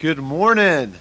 Good 0.00 0.18
morning. 0.18 0.96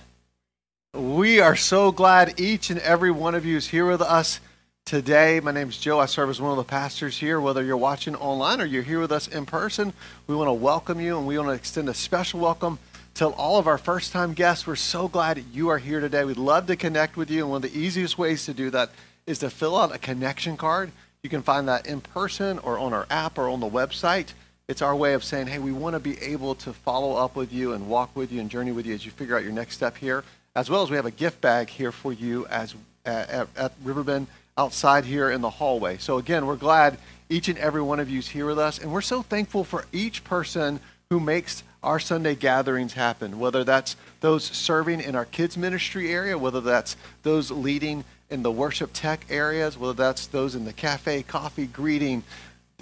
We 0.94 1.40
are 1.40 1.56
so 1.56 1.92
glad 1.92 2.40
each 2.40 2.70
and 2.70 2.80
every 2.80 3.10
one 3.10 3.34
of 3.34 3.44
you 3.44 3.58
is 3.58 3.68
here 3.68 3.88
with 3.88 4.02
us 4.02 4.40
today. 4.86 5.40
My 5.40 5.52
name 5.52 5.70
is 5.70 5.80
Joe. 5.80 6.00
I 6.00 6.06
serve 6.06 6.30
as 6.30 6.40
one 6.40 6.52
of 6.52 6.58
the 6.58 6.64
pastors 6.64 7.18
here. 7.18 7.42
Whether 7.42 7.64
you're 7.64 7.76
watching 7.76 8.16
online 8.16 8.62
or 8.62 8.66
you're 8.66 8.84
here 8.84 9.00
with 9.00 9.12
us 9.12 9.28
in 9.28 9.48
person, 9.48 9.94
we 10.28 10.36
want 10.36 10.48
to 10.48 10.54
welcome 10.54 11.02
you 11.02 11.18
and 11.18 11.26
we 11.26 11.38
want 11.40 11.50
to 11.50 11.56
extend 11.56 11.90
a 11.90 11.94
special 11.94 12.40
welcome 12.40 12.78
to 13.16 13.30
all 13.30 13.58
of 13.58 13.66
our 13.66 13.80
first 13.80 14.12
time 14.12 14.34
guests. 14.34 14.68
We're 14.68 14.76
so 14.76 15.08
glad 15.08 15.44
you 15.52 15.70
are 15.70 15.80
here 15.80 16.00
today. 16.00 16.24
We'd 16.24 16.38
love 16.38 16.68
to 16.68 16.76
connect 16.76 17.18
with 17.18 17.32
you. 17.32 17.42
And 17.42 17.50
one 17.50 17.64
of 17.66 17.72
the 17.72 17.78
easiest 17.78 18.20
ways 18.20 18.46
to 18.46 18.54
do 18.54 18.70
that 18.70 18.92
is 19.26 19.40
to 19.40 19.50
fill 19.50 19.76
out 19.76 19.94
a 19.94 19.98
connection 19.98 20.56
card. 20.56 20.92
You 21.24 21.32
can 21.32 21.42
find 21.42 21.68
that 21.68 21.88
in 21.88 22.00
person 22.00 22.60
or 22.60 22.78
on 22.78 22.94
our 22.94 23.08
app 23.10 23.40
or 23.40 23.50
on 23.50 23.60
the 23.60 23.70
website. 23.70 24.34
It's 24.70 24.82
our 24.82 24.96
way 24.96 25.14
of 25.14 25.26
saying, 25.26 25.48
hey, 25.48 25.60
we 25.60 25.74
want 25.74 25.94
to 25.96 26.00
be 26.00 26.18
able 26.22 26.56
to 26.56 26.72
follow 26.72 27.18
up 27.18 27.36
with 27.36 27.52
you 27.52 27.74
and 27.74 27.90
walk 27.90 28.16
with 28.16 28.32
you 28.32 28.40
and 28.40 28.50
journey 28.50 28.72
with 28.72 28.86
you 28.86 28.94
as 28.94 29.06
you 29.06 29.12
figure 29.12 29.36
out 29.36 29.44
your 29.44 29.52
next 29.52 29.76
step 29.76 29.98
here. 29.98 30.24
As 30.56 30.70
well 30.70 30.84
as 30.84 30.90
we 30.90 30.96
have 30.96 31.06
a 31.06 31.12
gift 31.12 31.42
bag 31.42 31.70
here 31.70 31.92
for 31.92 32.14
you 32.14 32.46
as 32.48 32.74
at, 33.06 33.50
at 33.58 33.74
Riverbend 33.84 34.28
outside 34.58 35.04
here 35.04 35.30
in 35.32 35.42
the 35.42 35.50
hallway. 35.50 35.98
So 35.98 36.18
again, 36.18 36.46
we're 36.46 36.56
glad 36.56 36.98
each 37.28 37.50
and 37.50 37.58
every 37.58 37.82
one 37.82 38.00
of 38.00 38.10
you 38.10 38.20
is 38.20 38.30
here 38.30 38.46
with 38.46 38.60
us, 38.60 38.80
and 38.80 38.94
we're 38.94 39.02
so 39.02 39.22
thankful 39.22 39.66
for 39.66 39.86
each 39.92 40.24
person 40.24 40.80
who 41.10 41.20
makes 41.20 41.64
our 41.82 42.00
Sunday 42.00 42.36
gatherings 42.36 42.94
happen, 42.94 43.40
whether 43.40 43.66
that's 43.66 43.98
those 44.22 44.46
serving 44.46 45.02
in 45.02 45.16
our 45.16 45.26
kids 45.26 45.58
ministry 45.58 46.10
area, 46.14 46.38
whether 46.38 46.62
that's 46.62 46.96
those 47.24 47.52
leading 47.52 48.06
in 48.30 48.44
the 48.44 48.52
worship 48.52 48.92
tech 48.94 49.26
areas, 49.30 49.78
whether 49.78 49.94
that's 49.94 50.28
those 50.28 50.56
in 50.56 50.64
the 50.64 50.72
cafe, 50.72 51.22
coffee, 51.24 51.68
greeting, 51.68 52.24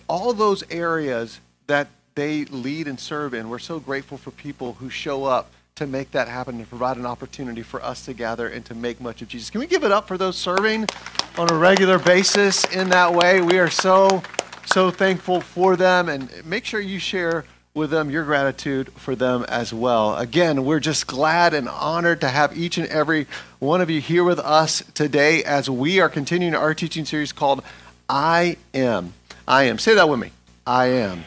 all 0.07 0.31
those 0.33 0.63
areas 0.69 1.39
that 1.71 1.87
they 2.15 2.43
lead 2.43 2.85
and 2.89 2.99
serve 2.99 3.33
in. 3.33 3.47
We're 3.47 3.57
so 3.57 3.79
grateful 3.79 4.17
for 4.17 4.31
people 4.31 4.73
who 4.73 4.89
show 4.89 5.23
up 5.23 5.49
to 5.75 5.87
make 5.87 6.11
that 6.11 6.27
happen 6.27 6.55
and 6.57 6.67
provide 6.67 6.97
an 6.97 7.05
opportunity 7.05 7.61
for 7.61 7.81
us 7.81 8.03
to 8.07 8.13
gather 8.13 8.49
and 8.49 8.65
to 8.65 8.75
make 8.75 8.99
much 8.99 9.21
of 9.21 9.29
Jesus. 9.29 9.49
Can 9.49 9.61
we 9.61 9.67
give 9.67 9.85
it 9.85 9.91
up 9.91 10.05
for 10.05 10.17
those 10.17 10.35
serving 10.35 10.85
on 11.37 11.49
a 11.49 11.55
regular 11.55 11.97
basis 11.97 12.65
in 12.65 12.89
that 12.89 13.13
way? 13.13 13.39
We 13.39 13.57
are 13.57 13.69
so, 13.69 14.21
so 14.65 14.91
thankful 14.91 15.39
for 15.39 15.77
them. 15.77 16.09
And 16.09 16.29
make 16.45 16.65
sure 16.65 16.81
you 16.81 16.99
share 16.99 17.45
with 17.73 17.89
them 17.89 18.09
your 18.09 18.25
gratitude 18.25 18.91
for 18.91 19.15
them 19.15 19.45
as 19.47 19.73
well. 19.73 20.17
Again, 20.17 20.65
we're 20.65 20.81
just 20.81 21.07
glad 21.07 21.53
and 21.53 21.69
honored 21.69 22.19
to 22.19 22.27
have 22.27 22.57
each 22.57 22.77
and 22.79 22.87
every 22.89 23.27
one 23.59 23.79
of 23.79 23.89
you 23.89 24.01
here 24.01 24.25
with 24.25 24.39
us 24.39 24.83
today 24.93 25.41
as 25.45 25.69
we 25.69 26.01
are 26.01 26.09
continuing 26.09 26.53
our 26.53 26.73
teaching 26.73 27.05
series 27.05 27.31
called 27.31 27.63
I 28.09 28.57
Am. 28.73 29.13
I 29.47 29.63
Am. 29.63 29.79
Say 29.79 29.95
that 29.95 30.09
with 30.09 30.19
me. 30.19 30.31
I 30.67 30.87
Am. 30.87 31.23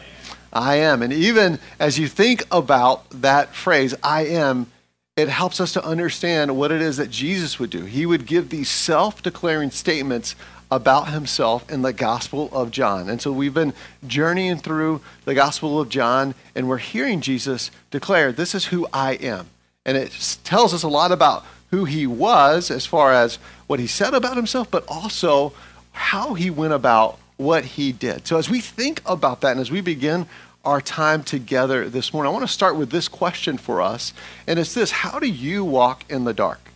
I 0.54 0.76
am. 0.76 1.02
And 1.02 1.12
even 1.12 1.58
as 1.78 1.98
you 1.98 2.08
think 2.08 2.44
about 2.50 3.08
that 3.10 3.54
phrase, 3.54 3.94
I 4.02 4.26
am, 4.26 4.70
it 5.16 5.28
helps 5.28 5.60
us 5.60 5.72
to 5.74 5.84
understand 5.84 6.56
what 6.56 6.72
it 6.72 6.80
is 6.80 6.96
that 6.96 7.10
Jesus 7.10 7.58
would 7.58 7.70
do. 7.70 7.84
He 7.84 8.06
would 8.06 8.26
give 8.26 8.48
these 8.48 8.68
self 8.68 9.22
declaring 9.22 9.70
statements 9.70 10.34
about 10.70 11.08
himself 11.10 11.70
in 11.70 11.82
the 11.82 11.92
Gospel 11.92 12.48
of 12.52 12.70
John. 12.70 13.08
And 13.08 13.20
so 13.20 13.30
we've 13.30 13.54
been 13.54 13.74
journeying 14.06 14.58
through 14.58 15.00
the 15.24 15.34
Gospel 15.34 15.80
of 15.80 15.88
John, 15.88 16.34
and 16.54 16.68
we're 16.68 16.78
hearing 16.78 17.20
Jesus 17.20 17.70
declare, 17.90 18.32
This 18.32 18.54
is 18.54 18.66
who 18.66 18.86
I 18.92 19.12
am. 19.14 19.48
And 19.86 19.96
it 19.96 20.38
tells 20.44 20.72
us 20.72 20.82
a 20.82 20.88
lot 20.88 21.12
about 21.12 21.44
who 21.70 21.84
he 21.84 22.06
was 22.06 22.70
as 22.70 22.86
far 22.86 23.12
as 23.12 23.36
what 23.66 23.80
he 23.80 23.86
said 23.86 24.14
about 24.14 24.36
himself, 24.36 24.70
but 24.70 24.84
also 24.88 25.52
how 25.92 26.34
he 26.34 26.50
went 26.50 26.72
about 26.72 27.18
what 27.36 27.64
he 27.64 27.92
did. 27.92 28.26
So 28.26 28.36
as 28.36 28.48
we 28.48 28.60
think 28.60 29.02
about 29.06 29.40
that 29.40 29.52
and 29.52 29.60
as 29.60 29.70
we 29.70 29.80
begin 29.80 30.26
our 30.64 30.80
time 30.80 31.22
together 31.22 31.88
this 31.88 32.12
morning, 32.12 32.30
I 32.30 32.32
want 32.32 32.46
to 32.46 32.52
start 32.52 32.76
with 32.76 32.90
this 32.90 33.08
question 33.08 33.58
for 33.58 33.82
us. 33.82 34.14
And 34.46 34.58
it's 34.58 34.74
this 34.74 34.90
How 34.90 35.18
do 35.18 35.28
you 35.28 35.64
walk 35.64 36.04
in 36.08 36.24
the 36.24 36.34
dark? 36.34 36.70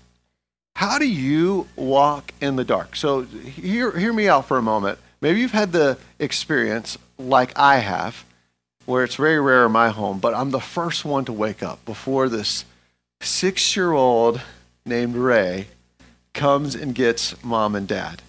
How 0.77 0.99
do 0.99 1.09
you 1.09 1.67
walk 1.75 2.33
in 2.41 2.57
the 2.57 2.65
dark? 2.65 2.95
So, 2.95 3.23
hear, 3.23 3.97
hear 3.99 4.13
me 4.13 4.29
out 4.29 4.47
for 4.47 4.59
a 4.59 4.63
moment. 4.63 4.99
Maybe 5.21 5.41
you've 5.41 5.51
had 5.51 5.73
the 5.73 5.99
experience, 6.21 6.97
like 7.19 7.59
I 7.59 7.79
have, 7.79 8.25
where 8.87 9.03
it's 9.03 9.17
very 9.17 9.41
rare 9.41 9.67
in 9.67 9.73
my 9.73 9.89
home, 9.89 10.21
but 10.21 10.35
I'm 10.35 10.51
the 10.51 10.61
first 10.61 11.05
one 11.05 11.25
to 11.25 11.33
wake 11.33 11.63
up 11.63 11.85
before 11.85 12.29
this 12.29 12.65
six 13.21 13.75
year 13.77 13.93
old 13.93 14.41
named 14.87 15.17
Ray 15.17 15.67
comes 16.33 16.75
and 16.75 16.95
gets 16.95 17.43
mom 17.43 17.75
and 17.75 17.89
dad. 17.89 18.23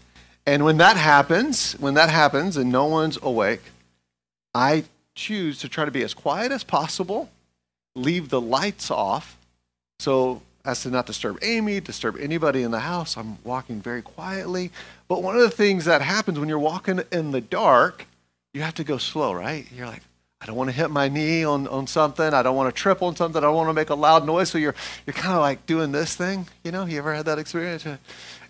And 0.49 0.65
when 0.65 0.77
that 0.77 0.97
happens, 0.97 1.73
when 1.73 1.93
that 1.93 2.09
happens 2.09 2.57
and 2.57 2.71
no 2.71 2.85
one's 2.85 3.19
awake, 3.21 3.61
I 4.55 4.85
choose 5.13 5.59
to 5.59 5.69
try 5.69 5.85
to 5.85 5.91
be 5.91 6.01
as 6.01 6.15
quiet 6.15 6.51
as 6.51 6.63
possible, 6.63 7.29
leave 7.95 8.29
the 8.29 8.41
lights 8.41 8.89
off, 8.89 9.37
so 9.99 10.41
as 10.65 10.81
to 10.81 10.89
not 10.89 11.05
disturb 11.05 11.37
Amy, 11.43 11.79
disturb 11.79 12.17
anybody 12.17 12.63
in 12.63 12.71
the 12.71 12.79
house. 12.79 13.15
I'm 13.15 13.37
walking 13.43 13.79
very 13.79 14.01
quietly. 14.01 14.71
But 15.07 15.21
one 15.21 15.35
of 15.35 15.41
the 15.43 15.51
things 15.51 15.85
that 15.85 16.01
happens 16.01 16.39
when 16.39 16.49
you're 16.49 16.57
walking 16.57 17.03
in 17.11 17.29
the 17.29 17.41
dark, 17.41 18.07
you 18.51 18.63
have 18.63 18.73
to 18.75 18.83
go 18.83 18.97
slow, 18.97 19.33
right? 19.33 19.67
You're 19.71 19.85
like, 19.85 20.01
I 20.41 20.47
don't 20.47 20.55
want 20.55 20.71
to 20.71 20.75
hit 20.75 20.89
my 20.89 21.09
knee 21.09 21.43
on, 21.43 21.67
on 21.67 21.85
something. 21.85 22.33
I 22.33 22.41
don't 22.41 22.55
want 22.55 22.73
to 22.73 22.81
trip 22.81 23.03
on 23.03 23.16
something. 23.16 23.37
I 23.37 23.45
don't 23.45 23.55
want 23.55 23.69
to 23.69 23.73
make 23.73 23.91
a 23.91 23.95
loud 23.95 24.25
noise. 24.25 24.49
So 24.49 24.57
you're, 24.57 24.73
you're 25.05 25.13
kind 25.13 25.35
of 25.35 25.41
like 25.41 25.67
doing 25.67 25.91
this 25.91 26.16
thing. 26.16 26.47
You 26.63 26.71
know, 26.71 26.87
you 26.87 26.97
ever 26.97 27.13
had 27.13 27.27
that 27.27 27.37
experience? 27.37 27.85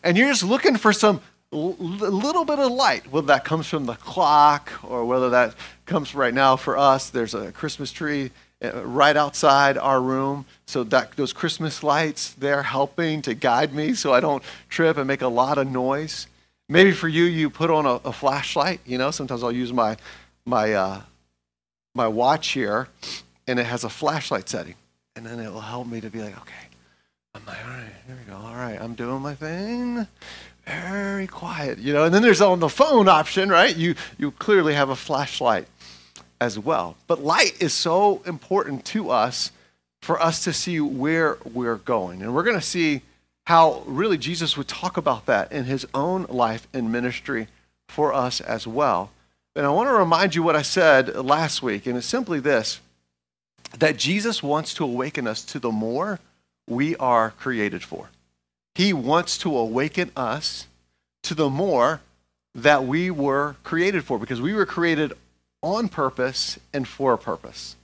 And 0.01 0.17
you're 0.17 0.29
just 0.29 0.43
looking 0.43 0.77
for 0.77 0.93
some 0.93 1.19
little 1.51 2.45
bit 2.45 2.59
of 2.59 2.71
light, 2.71 3.11
whether 3.11 3.27
that 3.27 3.43
comes 3.43 3.67
from 3.67 3.85
the 3.85 3.95
clock 3.95 4.71
or 4.83 5.05
whether 5.05 5.29
that 5.31 5.55
comes 5.85 6.13
right 6.13 6.33
now 6.33 6.55
for 6.55 6.77
us. 6.77 7.09
There's 7.09 7.33
a 7.33 7.51
Christmas 7.51 7.91
tree 7.91 8.31
uh, 8.63 8.85
right 8.85 9.15
outside 9.17 9.77
our 9.77 10.01
room, 10.01 10.45
so 10.67 10.83
that 10.83 11.13
those 11.15 11.33
Christmas 11.33 11.81
lights 11.81 12.33
they're 12.33 12.63
helping 12.63 13.21
to 13.23 13.33
guide 13.33 13.73
me 13.73 13.93
so 13.93 14.13
I 14.13 14.19
don't 14.19 14.43
trip 14.69 14.97
and 14.97 15.07
make 15.07 15.21
a 15.21 15.27
lot 15.27 15.57
of 15.57 15.67
noise. 15.71 16.27
Maybe 16.67 16.91
for 16.91 17.07
you, 17.07 17.23
you 17.23 17.49
put 17.49 17.71
on 17.71 17.85
a, 17.85 17.95
a 18.05 18.13
flashlight. 18.13 18.81
You 18.85 18.97
know, 18.97 19.11
sometimes 19.11 19.43
I'll 19.43 19.51
use 19.51 19.73
my 19.73 19.97
my 20.45 20.73
uh, 20.73 21.01
my 21.95 22.07
watch 22.07 22.49
here, 22.49 22.89
and 23.47 23.59
it 23.59 23.65
has 23.65 23.83
a 23.83 23.89
flashlight 23.89 24.49
setting, 24.49 24.75
and 25.15 25.25
then 25.25 25.39
it 25.39 25.51
will 25.51 25.61
help 25.61 25.87
me 25.87 26.01
to 26.01 26.09
be 26.09 26.21
like, 26.21 26.39
okay, 26.41 26.67
I'm 27.33 27.45
like, 27.45 27.65
all 27.65 27.71
right, 27.71 27.93
here 28.05 28.17
we 28.19 28.31
go. 28.31 28.37
All 28.37 28.55
right, 28.55 28.77
I'm 28.79 28.93
doing 28.93 29.21
my 29.21 29.33
thing 29.33 30.05
very 30.69 31.27
quiet, 31.27 31.79
you 31.79 31.93
know. 31.93 32.03
And 32.03 32.13
then 32.13 32.21
there's 32.21 32.41
on 32.41 32.59
the 32.59 32.69
phone 32.69 33.07
option, 33.07 33.49
right? 33.49 33.75
You 33.75 33.95
you 34.17 34.31
clearly 34.31 34.75
have 34.75 34.89
a 34.89 34.95
flashlight 34.95 35.67
as 36.39 36.57
well. 36.59 36.95
But 37.07 37.23
light 37.23 37.61
is 37.61 37.73
so 37.73 38.21
important 38.25 38.85
to 38.85 39.09
us 39.09 39.51
for 40.01 40.21
us 40.21 40.43
to 40.43 40.53
see 40.53 40.79
where 40.79 41.37
we're 41.43 41.75
going. 41.75 42.21
And 42.21 42.33
we're 42.33 42.43
going 42.43 42.59
to 42.59 42.65
see 42.65 43.01
how 43.45 43.83
really 43.85 44.17
Jesus 44.17 44.55
would 44.55 44.67
talk 44.67 44.95
about 44.95 45.25
that 45.25 45.51
in 45.51 45.65
his 45.65 45.85
own 45.93 46.25
life 46.29 46.67
and 46.73 46.91
ministry 46.91 47.47
for 47.87 48.13
us 48.13 48.39
as 48.39 48.67
well. 48.67 49.11
And 49.55 49.65
I 49.65 49.69
want 49.69 49.89
to 49.89 49.93
remind 49.93 50.35
you 50.35 50.43
what 50.43 50.55
I 50.55 50.61
said 50.61 51.15
last 51.15 51.61
week, 51.61 51.85
and 51.87 51.97
it's 51.97 52.07
simply 52.07 52.39
this 52.39 52.79
that 53.77 53.97
Jesus 53.97 54.41
wants 54.41 54.73
to 54.75 54.83
awaken 54.83 55.27
us 55.27 55.43
to 55.45 55.59
the 55.59 55.71
more 55.71 56.19
we 56.67 56.95
are 56.95 57.31
created 57.31 57.83
for. 57.83 58.09
He 58.79 58.93
wants 58.93 59.37
to 59.39 59.57
awaken 59.57 60.09
us 60.15 60.65
to 61.23 61.35
the 61.35 61.49
more 61.49 61.99
that 62.55 62.85
we 62.85 63.11
were 63.11 63.57
created 63.61 64.05
for 64.05 64.17
because 64.17 64.39
we 64.39 64.53
were 64.53 64.65
created 64.65 65.11
on 65.61 65.89
purpose 65.89 66.57
and 66.73 66.87
for 66.87 67.11
a 67.11 67.17
purpose. 67.17 67.75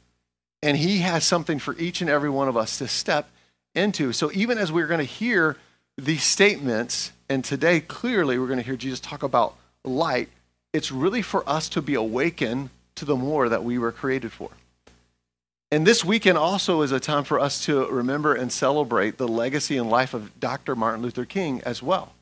And 0.64 0.78
He 0.78 1.00
has 1.00 1.26
something 1.26 1.60
for 1.60 1.76
each 1.78 2.00
and 2.00 2.10
every 2.10 2.30
one 2.30 2.48
of 2.48 2.56
us 2.56 2.78
to 2.78 2.88
step 2.88 3.28
into. 3.74 4.14
So 4.14 4.32
even 4.34 4.58
as 4.58 4.72
we're 4.72 4.88
going 4.88 5.00
to 5.00 5.04
hear 5.04 5.58
these 5.98 6.24
statements, 6.24 7.12
and 7.28 7.44
today 7.44 7.82
clearly 7.82 8.40
we're 8.40 8.48
going 8.48 8.60
to 8.60 8.66
hear 8.66 8.78
Jesus 8.78 9.02
talk 9.02 9.22
about 9.22 9.56
light, 9.84 10.30
it's 10.72 10.94
really 10.94 11.22
for 11.22 11.44
us 11.46 11.68
to 11.68 11.82
be 11.82 11.96
awakened 11.96 12.70
to 12.96 13.04
the 13.04 13.18
more 13.18 13.50
that 13.50 13.66
we 13.66 13.78
were 13.78 13.92
created 13.92 14.32
for. 14.32 14.50
And 15.72 15.86
this 15.86 16.06
weekend 16.06 16.38
also 16.38 16.82
is 16.82 16.92
a 16.92 17.00
time 17.00 17.24
for 17.24 17.40
us 17.40 17.66
to 17.66 17.88
remember 17.88 18.34
and 18.34 18.52
celebrate 18.52 19.18
the 19.18 19.28
legacy 19.28 19.78
and 19.78 19.90
life 19.90 20.14
of 20.14 20.40
Dr. 20.40 20.76
Martin 20.76 21.02
Luther 21.02 21.26
King 21.26 21.62
as 21.66 21.82
well. 21.82 22.14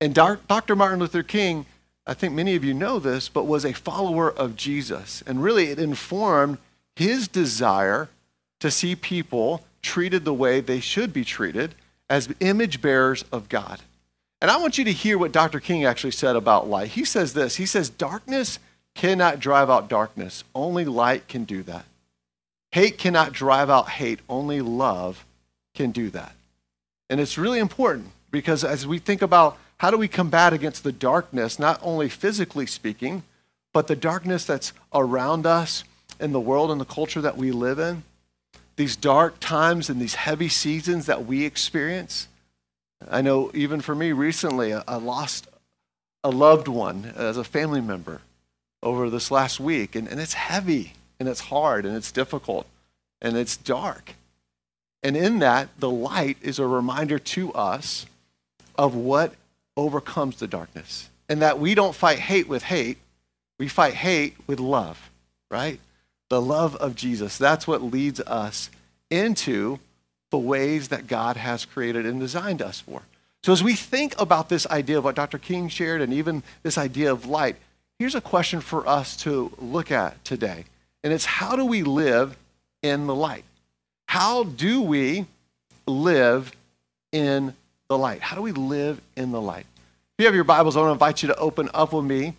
And 0.00 0.14
Dr. 0.14 0.76
Martin 0.76 0.98
Luther 0.98 1.22
King, 1.22 1.66
I 2.06 2.14
think 2.14 2.34
many 2.34 2.56
of 2.56 2.64
you 2.64 2.74
know 2.74 2.98
this, 2.98 3.28
but 3.28 3.46
was 3.46 3.64
a 3.64 3.72
follower 3.72 4.30
of 4.30 4.56
Jesus. 4.56 5.22
And 5.26 5.42
really, 5.42 5.70
it 5.70 5.78
informed 5.78 6.58
his 6.96 7.28
desire 7.28 8.08
to 8.60 8.70
see 8.70 8.96
people 8.96 9.62
treated 9.80 10.24
the 10.24 10.34
way 10.34 10.60
they 10.60 10.80
should 10.80 11.12
be 11.12 11.24
treated 11.24 11.74
as 12.10 12.34
image 12.40 12.82
bearers 12.82 13.24
of 13.32 13.48
God. 13.48 13.80
And 14.40 14.50
I 14.50 14.58
want 14.58 14.78
you 14.78 14.84
to 14.84 14.92
hear 14.92 15.16
what 15.16 15.32
Dr. 15.32 15.60
King 15.60 15.84
actually 15.84 16.10
said 16.10 16.36
about 16.36 16.68
light. 16.68 16.88
He 16.88 17.04
says 17.04 17.34
this 17.34 17.56
He 17.56 17.66
says, 17.66 17.88
Darkness 17.88 18.58
cannot 18.94 19.40
drive 19.40 19.70
out 19.70 19.88
darkness, 19.88 20.44
only 20.54 20.84
light 20.84 21.28
can 21.28 21.44
do 21.44 21.62
that. 21.62 21.86
Hate 22.74 22.98
cannot 22.98 23.32
drive 23.32 23.70
out 23.70 23.88
hate, 23.88 24.18
only 24.28 24.60
love 24.60 25.24
can 25.76 25.92
do 25.92 26.10
that. 26.10 26.34
And 27.08 27.20
it's 27.20 27.38
really 27.38 27.60
important 27.60 28.10
because 28.32 28.64
as 28.64 28.84
we 28.84 28.98
think 28.98 29.22
about 29.22 29.56
how 29.76 29.92
do 29.92 29.96
we 29.96 30.08
combat 30.08 30.52
against 30.52 30.82
the 30.82 30.90
darkness, 30.90 31.60
not 31.60 31.78
only 31.84 32.08
physically 32.08 32.66
speaking, 32.66 33.22
but 33.72 33.86
the 33.86 33.94
darkness 33.94 34.44
that's 34.44 34.72
around 34.92 35.46
us 35.46 35.84
in 36.18 36.32
the 36.32 36.40
world 36.40 36.72
and 36.72 36.80
the 36.80 36.84
culture 36.84 37.20
that 37.20 37.36
we 37.36 37.52
live 37.52 37.78
in, 37.78 38.02
these 38.74 38.96
dark 38.96 39.38
times 39.38 39.88
and 39.88 40.00
these 40.00 40.16
heavy 40.16 40.48
seasons 40.48 41.06
that 41.06 41.26
we 41.26 41.44
experience. 41.44 42.26
I 43.08 43.20
know 43.20 43.52
even 43.54 43.82
for 43.82 43.94
me 43.94 44.10
recently, 44.10 44.74
I 44.74 44.96
lost 44.96 45.46
a 46.24 46.30
loved 46.30 46.66
one 46.66 47.12
as 47.14 47.36
a 47.36 47.44
family 47.44 47.80
member 47.80 48.22
over 48.82 49.10
this 49.10 49.30
last 49.30 49.60
week, 49.60 49.94
and, 49.94 50.08
and 50.08 50.18
it's 50.18 50.34
heavy 50.34 50.94
and 51.18 51.28
it's 51.28 51.40
hard 51.40 51.84
and 51.84 51.96
it's 51.96 52.12
difficult 52.12 52.66
and 53.20 53.36
it's 53.36 53.56
dark. 53.56 54.14
And 55.02 55.16
in 55.16 55.40
that, 55.40 55.68
the 55.78 55.90
light 55.90 56.38
is 56.40 56.58
a 56.58 56.66
reminder 56.66 57.18
to 57.18 57.52
us 57.52 58.06
of 58.76 58.94
what 58.94 59.34
overcomes 59.76 60.38
the 60.38 60.46
darkness. 60.46 61.10
And 61.28 61.42
that 61.42 61.58
we 61.58 61.74
don't 61.74 61.94
fight 61.94 62.18
hate 62.18 62.48
with 62.48 62.64
hate, 62.64 62.98
we 63.58 63.68
fight 63.68 63.94
hate 63.94 64.34
with 64.46 64.60
love, 64.60 65.10
right? 65.50 65.80
The 66.28 66.40
love 66.40 66.76
of 66.76 66.94
Jesus. 66.94 67.38
That's 67.38 67.66
what 67.66 67.82
leads 67.82 68.20
us 68.20 68.70
into 69.10 69.78
the 70.30 70.38
ways 70.38 70.88
that 70.88 71.06
God 71.06 71.36
has 71.36 71.64
created 71.64 72.04
and 72.06 72.18
designed 72.18 72.60
us 72.60 72.80
for. 72.80 73.02
So, 73.42 73.52
as 73.52 73.62
we 73.62 73.74
think 73.74 74.18
about 74.18 74.48
this 74.48 74.66
idea 74.68 74.98
of 74.98 75.04
what 75.04 75.14
Dr. 75.14 75.38
King 75.38 75.68
shared 75.68 76.00
and 76.00 76.12
even 76.12 76.42
this 76.62 76.78
idea 76.78 77.12
of 77.12 77.26
light, 77.26 77.56
here's 77.98 78.14
a 78.14 78.20
question 78.20 78.60
for 78.60 78.86
us 78.88 79.16
to 79.18 79.52
look 79.58 79.92
at 79.92 80.22
today. 80.24 80.64
And 81.04 81.12
it's 81.12 81.26
how 81.26 81.54
do 81.54 81.66
we 81.66 81.82
live 81.82 82.34
in 82.82 83.06
the 83.06 83.14
light? 83.14 83.44
How 84.06 84.44
do 84.44 84.80
we 84.80 85.26
live 85.86 86.50
in 87.12 87.54
the 87.88 87.98
light? 87.98 88.22
How 88.22 88.34
do 88.34 88.42
we 88.42 88.52
live 88.52 89.02
in 89.14 89.30
the 89.30 89.40
light? 89.40 89.66
If 90.16 90.22
you 90.22 90.24
have 90.24 90.34
your 90.34 90.44
Bibles, 90.44 90.76
I 90.76 90.80
want 90.80 90.88
to 90.88 90.92
invite 90.92 91.22
you 91.22 91.28
to 91.28 91.36
open 91.36 91.68
up 91.74 91.92
with 91.92 92.06
me 92.06 92.34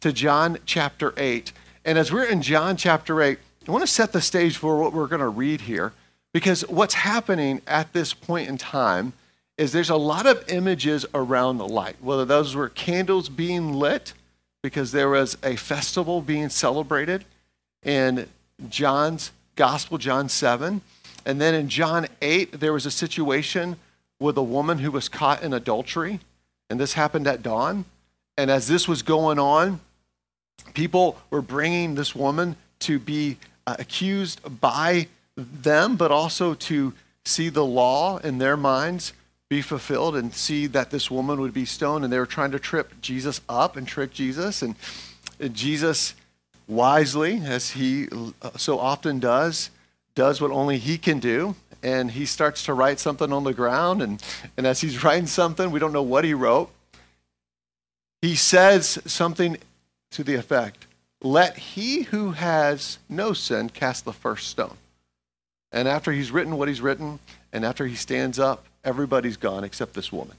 to 0.00 0.12
John 0.12 0.58
chapter 0.66 1.14
8. 1.16 1.52
And 1.86 1.96
as 1.96 2.12
we're 2.12 2.24
in 2.24 2.42
John 2.42 2.76
chapter 2.76 3.22
8, 3.22 3.38
I 3.66 3.72
want 3.72 3.82
to 3.82 3.90
set 3.90 4.12
the 4.12 4.20
stage 4.20 4.58
for 4.58 4.78
what 4.78 4.92
we're 4.92 5.06
going 5.06 5.20
to 5.20 5.28
read 5.28 5.62
here 5.62 5.94
because 6.34 6.60
what's 6.68 6.94
happening 6.94 7.62
at 7.66 7.94
this 7.94 8.12
point 8.12 8.50
in 8.50 8.58
time 8.58 9.14
is 9.56 9.72
there's 9.72 9.90
a 9.90 9.96
lot 9.96 10.26
of 10.26 10.44
images 10.48 11.06
around 11.14 11.56
the 11.56 11.68
light, 11.68 11.96
whether 12.02 12.26
those 12.26 12.54
were 12.54 12.68
candles 12.68 13.30
being 13.30 13.72
lit 13.72 14.12
because 14.62 14.92
there 14.92 15.08
was 15.08 15.38
a 15.42 15.56
festival 15.56 16.20
being 16.20 16.50
celebrated 16.50 17.24
in 17.84 18.28
John's 18.68 19.32
Gospel, 19.56 19.98
John 19.98 20.28
7. 20.28 20.80
And 21.26 21.40
then 21.40 21.54
in 21.54 21.68
John 21.68 22.06
8, 22.22 22.60
there 22.60 22.72
was 22.72 22.86
a 22.86 22.90
situation 22.90 23.76
with 24.18 24.36
a 24.36 24.42
woman 24.42 24.78
who 24.78 24.90
was 24.90 25.08
caught 25.08 25.42
in 25.42 25.52
adultery. 25.52 26.20
And 26.68 26.78
this 26.78 26.94
happened 26.94 27.26
at 27.26 27.42
dawn. 27.42 27.84
And 28.36 28.50
as 28.50 28.68
this 28.68 28.86
was 28.86 29.02
going 29.02 29.38
on, 29.38 29.80
people 30.74 31.18
were 31.30 31.42
bringing 31.42 31.94
this 31.94 32.14
woman 32.14 32.56
to 32.80 32.98
be 32.98 33.38
uh, 33.66 33.76
accused 33.78 34.40
by 34.60 35.08
them, 35.36 35.96
but 35.96 36.10
also 36.10 36.54
to 36.54 36.94
see 37.24 37.48
the 37.48 37.64
law 37.64 38.18
in 38.18 38.38
their 38.38 38.56
minds 38.56 39.12
be 39.48 39.60
fulfilled 39.60 40.16
and 40.16 40.32
see 40.32 40.66
that 40.68 40.90
this 40.90 41.10
woman 41.10 41.40
would 41.40 41.52
be 41.52 41.64
stoned. 41.64 42.04
And 42.04 42.12
they 42.12 42.18
were 42.18 42.26
trying 42.26 42.52
to 42.52 42.58
trip 42.58 42.94
Jesus 43.00 43.40
up 43.48 43.76
and 43.76 43.86
trick 43.86 44.12
Jesus. 44.12 44.62
And 44.62 44.74
Jesus, 45.52 46.14
wisely, 46.70 47.42
as 47.44 47.72
he 47.72 48.08
so 48.56 48.78
often 48.78 49.18
does, 49.18 49.70
does 50.14 50.40
what 50.40 50.50
only 50.50 50.78
he 50.78 50.96
can 50.96 51.18
do. 51.18 51.56
And 51.82 52.10
he 52.10 52.26
starts 52.26 52.64
to 52.64 52.74
write 52.74 53.00
something 53.00 53.32
on 53.32 53.44
the 53.44 53.54
ground. 53.54 54.02
And, 54.02 54.22
and 54.56 54.66
as 54.66 54.80
he's 54.80 55.02
writing 55.04 55.26
something, 55.26 55.70
we 55.70 55.80
don't 55.80 55.92
know 55.92 56.02
what 56.02 56.24
he 56.24 56.34
wrote. 56.34 56.70
He 58.22 58.34
says 58.34 58.98
something 59.06 59.56
to 60.10 60.24
the 60.24 60.34
effect 60.34 60.86
Let 61.22 61.56
he 61.56 62.02
who 62.02 62.32
has 62.32 62.98
no 63.08 63.32
sin 63.32 63.70
cast 63.70 64.04
the 64.04 64.12
first 64.12 64.48
stone. 64.48 64.76
And 65.72 65.88
after 65.88 66.12
he's 66.12 66.30
written 66.30 66.56
what 66.56 66.68
he's 66.68 66.80
written, 66.80 67.18
and 67.52 67.64
after 67.64 67.86
he 67.86 67.94
stands 67.94 68.38
up, 68.38 68.64
everybody's 68.84 69.36
gone 69.36 69.64
except 69.64 69.94
this 69.94 70.12
woman. 70.12 70.36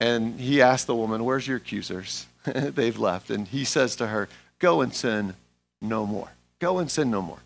And 0.00 0.38
he 0.38 0.62
asks 0.62 0.84
the 0.84 0.94
woman, 0.94 1.24
Where's 1.24 1.46
your 1.46 1.56
accusers? 1.56 2.26
They've 2.44 2.98
left. 2.98 3.30
And 3.30 3.48
he 3.48 3.64
says 3.64 3.96
to 3.96 4.08
her, 4.08 4.28
Go 4.58 4.80
and 4.80 4.94
sin 4.94 5.34
no 5.80 6.06
more. 6.06 6.32
Go 6.58 6.78
and 6.78 6.90
sin 6.90 7.10
no 7.10 7.22
more. 7.22 7.38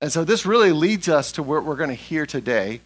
And 0.00 0.12
so 0.12 0.24
this 0.24 0.46
really 0.46 0.72
leads 0.72 1.08
us 1.08 1.32
to 1.32 1.42
what 1.42 1.64
we're 1.64 1.76
going 1.76 1.90
to 1.90 1.94
hear 1.94 2.26
today 2.26 2.80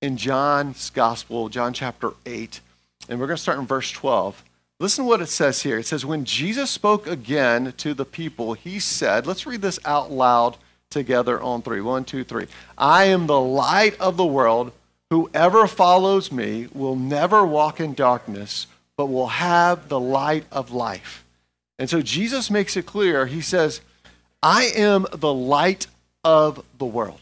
in 0.00 0.16
John's 0.16 0.90
Gospel, 0.90 1.48
John 1.48 1.72
chapter 1.72 2.12
8. 2.26 2.60
And 3.08 3.18
we're 3.18 3.26
going 3.26 3.36
to 3.36 3.42
start 3.42 3.58
in 3.58 3.66
verse 3.66 3.90
12. 3.90 4.44
Listen 4.80 5.04
to 5.04 5.08
what 5.08 5.22
it 5.22 5.28
says 5.28 5.62
here. 5.62 5.78
It 5.78 5.86
says, 5.86 6.04
When 6.04 6.24
Jesus 6.24 6.70
spoke 6.70 7.06
again 7.06 7.72
to 7.78 7.94
the 7.94 8.04
people, 8.04 8.54
he 8.54 8.78
said, 8.78 9.26
Let's 9.26 9.46
read 9.46 9.62
this 9.62 9.78
out 9.84 10.10
loud 10.10 10.56
together 10.90 11.40
on 11.40 11.62
three. 11.62 11.80
One, 11.80 12.04
two, 12.04 12.24
three. 12.24 12.46
I 12.76 13.04
am 13.04 13.26
the 13.26 13.40
light 13.40 13.98
of 14.00 14.16
the 14.16 14.26
world. 14.26 14.72
Whoever 15.10 15.66
follows 15.66 16.32
me 16.32 16.68
will 16.72 16.96
never 16.96 17.44
walk 17.44 17.80
in 17.80 17.94
darkness, 17.94 18.66
but 18.96 19.06
will 19.06 19.28
have 19.28 19.88
the 19.88 20.00
light 20.00 20.44
of 20.50 20.72
life. 20.72 21.23
And 21.78 21.90
so 21.90 22.02
Jesus 22.02 22.50
makes 22.50 22.76
it 22.76 22.86
clear. 22.86 23.26
He 23.26 23.40
says, 23.40 23.80
I 24.42 24.64
am 24.76 25.06
the 25.12 25.32
light 25.32 25.86
of 26.22 26.64
the 26.78 26.84
world. 26.84 27.20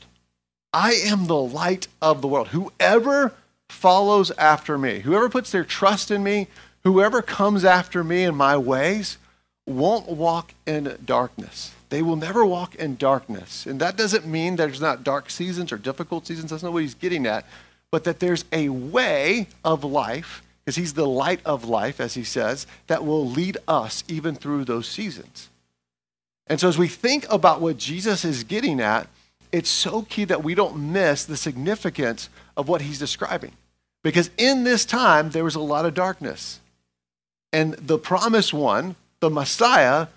I 0.72 0.92
am 0.92 1.26
the 1.26 1.36
light 1.36 1.88
of 2.00 2.22
the 2.22 2.28
world. 2.28 2.48
Whoever 2.48 3.32
follows 3.68 4.30
after 4.32 4.78
me, 4.78 5.00
whoever 5.00 5.28
puts 5.28 5.50
their 5.50 5.64
trust 5.64 6.10
in 6.10 6.22
me, 6.22 6.48
whoever 6.84 7.22
comes 7.22 7.64
after 7.64 8.02
me 8.04 8.24
in 8.24 8.34
my 8.34 8.56
ways, 8.56 9.18
won't 9.66 10.08
walk 10.08 10.54
in 10.66 10.96
darkness. 11.04 11.72
They 11.88 12.02
will 12.02 12.16
never 12.16 12.44
walk 12.44 12.74
in 12.74 12.96
darkness. 12.96 13.66
And 13.66 13.80
that 13.80 13.96
doesn't 13.96 14.26
mean 14.26 14.56
there's 14.56 14.80
not 14.80 15.04
dark 15.04 15.30
seasons 15.30 15.72
or 15.72 15.76
difficult 15.76 16.26
seasons. 16.26 16.50
That's 16.50 16.62
not 16.62 16.72
what 16.72 16.82
he's 16.82 16.94
getting 16.94 17.26
at. 17.26 17.46
But 17.90 18.04
that 18.04 18.18
there's 18.18 18.46
a 18.50 18.70
way 18.70 19.48
of 19.64 19.84
life, 19.84 20.42
because 20.64 20.76
he's 20.76 20.94
the 20.94 21.06
light 21.06 21.40
of 21.44 21.64
life, 21.64 22.00
as 22.00 22.14
he 22.14 22.24
says, 22.24 22.66
that 22.86 23.04
will 23.04 23.28
lead 23.28 23.58
us 23.66 24.04
even 24.06 24.34
through 24.34 24.64
those 24.64 24.86
seasons. 24.86 25.48
And 26.46 26.60
so 26.60 26.68
as 26.68 26.78
we 26.78 26.88
think 26.88 27.26
about 27.30 27.60
what 27.60 27.78
Jesus 27.78 28.24
is 28.24 28.44
getting 28.44 28.80
at, 28.80 29.08
it's 29.50 29.68
so 29.68 30.02
key 30.02 30.24
that 30.24 30.44
we 30.44 30.54
don't 30.54 30.92
miss 30.92 31.24
the 31.24 31.36
significance 31.36 32.28
of 32.56 32.68
what 32.68 32.80
he's 32.80 32.98
describing. 32.98 33.52
Because 34.02 34.30
in 34.38 34.64
this 34.64 34.84
time, 34.84 35.30
there 35.30 35.44
was 35.44 35.54
a 35.54 35.60
lot 35.60 35.84
of 35.84 35.94
darkness. 35.94 36.60
And 37.52 37.74
the 37.74 37.98
promised 37.98 38.52
one, 38.52 38.96
the 39.20 39.30
Messiah, 39.30 40.08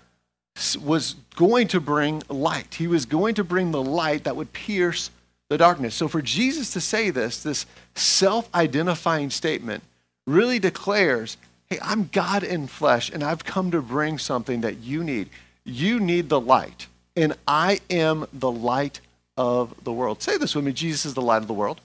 was 0.82 1.16
going 1.34 1.68
to 1.68 1.80
bring 1.80 2.22
light. 2.28 2.74
He 2.74 2.86
was 2.86 3.04
going 3.04 3.34
to 3.34 3.44
bring 3.44 3.72
the 3.72 3.82
light 3.82 4.24
that 4.24 4.36
would 4.36 4.52
pierce 4.52 5.10
the 5.48 5.58
darkness. 5.58 5.94
So 5.94 6.08
for 6.08 6.22
Jesus 6.22 6.72
to 6.72 6.80
say 6.80 7.10
this, 7.10 7.42
this 7.42 7.66
self 7.94 8.52
identifying 8.54 9.30
statement, 9.30 9.82
really 10.26 10.58
declares 10.58 11.36
hey, 11.68 11.78
I'm 11.82 12.08
God 12.12 12.44
in 12.44 12.66
flesh, 12.68 13.10
and 13.10 13.24
I've 13.24 13.44
come 13.44 13.70
to 13.72 13.82
bring 13.82 14.18
something 14.18 14.60
that 14.60 14.78
you 14.78 15.02
need. 15.02 15.30
You 15.64 15.98
need 15.98 16.28
the 16.28 16.40
light, 16.40 16.86
and 17.16 17.34
I 17.46 17.80
am 17.90 18.26
the 18.32 18.50
light 18.50 19.00
of 19.36 19.74
the 19.82 19.92
world. 19.92 20.22
Say 20.22 20.38
this 20.38 20.54
with 20.54 20.64
me 20.64 20.72
Jesus 20.72 21.06
is 21.06 21.14
the 21.14 21.22
light 21.22 21.42
of 21.42 21.48
the 21.48 21.54
world. 21.54 21.80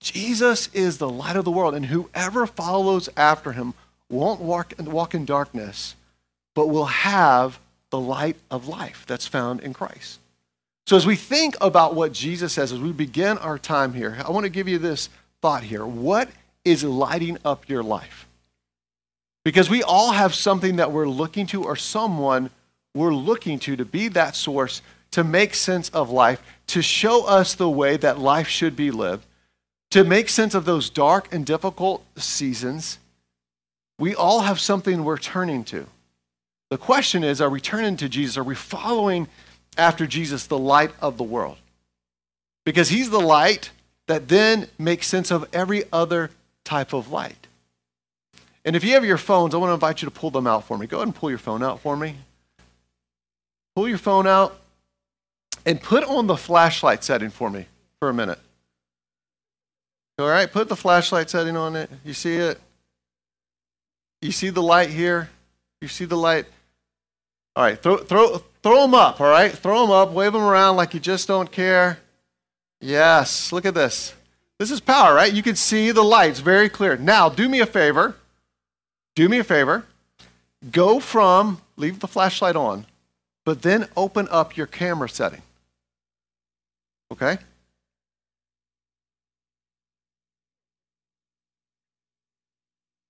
Jesus 0.00 0.68
is 0.72 0.98
the 0.98 1.08
light 1.08 1.36
of 1.36 1.44
the 1.44 1.50
world, 1.50 1.74
and 1.74 1.86
whoever 1.86 2.46
follows 2.46 3.08
after 3.16 3.52
him 3.52 3.74
won't 4.08 4.40
walk, 4.40 4.74
walk 4.78 5.14
in 5.14 5.24
darkness, 5.24 5.96
but 6.54 6.68
will 6.68 6.86
have 6.86 7.58
the 7.90 7.98
light 7.98 8.36
of 8.50 8.68
life 8.68 9.04
that's 9.06 9.26
found 9.26 9.60
in 9.60 9.72
Christ. 9.72 10.20
So, 10.86 10.96
as 10.96 11.04
we 11.04 11.16
think 11.16 11.56
about 11.60 11.94
what 11.94 12.12
Jesus 12.12 12.52
says, 12.52 12.72
as 12.72 12.78
we 12.78 12.92
begin 12.92 13.38
our 13.38 13.58
time 13.58 13.92
here, 13.92 14.18
I 14.24 14.30
want 14.30 14.44
to 14.44 14.50
give 14.50 14.68
you 14.68 14.78
this 14.78 15.08
thought 15.42 15.62
here. 15.62 15.86
What 15.86 16.28
is 16.64 16.84
lighting 16.84 17.38
up 17.44 17.68
your 17.68 17.82
life? 17.82 18.26
Because 19.44 19.70
we 19.70 19.82
all 19.82 20.12
have 20.12 20.34
something 20.34 20.76
that 20.76 20.92
we're 20.92 21.08
looking 21.08 21.46
to, 21.48 21.64
or 21.64 21.76
someone 21.76 22.50
we're 22.94 23.14
looking 23.14 23.58
to, 23.60 23.76
to 23.76 23.84
be 23.84 24.08
that 24.08 24.36
source 24.36 24.82
to 25.12 25.24
make 25.24 25.54
sense 25.54 25.88
of 25.90 26.10
life, 26.10 26.42
to 26.66 26.82
show 26.82 27.26
us 27.26 27.54
the 27.54 27.70
way 27.70 27.96
that 27.96 28.18
life 28.18 28.48
should 28.48 28.76
be 28.76 28.90
lived 28.90 29.24
to 29.90 30.04
make 30.04 30.28
sense 30.28 30.54
of 30.54 30.64
those 30.64 30.90
dark 30.90 31.32
and 31.32 31.46
difficult 31.46 32.04
seasons, 32.16 32.98
we 33.98 34.14
all 34.14 34.40
have 34.40 34.60
something 34.60 35.04
we're 35.04 35.18
turning 35.18 35.64
to. 35.64 35.86
The 36.70 36.78
question 36.78 37.24
is 37.24 37.40
are 37.40 37.50
we 37.50 37.60
turning 37.60 37.96
to 37.96 38.08
Jesus? 38.08 38.36
Are 38.36 38.44
we 38.44 38.54
following 38.54 39.28
after 39.76 40.06
Jesus, 40.06 40.46
the 40.46 40.58
light 40.58 40.90
of 41.00 41.16
the 41.16 41.24
world? 41.24 41.56
Because 42.64 42.90
he's 42.90 43.10
the 43.10 43.20
light 43.20 43.70
that 44.08 44.28
then 44.28 44.66
makes 44.78 45.06
sense 45.06 45.30
of 45.30 45.48
every 45.52 45.84
other 45.92 46.30
type 46.64 46.92
of 46.92 47.12
light. 47.12 47.46
And 48.64 48.74
if 48.74 48.84
you 48.84 48.92
have 48.94 49.04
your 49.04 49.16
phones, 49.16 49.54
I 49.54 49.58
want 49.58 49.70
to 49.70 49.74
invite 49.74 50.02
you 50.02 50.06
to 50.06 50.14
pull 50.14 50.30
them 50.30 50.46
out 50.46 50.64
for 50.64 50.76
me. 50.76 50.86
Go 50.86 50.98
ahead 50.98 51.08
and 51.08 51.14
pull 51.14 51.30
your 51.30 51.38
phone 51.38 51.62
out 51.62 51.80
for 51.80 51.96
me. 51.96 52.16
Pull 53.76 53.88
your 53.88 53.98
phone 53.98 54.26
out 54.26 54.58
and 55.64 55.80
put 55.80 56.04
on 56.04 56.26
the 56.26 56.36
flashlight 56.36 57.04
setting 57.04 57.30
for 57.30 57.48
me 57.48 57.66
for 57.98 58.08
a 58.08 58.14
minute. 58.14 58.38
All 60.18 60.28
right, 60.28 60.50
put 60.50 60.68
the 60.68 60.76
flashlight 60.76 61.30
setting 61.30 61.56
on 61.56 61.76
it. 61.76 61.88
You 62.04 62.12
see 62.12 62.36
it? 62.36 62.60
You 64.20 64.32
see 64.32 64.50
the 64.50 64.62
light 64.62 64.90
here? 64.90 65.30
You 65.80 65.86
see 65.86 66.06
the 66.06 66.16
light? 66.16 66.46
All 67.54 67.64
right, 67.64 67.80
throw, 67.80 67.98
throw, 67.98 68.42
throw 68.62 68.82
them 68.82 68.94
up, 68.94 69.20
all 69.20 69.30
right? 69.30 69.52
Throw 69.52 69.82
them 69.82 69.90
up, 69.92 70.10
wave 70.10 70.32
them 70.32 70.42
around 70.42 70.76
like 70.76 70.92
you 70.92 71.00
just 71.00 71.28
don't 71.28 71.50
care. 71.50 71.98
Yes, 72.80 73.52
look 73.52 73.64
at 73.64 73.74
this. 73.74 74.14
This 74.58 74.70
is 74.70 74.80
power, 74.80 75.14
right? 75.14 75.32
You 75.32 75.42
can 75.42 75.56
see 75.56 75.90
the 75.90 76.02
lights 76.02 76.40
very 76.40 76.68
clear. 76.68 76.96
Now, 76.96 77.28
do 77.28 77.48
me 77.48 77.60
a 77.60 77.66
favor. 77.66 78.16
Do 79.14 79.28
me 79.28 79.38
a 79.38 79.44
favor. 79.44 79.84
Go 80.70 81.00
from, 81.00 81.60
leave 81.76 82.00
the 82.00 82.08
flashlight 82.08 82.56
on, 82.56 82.86
but 83.44 83.62
then 83.62 83.88
open 83.96 84.26
up 84.30 84.56
your 84.56 84.66
camera 84.66 85.08
setting. 85.08 85.42
Okay? 87.12 87.38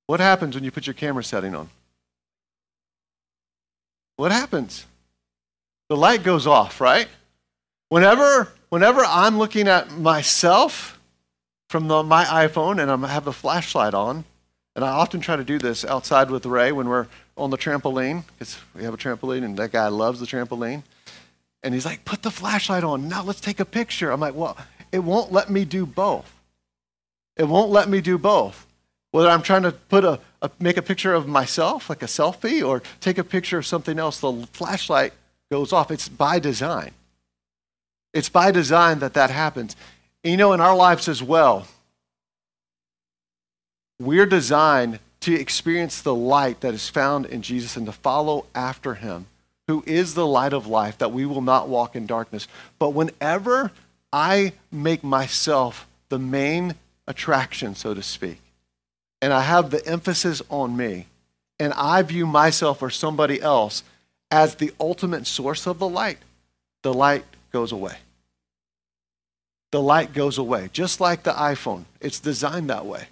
What 0.06 0.20
happens 0.20 0.54
when 0.54 0.64
you 0.64 0.70
put 0.70 0.86
your 0.86 0.94
camera 0.94 1.22
setting 1.22 1.54
on? 1.54 1.68
What 4.16 4.32
happens? 4.32 4.86
The 5.88 5.96
light 5.96 6.22
goes 6.22 6.46
off, 6.46 6.80
right? 6.80 7.08
Whenever, 7.88 8.52
whenever 8.68 9.02
I'm 9.04 9.38
looking 9.38 9.68
at 9.68 9.90
myself 9.92 10.98
from 11.68 11.88
the, 11.88 12.02
my 12.02 12.24
iPhone 12.24 12.80
and 12.80 12.90
I 13.04 13.08
have 13.08 13.24
the 13.24 13.32
flashlight 13.32 13.94
on, 13.94 14.24
and 14.74 14.84
I 14.84 14.88
often 14.90 15.20
try 15.20 15.36
to 15.36 15.44
do 15.44 15.58
this 15.58 15.84
outside 15.84 16.30
with 16.30 16.46
Ray 16.46 16.72
when 16.72 16.88
we're 16.88 17.08
on 17.36 17.50
the 17.50 17.58
trampoline, 17.58 18.24
because 18.26 18.58
we 18.74 18.84
have 18.84 18.94
a 18.94 18.96
trampoline 18.96 19.44
and 19.44 19.56
that 19.56 19.72
guy 19.72 19.88
loves 19.88 20.20
the 20.20 20.26
trampoline. 20.26 20.82
And 21.62 21.74
he's 21.74 21.84
like, 21.84 22.04
put 22.04 22.22
the 22.22 22.30
flashlight 22.30 22.84
on. 22.84 23.08
Now 23.08 23.24
let's 23.24 23.40
take 23.40 23.58
a 23.58 23.64
picture. 23.64 24.10
I'm 24.10 24.20
like, 24.20 24.34
well, 24.34 24.56
it 24.92 25.00
won't 25.00 25.32
let 25.32 25.50
me 25.50 25.64
do 25.64 25.84
both. 25.84 26.32
It 27.36 27.44
won't 27.44 27.70
let 27.70 27.88
me 27.88 28.00
do 28.00 28.18
both. 28.18 28.66
Whether 29.10 29.28
I'm 29.30 29.42
trying 29.42 29.62
to 29.62 29.72
put 29.72 30.04
a, 30.04 30.20
a, 30.42 30.50
make 30.60 30.76
a 30.76 30.82
picture 30.82 31.14
of 31.14 31.26
myself, 31.26 31.88
like 31.88 32.02
a 32.02 32.06
selfie, 32.06 32.66
or 32.66 32.82
take 33.00 33.18
a 33.18 33.24
picture 33.24 33.58
of 33.58 33.66
something 33.66 33.98
else, 33.98 34.20
the 34.20 34.46
flashlight 34.52 35.12
goes 35.50 35.72
off. 35.72 35.90
It's 35.90 36.08
by 36.08 36.38
design. 36.38 36.92
It's 38.12 38.28
by 38.28 38.50
design 38.50 39.00
that 39.00 39.14
that 39.14 39.30
happens. 39.30 39.76
And 40.24 40.30
you 40.30 40.36
know, 40.36 40.52
in 40.52 40.60
our 40.60 40.76
lives 40.76 41.08
as 41.08 41.22
well, 41.22 41.66
we're 44.00 44.26
designed 44.26 44.98
to 45.20 45.34
experience 45.34 46.00
the 46.00 46.14
light 46.14 46.60
that 46.60 46.74
is 46.74 46.88
found 46.88 47.26
in 47.26 47.42
Jesus 47.42 47.76
and 47.76 47.86
to 47.86 47.92
follow 47.92 48.46
after 48.54 48.94
him, 48.94 49.26
who 49.66 49.82
is 49.86 50.14
the 50.14 50.26
light 50.26 50.52
of 50.52 50.66
life, 50.66 50.98
that 50.98 51.12
we 51.12 51.26
will 51.26 51.42
not 51.42 51.68
walk 51.68 51.96
in 51.96 52.06
darkness. 52.06 52.46
But 52.78 52.90
whenever 52.90 53.72
I 54.12 54.52
make 54.70 55.02
myself 55.02 55.86
the 56.08 56.18
main 56.18 56.76
attraction, 57.06 57.74
so 57.74 57.94
to 57.94 58.02
speak, 58.02 58.40
and 59.20 59.32
I 59.32 59.42
have 59.42 59.70
the 59.70 59.84
emphasis 59.86 60.40
on 60.48 60.76
me, 60.76 61.06
and 61.58 61.72
I 61.72 62.02
view 62.02 62.26
myself 62.26 62.82
or 62.82 62.90
somebody 62.90 63.42
else 63.42 63.82
as 64.30 64.54
the 64.54 64.72
ultimate 64.78 65.26
source 65.26 65.66
of 65.66 65.78
the 65.78 65.88
light, 65.88 66.18
the 66.82 66.94
light 66.94 67.24
goes 67.50 67.72
away. 67.72 67.96
The 69.70 69.82
light 69.82 70.12
goes 70.12 70.38
away, 70.38 70.70
just 70.72 71.00
like 71.00 71.22
the 71.22 71.32
iPhone. 71.32 71.84
It's 72.00 72.20
designed 72.20 72.70
that 72.70 72.86
way. 72.86 73.08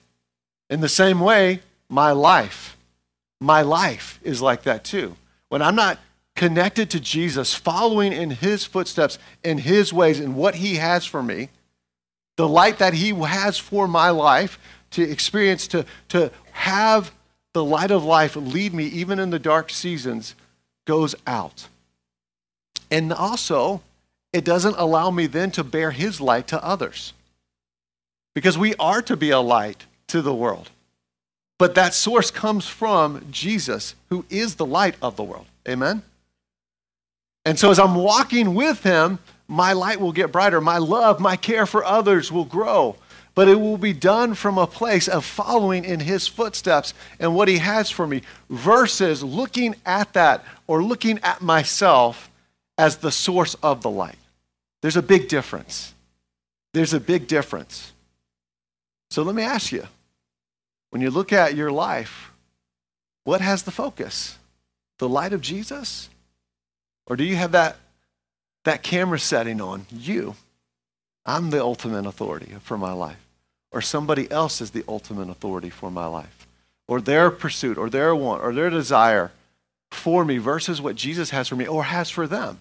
In 0.71 0.81
the 0.81 0.89
same 0.89 1.21
way, 1.21 1.61
my 1.89 2.13
life, 2.13 2.77
my 3.41 3.63
life 3.63 4.19
is 4.23 4.41
like 4.41 4.63
that 4.63 4.85
too. 4.85 5.17
When 5.49 5.63
I'm 5.63 5.77
not 5.77 5.99
connected 6.35 6.91
to 6.91 7.01
Jesus, 7.01 7.55
following 7.55 8.13
in 8.13 8.31
his 8.31 8.65
footsteps, 8.65 9.19
in 9.45 9.59
his 9.59 9.93
ways, 9.93 10.19
in 10.19 10.35
what 10.35 10.57
he 10.57 10.77
has 10.77 11.05
for 11.05 11.23
me, 11.23 11.51
the 12.37 12.49
light 12.49 12.79
that 12.79 12.95
he 12.95 13.11
has 13.11 13.59
for 13.59 13.89
my 13.89 14.11
life, 14.11 14.59
to 14.91 15.03
experience, 15.03 15.67
to, 15.69 15.85
to 16.09 16.31
have 16.53 17.13
the 17.53 17.65
light 17.65 17.91
of 17.91 18.05
life 18.05 18.37
lead 18.37 18.75
me 18.75 18.85
even 18.85 19.19
in 19.19 19.31
the 19.31 19.39
dark 19.39 19.71
seasons, 19.71 20.35
goes 20.85 21.15
out. 21.27 21.69
And 22.91 23.13
also, 23.13 23.81
it 24.37 24.45
doesn't 24.45 24.77
allow 24.79 25.11
me 25.11 25.27
then 25.27 25.51
to 25.53 25.65
bear 25.65 25.91
his 25.91 26.21
light 26.21 26.47
to 26.49 26.63
others. 26.65 27.13
Because 28.35 28.59
we 28.59 28.75
are 28.77 29.03
to 29.03 29.17
be 29.17 29.31
a 29.31 29.41
light 29.41 29.87
to 30.09 30.23
the 30.23 30.35
world. 30.35 30.71
But 31.59 31.75
that 31.75 31.95
source 31.95 32.31
comes 32.31 32.67
from 32.67 33.27
Jesus, 33.31 33.95
who 34.11 34.27
is 34.29 34.57
the 34.57 34.67
light 34.67 34.97
of 35.01 35.17
the 35.17 35.25
world. 35.25 35.47
Amen? 35.67 36.03
And 37.45 37.59
so 37.59 37.71
as 37.71 37.79
I'm 37.79 37.95
walking 37.95 38.55
with 38.55 38.83
him, 38.83 39.19
my 39.49 39.73
light 39.73 40.01
will 40.01 40.13
get 40.13 40.33
brighter. 40.33 40.61
My 40.61 40.79
love, 40.79 41.19
my 41.19 41.37
care 41.37 41.65
for 41.65 41.85
others 41.85 42.31
will 42.31 42.45
grow 42.45 42.97
but 43.37 43.49
it 43.49 43.61
will 43.61 43.77
be 43.77 43.93
done 43.93 44.33
from 44.35 44.57
a 44.57 44.67
place 44.67 45.07
of 45.07 45.23
following 45.23 45.85
in 45.85 46.01
his 46.01 46.27
footsteps 46.27 46.95
and 47.21 47.35
what 47.35 47.49
he 47.49 47.59
has 47.59 47.91
for 47.91 48.07
me 48.07 48.23
versus 48.49 49.23
looking 49.23 49.77
at 49.85 50.15
that 50.15 50.43
or 50.67 50.83
looking 50.83 51.21
at 51.23 51.43
myself 51.43 52.31
as 52.79 52.97
the 52.97 53.13
source 53.13 53.55
of 53.63 53.83
the 53.83 53.91
light. 53.91 54.17
There's 54.87 54.95
a 54.95 55.03
big 55.03 55.27
difference. 55.27 55.93
There's 56.73 56.95
a 56.95 57.01
big 57.01 57.27
difference. 57.27 57.93
So 59.11 59.25
let 59.25 59.35
me 59.35 59.43
ask 59.43 59.73
you 59.73 59.83
when 60.91 61.03
you 61.03 61.11
look 61.11 61.33
at 61.33 61.57
your 61.57 61.73
life, 61.73 62.31
what 63.25 63.41
has 63.41 63.65
the 63.65 63.73
focus? 63.73 64.39
The 64.99 65.09
light 65.09 65.33
of 65.33 65.41
Jesus? 65.41 66.09
Or 67.05 67.17
do 67.17 67.25
you 67.25 67.35
have 67.35 67.51
that, 67.51 67.79
that 68.63 68.85
camera 68.85 69.19
setting 69.19 69.61
on 69.61 69.87
you? 69.91 70.37
I'm 71.25 71.51
the 71.51 71.61
ultimate 71.61 72.07
authority 72.07 72.55
for 72.63 72.79
my 72.79 72.93
life 72.93 73.27
or 73.73 73.83
somebody 73.83 74.31
else 74.31 74.61
is 74.61 74.71
the 74.71 74.85
ultimate 74.87 75.29
authority 75.29 75.69
for 75.69 75.91
my 75.91 76.07
life, 76.07 76.47
or 76.87 77.01
their 77.01 77.33
pursuit, 77.33 77.77
or 77.77 77.91
their 77.91 78.15
want, 78.15 78.41
or 78.41 78.55
their 78.55 78.71
desire 78.71 79.33
for 79.91 80.25
me 80.25 80.39
versus 80.39 80.81
what 80.81 80.95
Jesus 80.95 81.31
has 81.31 81.49
for 81.49 81.57
me 81.57 81.67
or 81.67 81.83
has 81.83 82.09
for 82.09 82.29
them 82.29 82.61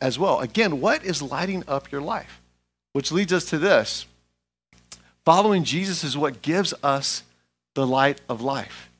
as 0.00 0.18
well. 0.18 0.40
Again, 0.40 0.80
what 0.80 1.04
is 1.04 1.22
lighting 1.22 1.64
up 1.66 1.90
your 1.90 2.00
life? 2.00 2.40
Which 2.92 3.12
leads 3.12 3.32
us 3.32 3.44
to 3.46 3.58
this 3.58 4.06
following 5.24 5.64
Jesus 5.64 6.04
is 6.04 6.16
what 6.16 6.42
gives 6.42 6.72
us 6.82 7.22
the 7.74 7.86
light 7.86 8.20
of 8.28 8.40
life. 8.40 8.90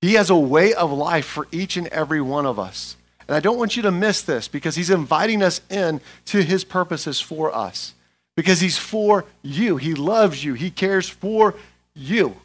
He 0.00 0.14
has 0.14 0.28
a 0.28 0.36
way 0.36 0.74
of 0.74 0.92
life 0.92 1.24
for 1.24 1.46
each 1.50 1.76
and 1.76 1.86
every 1.88 2.20
one 2.20 2.44
of 2.44 2.58
us. 2.58 2.96
And 3.26 3.34
I 3.34 3.40
don't 3.40 3.56
want 3.56 3.76
you 3.76 3.82
to 3.84 3.90
miss 3.90 4.20
this 4.20 4.48
because 4.48 4.74
he's 4.74 4.90
inviting 4.90 5.42
us 5.42 5.60
in 5.70 6.00
to 6.26 6.42
his 6.42 6.64
purposes 6.64 7.20
for 7.20 7.54
us 7.54 7.94
because 8.36 8.60
he's 8.60 8.78
for 8.78 9.24
you. 9.42 9.76
He 9.76 9.94
loves 9.94 10.44
you. 10.44 10.54
He 10.54 10.70
cares 10.70 11.08
for 11.08 11.54
you. 11.94 12.36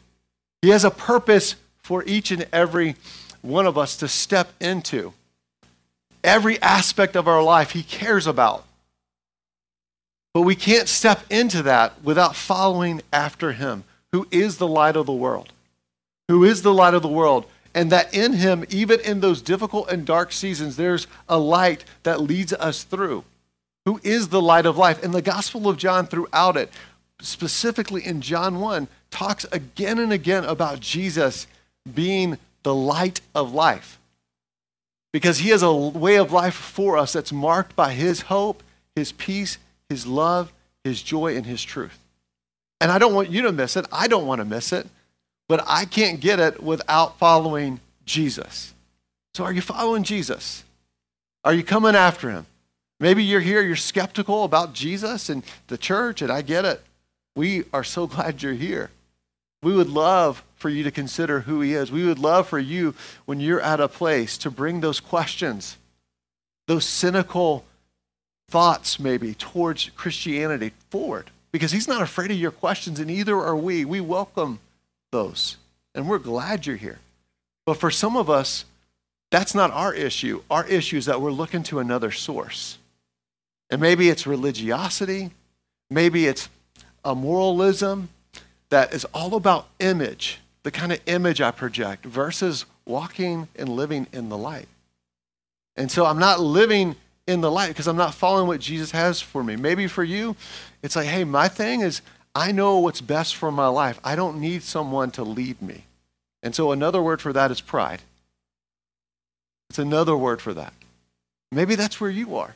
He 0.62 0.68
has 0.70 0.84
a 0.84 0.90
purpose 0.90 1.56
for 1.82 2.04
each 2.04 2.30
and 2.30 2.46
every 2.52 2.96
one 3.42 3.66
of 3.66 3.76
us 3.76 3.96
to 3.98 4.08
step 4.08 4.52
into. 4.60 5.12
Every 6.22 6.60
aspect 6.60 7.16
of 7.16 7.26
our 7.26 7.42
life 7.42 7.70
he 7.70 7.82
cares 7.82 8.26
about. 8.26 8.64
But 10.32 10.42
we 10.42 10.54
can't 10.54 10.88
step 10.88 11.24
into 11.30 11.62
that 11.62 12.02
without 12.02 12.36
following 12.36 13.02
after 13.12 13.52
him, 13.52 13.84
who 14.12 14.28
is 14.30 14.58
the 14.58 14.68
light 14.68 14.96
of 14.96 15.06
the 15.06 15.12
world. 15.12 15.52
Who 16.28 16.44
is 16.44 16.62
the 16.62 16.74
light 16.74 16.94
of 16.94 17.02
the 17.02 17.08
world. 17.08 17.46
And 17.74 17.90
that 17.90 18.12
in 18.14 18.34
him, 18.34 18.64
even 18.68 19.00
in 19.00 19.20
those 19.20 19.42
difficult 19.42 19.90
and 19.90 20.04
dark 20.04 20.32
seasons, 20.32 20.76
there's 20.76 21.06
a 21.28 21.38
light 21.38 21.84
that 22.02 22.20
leads 22.20 22.52
us 22.52 22.82
through 22.82 23.24
who 23.86 24.00
is 24.02 24.28
the 24.28 24.42
light 24.42 24.66
of 24.66 24.76
life. 24.76 25.02
And 25.02 25.14
the 25.14 25.22
Gospel 25.22 25.68
of 25.68 25.76
John 25.76 26.06
throughout 26.06 26.56
it, 26.56 26.70
specifically 27.20 28.04
in 28.04 28.20
John 28.20 28.60
1, 28.60 28.88
talks 29.10 29.44
again 29.52 29.98
and 29.98 30.12
again 30.12 30.44
about 30.44 30.80
Jesus 30.80 31.46
being 31.92 32.38
the 32.62 32.74
light 32.74 33.20
of 33.34 33.52
life. 33.52 33.99
Because 35.12 35.38
he 35.38 35.50
has 35.50 35.62
a 35.62 35.72
way 35.72 36.16
of 36.16 36.32
life 36.32 36.54
for 36.54 36.96
us 36.96 37.12
that's 37.12 37.32
marked 37.32 37.74
by 37.74 37.92
his 37.92 38.22
hope, 38.22 38.62
his 38.94 39.12
peace, 39.12 39.58
his 39.88 40.06
love, 40.06 40.52
his 40.84 41.02
joy, 41.02 41.36
and 41.36 41.46
his 41.46 41.62
truth. 41.62 41.98
And 42.80 42.90
I 42.90 42.98
don't 42.98 43.14
want 43.14 43.30
you 43.30 43.42
to 43.42 43.52
miss 43.52 43.76
it. 43.76 43.86
I 43.92 44.06
don't 44.06 44.26
want 44.26 44.40
to 44.40 44.44
miss 44.44 44.72
it. 44.72 44.86
But 45.48 45.64
I 45.66 45.84
can't 45.84 46.20
get 46.20 46.38
it 46.38 46.62
without 46.62 47.18
following 47.18 47.80
Jesus. 48.06 48.72
So 49.34 49.44
are 49.44 49.52
you 49.52 49.60
following 49.60 50.04
Jesus? 50.04 50.64
Are 51.44 51.54
you 51.54 51.64
coming 51.64 51.96
after 51.96 52.30
him? 52.30 52.46
Maybe 53.00 53.24
you're 53.24 53.40
here, 53.40 53.62
you're 53.62 53.76
skeptical 53.76 54.44
about 54.44 54.74
Jesus 54.74 55.28
and 55.28 55.42
the 55.68 55.78
church, 55.78 56.20
and 56.20 56.30
I 56.30 56.42
get 56.42 56.64
it. 56.64 56.82
We 57.34 57.64
are 57.72 57.84
so 57.84 58.06
glad 58.08 58.42
you're 58.42 58.52
here. 58.52 58.90
We 59.62 59.74
would 59.74 59.88
love 59.88 60.42
for 60.60 60.68
you 60.68 60.84
to 60.84 60.90
consider 60.90 61.40
who 61.40 61.60
he 61.60 61.74
is. 61.74 61.90
We 61.90 62.06
would 62.06 62.18
love 62.18 62.46
for 62.48 62.58
you, 62.58 62.94
when 63.24 63.40
you're 63.40 63.60
at 63.60 63.80
a 63.80 63.88
place, 63.88 64.38
to 64.38 64.50
bring 64.50 64.80
those 64.80 65.00
questions, 65.00 65.76
those 66.68 66.84
cynical 66.84 67.64
thoughts 68.48 69.00
maybe 69.00 69.34
towards 69.34 69.90
Christianity 69.96 70.72
forward. 70.90 71.30
Because 71.52 71.72
he's 71.72 71.88
not 71.88 72.02
afraid 72.02 72.30
of 72.30 72.36
your 72.36 72.50
questions, 72.50 73.00
and 73.00 73.08
neither 73.08 73.36
are 73.36 73.56
we. 73.56 73.84
We 73.84 74.00
welcome 74.00 74.60
those, 75.10 75.56
and 75.94 76.08
we're 76.08 76.18
glad 76.18 76.66
you're 76.66 76.76
here. 76.76 77.00
But 77.66 77.78
for 77.78 77.90
some 77.90 78.16
of 78.16 78.30
us, 78.30 78.64
that's 79.30 79.54
not 79.54 79.70
our 79.70 79.94
issue. 79.94 80.42
Our 80.50 80.66
issue 80.66 80.98
is 80.98 81.06
that 81.06 81.20
we're 81.20 81.32
looking 81.32 81.62
to 81.64 81.78
another 81.78 82.10
source. 82.10 82.78
And 83.70 83.80
maybe 83.80 84.10
it's 84.10 84.26
religiosity, 84.26 85.30
maybe 85.88 86.26
it's 86.26 86.48
a 87.04 87.14
moralism 87.14 88.10
that 88.70 88.92
is 88.92 89.04
all 89.06 89.34
about 89.34 89.68
image, 89.78 90.38
the 90.62 90.70
kind 90.70 90.92
of 90.92 91.00
image 91.06 91.40
I 91.40 91.50
project, 91.50 92.04
versus 92.04 92.66
walking 92.84 93.48
and 93.56 93.68
living 93.68 94.06
in 94.12 94.28
the 94.28 94.38
light. 94.38 94.68
And 95.76 95.90
so 95.90 96.04
I'm 96.04 96.18
not 96.18 96.40
living 96.40 96.96
in 97.26 97.40
the 97.40 97.50
light 97.50 97.68
because 97.68 97.86
I'm 97.86 97.96
not 97.96 98.14
following 98.14 98.46
what 98.46 98.60
Jesus 98.60 98.90
has 98.90 99.20
for 99.20 99.42
me. 99.42 99.56
Maybe 99.56 99.86
for 99.86 100.04
you, 100.04 100.36
it's 100.82 100.96
like, 100.96 101.06
hey, 101.06 101.24
my 101.24 101.48
thing 101.48 101.80
is 101.80 102.02
I 102.34 102.52
know 102.52 102.78
what's 102.78 103.00
best 103.00 103.36
for 103.36 103.50
my 103.50 103.68
life. 103.68 103.98
I 104.04 104.16
don't 104.16 104.40
need 104.40 104.62
someone 104.62 105.10
to 105.12 105.24
lead 105.24 105.60
me. 105.62 105.84
And 106.42 106.54
so 106.54 106.72
another 106.72 107.02
word 107.02 107.20
for 107.20 107.32
that 107.32 107.50
is 107.50 107.60
pride. 107.60 108.02
It's 109.68 109.78
another 109.78 110.16
word 110.16 110.40
for 110.40 110.54
that. 110.54 110.72
Maybe 111.52 111.74
that's 111.74 112.00
where 112.00 112.10
you 112.10 112.36
are. 112.36 112.54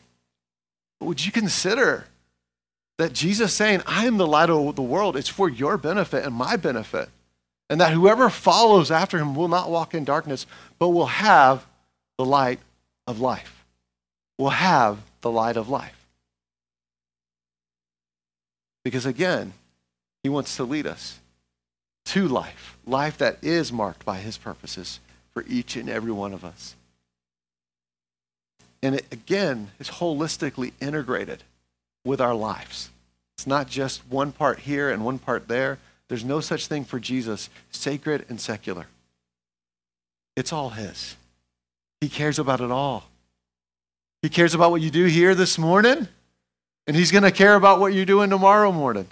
But 0.99 1.07
would 1.07 1.25
you 1.25 1.33
consider 1.33 2.07
that 2.99 3.13
Jesus 3.13 3.53
saying, 3.53 3.83
I 3.87 4.07
am 4.07 4.17
the 4.17 4.27
light 4.27 4.51
of 4.51 4.77
the 4.77 4.83
world, 4.83 5.17
it's 5.17 5.29
for 5.29 5.49
your 5.49 5.77
benefit 5.77 6.25
and 6.25 6.35
my 6.35 6.57
benefit. 6.57 7.09
And 7.71 7.81
that 7.81 7.93
whoever 7.93 8.29
follows 8.29 8.91
after 8.91 9.19
him 9.19 9.35
will 9.35 9.49
not 9.49 9.71
walk 9.71 9.95
in 9.95 10.05
darkness, 10.05 10.47
but 10.79 10.91
will 10.91 11.07
have 11.07 11.67
the 12.19 12.25
light 12.25 12.61
of 13.07 13.21
life. 13.21 13.65
Will 14.39 14.51
have 14.51 14.99
the 15.23 15.31
light 15.31 15.57
of 15.57 15.69
life. 15.69 16.07
Because 18.85 19.07
again, 19.07 19.55
he 20.23 20.29
wants 20.29 20.57
to 20.57 20.65
lead 20.65 20.87
us 20.87 21.21
to 22.07 22.29
life, 22.29 22.77
life 22.87 23.17
that 23.19 23.39
is 23.43 23.73
marked 23.73 24.05
by 24.05 24.19
his 24.19 24.37
purposes 24.37 25.01
for 25.33 25.45
each 25.49 25.75
and 25.77 25.89
every 25.89 26.13
one 26.13 26.33
of 26.33 26.45
us. 26.45 26.77
And 28.83 28.97
it, 28.97 29.07
again, 29.11 29.71
is 29.81 29.89
holistically 29.89 30.73
integrated 30.81 31.43
with 32.05 32.21
our 32.21 32.35
lives. 32.35 32.91
It's 33.37 33.47
not 33.47 33.67
just 33.67 34.03
one 34.09 34.33
part 34.33 34.61
here 34.61 34.91
and 34.91 35.05
one 35.05 35.19
part 35.19 35.49
there. 35.49 35.79
There's 36.09 36.25
no 36.25 36.41
such 36.41 36.67
thing 36.67 36.85
for 36.85 37.01
Jesus, 37.01 37.49
sacred 37.71 38.27
and 38.29 38.41
secular. 38.41 38.87
It's 40.37 40.53
all 40.53 40.71
His. 40.71 41.17
He 42.01 42.09
cares 42.09 42.39
about 42.39 42.61
it 42.61 42.71
all. 42.71 43.05
He 44.23 44.29
cares 44.29 44.55
about 44.55 44.71
what 44.71 44.81
you 44.81 44.91
do 44.91 45.05
here 45.05 45.35
this 45.35 45.59
morning, 45.59 46.09
and 46.87 46.97
He's 46.97 47.11
going 47.11 47.25
to 47.25 47.31
care 47.31 47.55
about 47.55 47.81
what 47.81 47.95
you're 47.95 48.05
doing 48.05 48.31
tomorrow 48.31 48.73
morning. 48.73 49.07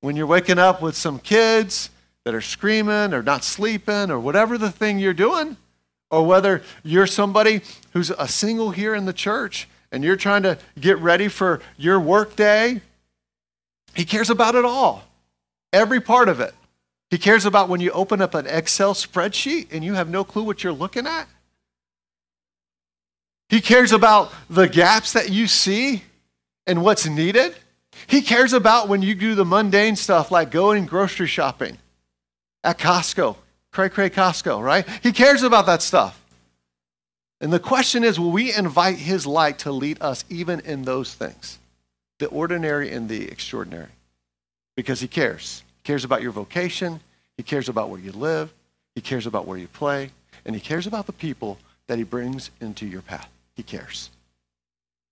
When 0.00 0.16
you're 0.16 0.26
waking 0.26 0.58
up 0.58 0.82
with 0.82 0.96
some 0.96 1.18
kids 1.18 1.90
that 2.24 2.34
are 2.34 2.40
screaming 2.40 3.14
or 3.14 3.22
not 3.22 3.44
sleeping 3.44 4.10
or 4.10 4.20
whatever 4.20 4.58
the 4.58 4.70
thing 4.70 4.98
you're 4.98 5.14
doing, 5.14 5.56
or 6.10 6.24
whether 6.24 6.62
you're 6.82 7.06
somebody 7.06 7.62
who's 7.92 8.10
a 8.10 8.28
single 8.28 8.70
here 8.70 8.94
in 8.94 9.06
the 9.06 9.12
church 9.12 9.68
and 9.90 10.04
you're 10.04 10.16
trying 10.16 10.42
to 10.42 10.58
get 10.78 10.98
ready 10.98 11.28
for 11.28 11.60
your 11.76 11.98
work 11.98 12.36
day, 12.36 12.80
he 13.94 14.04
cares 14.04 14.30
about 14.30 14.54
it 14.54 14.64
all, 14.64 15.02
every 15.76 16.00
part 16.00 16.28
of 16.28 16.40
it. 16.40 16.54
He 17.10 17.18
cares 17.18 17.44
about 17.44 17.68
when 17.68 17.80
you 17.80 17.90
open 17.92 18.20
up 18.20 18.34
an 18.34 18.46
Excel 18.46 18.94
spreadsheet 18.94 19.68
and 19.70 19.84
you 19.84 19.94
have 19.94 20.08
no 20.08 20.24
clue 20.24 20.42
what 20.42 20.64
you're 20.64 20.72
looking 20.72 21.06
at. 21.06 21.28
He 23.48 23.60
cares 23.60 23.92
about 23.92 24.32
the 24.50 24.68
gaps 24.68 25.12
that 25.12 25.30
you 25.30 25.46
see 25.46 26.02
and 26.66 26.82
what's 26.82 27.06
needed. 27.06 27.54
He 28.08 28.22
cares 28.22 28.52
about 28.52 28.88
when 28.88 29.02
you 29.02 29.14
do 29.14 29.34
the 29.34 29.44
mundane 29.44 29.94
stuff 29.94 30.30
like 30.30 30.50
going 30.50 30.86
grocery 30.86 31.28
shopping 31.28 31.78
at 32.64 32.78
Costco, 32.78 33.36
cray 33.70 33.88
cray 33.88 34.10
Costco, 34.10 34.62
right? 34.62 34.86
He 35.02 35.12
cares 35.12 35.42
about 35.42 35.66
that 35.66 35.82
stuff. 35.82 36.20
And 37.40 37.52
the 37.52 37.60
question 37.60 38.02
is 38.02 38.18
will 38.18 38.32
we 38.32 38.52
invite 38.52 38.96
His 38.96 39.26
light 39.26 39.60
to 39.60 39.70
lead 39.70 39.98
us 40.00 40.24
even 40.28 40.60
in 40.60 40.82
those 40.82 41.14
things, 41.14 41.58
the 42.18 42.26
ordinary 42.26 42.90
and 42.90 43.08
the 43.08 43.28
extraordinary? 43.28 43.92
Because 44.74 45.00
He 45.00 45.08
cares. 45.08 45.62
Cares 45.86 46.02
about 46.02 46.20
your 46.20 46.32
vocation, 46.32 46.98
He 47.36 47.44
cares 47.44 47.68
about 47.68 47.90
where 47.90 48.00
you 48.00 48.10
live, 48.10 48.52
He 48.96 49.00
cares 49.00 49.24
about 49.24 49.46
where 49.46 49.56
you 49.56 49.68
play, 49.68 50.10
and 50.44 50.52
He 50.56 50.60
cares 50.60 50.84
about 50.84 51.06
the 51.06 51.12
people 51.12 51.58
that 51.86 51.96
He 51.96 52.02
brings 52.02 52.50
into 52.60 52.84
your 52.84 53.02
path. 53.02 53.28
He 53.54 53.62
cares. 53.62 54.10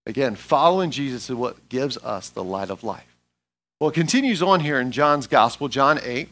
Again, 0.05 0.35
following 0.35 0.91
Jesus 0.91 1.31
is 1.31 1.37
what 1.37 1.69
gives 1.69 1.97
us 1.99 2.29
the 2.29 2.43
light 2.43 2.71
of 2.71 2.83
life. 2.83 3.17
Well, 3.79 3.91
it 3.91 3.95
continues 3.95 4.43
on 4.43 4.59
here 4.59 4.81
in 4.81 4.91
John's 4.91 5.29
Gospel, 5.29 5.69
John 5.69 6.01
8, 6.03 6.29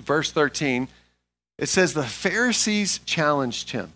verse 0.00 0.32
13. 0.32 0.88
It 1.56 1.68
says, 1.68 1.94
The 1.94 2.02
Pharisees 2.02 2.98
challenged 3.06 3.70
him. 3.70 3.92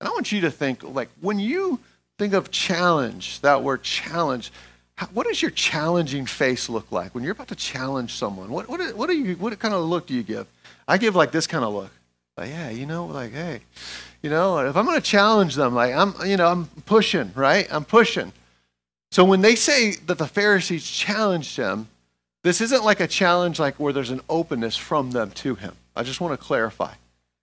And 0.00 0.08
I 0.08 0.12
want 0.12 0.32
you 0.32 0.40
to 0.40 0.50
think, 0.50 0.82
like, 0.82 1.10
when 1.20 1.38
you 1.38 1.80
think 2.16 2.32
of 2.32 2.50
challenge, 2.50 3.40
that 3.42 3.62
word 3.62 3.82
challenge, 3.82 4.50
what 5.12 5.26
does 5.26 5.40
your 5.40 5.50
challenging 5.50 6.26
face 6.26 6.68
look 6.68 6.90
like 6.92 7.14
when 7.14 7.24
you're 7.24 7.32
about 7.32 7.48
to 7.48 7.54
challenge 7.54 8.14
someone? 8.14 8.50
What, 8.50 8.68
what, 8.68 8.96
what, 8.96 9.10
you, 9.10 9.34
what 9.36 9.58
kind 9.58 9.74
of 9.74 9.84
look 9.84 10.06
do 10.06 10.14
you 10.14 10.22
give? 10.22 10.46
I 10.86 10.98
give 10.98 11.14
like 11.14 11.32
this 11.32 11.46
kind 11.46 11.64
of 11.64 11.72
look. 11.72 11.90
Like, 12.36 12.50
yeah, 12.50 12.70
you 12.70 12.86
know, 12.86 13.06
like, 13.06 13.32
hey, 13.32 13.60
you 14.22 14.30
know, 14.30 14.58
if 14.58 14.76
I'm 14.76 14.84
going 14.84 15.00
to 15.00 15.06
challenge 15.06 15.54
them, 15.54 15.74
like, 15.74 15.94
I'm, 15.94 16.14
you 16.24 16.36
know, 16.36 16.46
I'm 16.46 16.66
pushing, 16.86 17.32
right? 17.34 17.66
I'm 17.70 17.84
pushing. 17.84 18.32
So 19.10 19.24
when 19.24 19.40
they 19.40 19.56
say 19.56 19.92
that 20.06 20.18
the 20.18 20.26
Pharisees 20.26 20.88
challenged 20.88 21.56
him, 21.56 21.88
this 22.42 22.60
isn't 22.60 22.84
like 22.84 23.00
a 23.00 23.06
challenge 23.06 23.58
like 23.58 23.76
where 23.76 23.92
there's 23.92 24.10
an 24.10 24.22
openness 24.28 24.76
from 24.76 25.10
them 25.10 25.30
to 25.32 25.54
him. 25.54 25.74
I 25.96 26.02
just 26.02 26.20
want 26.20 26.38
to 26.38 26.44
clarify. 26.44 26.94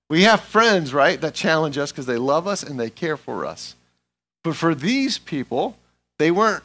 We 0.09 0.23
have 0.23 0.41
friends, 0.41 0.93
right, 0.93 1.19
that 1.21 1.33
challenge 1.33 1.77
us 1.77 1.91
because 1.91 2.05
they 2.05 2.17
love 2.17 2.47
us 2.47 2.63
and 2.63 2.79
they 2.79 2.89
care 2.89 3.17
for 3.17 3.45
us. 3.45 3.75
But 4.43 4.55
for 4.55 4.73
these 4.73 5.17
people, 5.17 5.77
they 6.17 6.31
weren't 6.31 6.63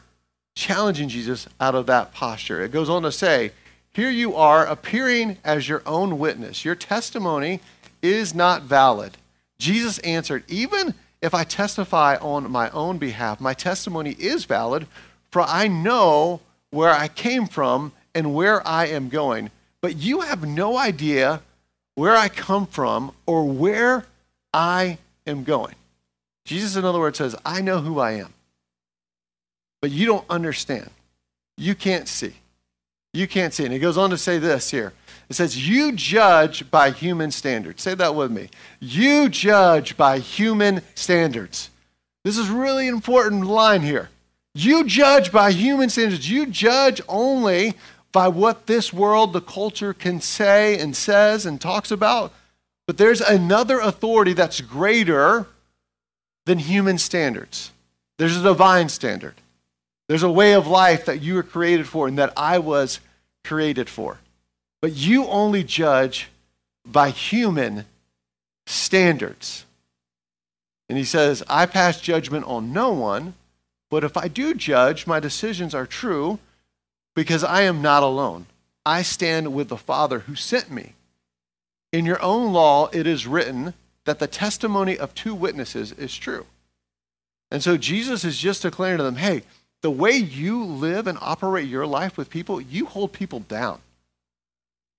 challenging 0.55 1.09
Jesus 1.09 1.47
out 1.59 1.75
of 1.75 1.87
that 1.87 2.13
posture. 2.13 2.61
It 2.61 2.71
goes 2.71 2.89
on 2.89 3.03
to 3.03 3.11
say, 3.11 3.51
Here 3.93 4.09
you 4.09 4.35
are 4.35 4.65
appearing 4.65 5.37
as 5.43 5.67
your 5.67 5.81
own 5.85 6.19
witness. 6.19 6.63
Your 6.63 6.75
testimony 6.75 7.59
is 8.01 8.33
not 8.35 8.63
valid. 8.63 9.17
Jesus 9.57 9.99
answered, 9.99 10.43
Even 10.47 10.93
if 11.21 11.33
I 11.33 11.43
testify 11.43 12.17
on 12.17 12.51
my 12.51 12.69
own 12.71 12.97
behalf, 12.97 13.39
my 13.39 13.53
testimony 13.53 14.11
is 14.19 14.45
valid, 14.45 14.87
for 15.31 15.41
I 15.41 15.67
know 15.67 16.41
where 16.69 16.91
I 16.91 17.07
came 17.07 17.47
from 17.47 17.93
and 18.13 18.33
where 18.33 18.65
I 18.67 18.87
am 18.87 19.09
going. 19.09 19.49
But 19.81 19.97
you 19.97 20.21
have 20.21 20.45
no 20.45 20.77
idea 20.77 21.41
where 21.95 22.15
I 22.15 22.29
come 22.29 22.65
from 22.67 23.13
or 23.25 23.45
where 23.45 24.05
I 24.53 24.97
am 25.25 25.43
going. 25.43 25.75
Jesus, 26.45 26.75
in 26.75 26.83
other 26.83 26.99
words, 26.99 27.17
says, 27.17 27.35
I 27.45 27.61
know 27.61 27.79
who 27.79 27.99
I 27.99 28.13
am, 28.13 28.32
but 29.83 29.91
you 29.91 30.05
don't 30.05 30.23
understand. 30.29 30.89
You 31.57 31.75
can't 31.75 32.07
see. 32.07 32.35
You 33.11 33.27
can't 33.27 33.53
see. 33.53 33.65
And 33.65 33.73
he 33.73 33.79
goes 33.79 33.97
on 33.97 34.11
to 34.11 34.17
say 34.17 34.37
this 34.37 34.71
here. 34.71 34.93
It 35.27 35.33
says, 35.33 35.67
You 35.67 35.91
judge 35.91 36.71
by 36.71 36.91
human 36.91 37.31
standards. 37.31 37.83
Say 37.83 37.93
that 37.95 38.15
with 38.15 38.31
me. 38.31 38.47
You 38.79 39.27
judge 39.27 39.97
by 39.97 40.19
human 40.19 40.83
standards. 40.95 41.69
This 42.23 42.37
is 42.37 42.47
really 42.47 42.87
important 42.87 43.45
line 43.45 43.81
here. 43.81 44.09
You 44.55 44.85
judge 44.85 45.33
by 45.33 45.51
human 45.51 45.89
standards. 45.89 46.31
You 46.31 46.45
judge 46.45 47.01
only 47.09 47.73
by 48.13 48.29
what 48.29 48.67
this 48.67 48.93
world, 48.93 49.33
the 49.33 49.41
culture 49.41 49.93
can 49.93 50.21
say 50.21 50.79
and 50.79 50.95
says 50.95 51.45
and 51.45 51.59
talks 51.59 51.91
about. 51.91 52.31
But 52.87 52.97
there's 52.97 53.19
another 53.19 53.81
authority 53.81 54.31
that's 54.31 54.61
greater 54.61 55.45
than 56.45 56.59
human 56.59 56.97
standards. 56.97 57.71
There's 58.17 58.37
a 58.37 58.43
divine 58.43 58.87
standard. 58.87 59.33
There's 60.07 60.23
a 60.23 60.31
way 60.31 60.53
of 60.53 60.67
life 60.67 61.05
that 61.05 61.21
you 61.21 61.35
were 61.35 61.43
created 61.43 61.87
for 61.87 62.07
and 62.07 62.17
that 62.17 62.33
I 62.35 62.59
was 62.59 62.99
created 63.43 63.89
for. 63.89 64.19
But 64.81 64.93
you 64.93 65.25
only 65.27 65.63
judge 65.63 66.29
by 66.85 67.09
human 67.09 67.85
standards. 68.65 69.65
And 70.89 70.97
he 70.97 71.05
says, 71.05 71.43
I 71.47 71.65
pass 71.65 72.01
judgment 72.01 72.45
on 72.45 72.73
no 72.73 72.91
one, 72.91 73.35
but 73.89 74.03
if 74.03 74.17
I 74.17 74.27
do 74.27 74.53
judge, 74.53 75.07
my 75.07 75.19
decisions 75.19 75.73
are 75.73 75.85
true 75.85 76.39
because 77.15 77.43
I 77.43 77.61
am 77.61 77.81
not 77.81 78.03
alone. 78.03 78.47
I 78.85 79.01
stand 79.01 79.53
with 79.53 79.69
the 79.69 79.77
Father 79.77 80.19
who 80.19 80.35
sent 80.35 80.69
me. 80.69 80.93
In 81.91 82.05
your 82.05 82.21
own 82.21 82.51
law, 82.51 82.89
it 82.91 83.07
is 83.07 83.27
written 83.27 83.73
that 84.05 84.19
the 84.19 84.27
testimony 84.27 84.97
of 84.97 85.15
two 85.15 85.33
witnesses 85.33 85.91
is 85.93 86.15
true. 86.15 86.45
And 87.49 87.63
so 87.63 87.77
Jesus 87.77 88.25
is 88.25 88.37
just 88.37 88.63
declaring 88.63 88.97
to 88.97 89.03
them 89.03 89.17
hey, 89.17 89.43
the 89.83 89.91
way 89.91 90.13
you 90.13 90.63
live 90.63 91.05
and 91.07 91.17
operate 91.21 91.67
your 91.67 91.85
life 91.85 92.17
with 92.17 92.29
people, 92.29 92.59
you 92.59 92.87
hold 92.87 93.11
people 93.11 93.41
down. 93.41 93.79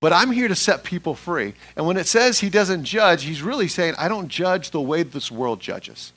But 0.00 0.12
I'm 0.12 0.30
here 0.30 0.46
to 0.48 0.54
set 0.54 0.84
people 0.84 1.14
free. 1.14 1.54
And 1.74 1.86
when 1.86 1.96
it 1.96 2.06
says 2.06 2.40
he 2.40 2.50
doesn't 2.50 2.84
judge, 2.84 3.24
he's 3.24 3.40
really 3.40 3.66
saying, 3.66 3.94
I 3.96 4.08
don't 4.08 4.28
judge 4.28 4.70
the 4.70 4.80
way 4.82 5.02
this 5.02 5.32
world 5.32 5.58
judges. 5.58 6.12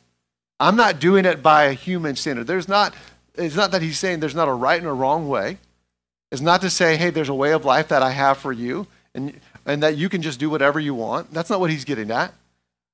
I'm 0.59 0.75
not 0.75 0.99
doing 0.99 1.23
it 1.23 1.41
by 1.41 1.63
a 1.65 1.73
human 1.73 2.17
standard. 2.17 2.45
There's 2.47 2.67
not, 2.67 2.93
it's 3.35 3.55
not 3.55 3.71
that 3.71 3.81
he's 3.81 3.97
saying 3.97 4.19
there's 4.19 4.35
not 4.35 4.49
a 4.49 4.53
right 4.53 4.79
and 4.79 4.89
a 4.89 4.93
wrong 4.93 5.29
way 5.29 5.57
It's 6.31 6.41
not 6.41 6.61
to 6.61 6.69
say, 6.69 6.97
hey, 6.97 7.09
there's 7.09 7.29
a 7.29 7.33
way 7.33 7.53
of 7.53 7.63
life 7.63 7.87
that 7.87 8.03
I 8.03 8.11
have 8.11 8.37
for 8.37 8.51
you 8.51 8.87
and, 9.15 9.39
and 9.65 9.81
that 9.81 9.95
you 9.95 10.09
can 10.09 10.21
just 10.21 10.39
do 10.39 10.49
whatever 10.49 10.79
you 10.79 10.93
want. 10.93 11.33
That's 11.33 11.49
not 11.49 11.61
what 11.61 11.69
he's 11.69 11.85
getting 11.85 12.11
at. 12.11 12.33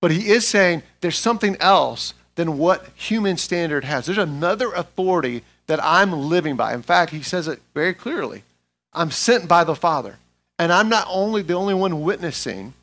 But 0.02 0.12
he 0.12 0.30
is 0.30 0.48
saying 0.48 0.84
there's 1.02 1.18
something 1.18 1.56
else 1.60 2.14
than 2.36 2.58
what 2.58 2.90
human 2.96 3.38
standard 3.38 3.86
has. 3.86 4.06
There's 4.06 4.18
another 4.18 4.72
authority 4.74 5.44
that 5.68 5.84
I'm 5.84 6.12
living 6.12 6.56
by. 6.56 6.74
In 6.74 6.82
fact, 6.82 7.12
he 7.12 7.22
says 7.22 7.48
it 7.48 7.62
very 7.74 7.94
clearly 7.94 8.44
I'm 8.92 9.12
sent 9.12 9.48
by 9.48 9.64
the 9.64 9.76
Father. 9.76 10.18
And 10.60 10.72
I'm 10.72 10.88
not 10.88 11.08
only 11.10 11.42
the 11.42 11.56
only 11.56 11.74
one 11.74 12.02
witnessing, 12.02 12.74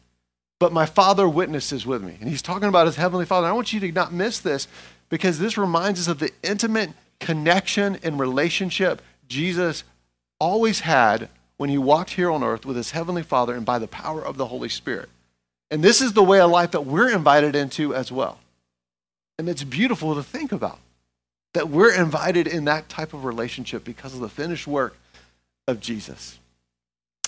but 0.58 0.72
my 0.72 0.86
Father 0.86 1.28
witnesses 1.28 1.86
with 1.86 2.02
me. 2.02 2.16
And 2.20 2.28
he's 2.28 2.42
talking 2.42 2.68
about 2.68 2.86
his 2.86 2.96
heavenly 2.96 3.24
Father. 3.24 3.46
I 3.46 3.52
want 3.52 3.72
you 3.72 3.80
to 3.80 3.92
not 3.92 4.12
miss 4.12 4.40
this 4.40 4.66
because 5.08 5.38
this 5.38 5.56
reminds 5.56 6.00
us 6.00 6.08
of 6.08 6.18
the 6.18 6.30
intimate 6.42 6.90
connection 7.20 7.98
and 8.02 8.18
relationship 8.18 9.00
Jesus 9.28 9.84
always 10.40 10.80
had 10.80 11.28
when 11.58 11.70
he 11.70 11.78
walked 11.78 12.10
here 12.10 12.30
on 12.30 12.42
earth 12.42 12.66
with 12.66 12.76
his 12.76 12.90
heavenly 12.90 13.22
Father 13.22 13.54
and 13.54 13.64
by 13.64 13.78
the 13.78 13.86
power 13.86 14.24
of 14.24 14.36
the 14.36 14.46
Holy 14.46 14.68
Spirit. 14.68 15.08
And 15.70 15.82
this 15.82 16.00
is 16.00 16.14
the 16.14 16.22
way 16.22 16.40
of 16.40 16.50
life 16.50 16.72
that 16.72 16.86
we're 16.86 17.10
invited 17.10 17.54
into 17.54 17.94
as 17.94 18.10
well. 18.10 18.40
And 19.38 19.48
it's 19.48 19.62
beautiful 19.62 20.14
to 20.14 20.22
think 20.22 20.52
about 20.52 20.78
that 21.54 21.68
we're 21.68 21.94
invited 21.94 22.46
in 22.46 22.64
that 22.66 22.88
type 22.88 23.12
of 23.12 23.24
relationship 23.24 23.84
because 23.84 24.14
of 24.14 24.20
the 24.20 24.28
finished 24.28 24.66
work 24.66 24.96
of 25.66 25.80
Jesus. 25.80 26.38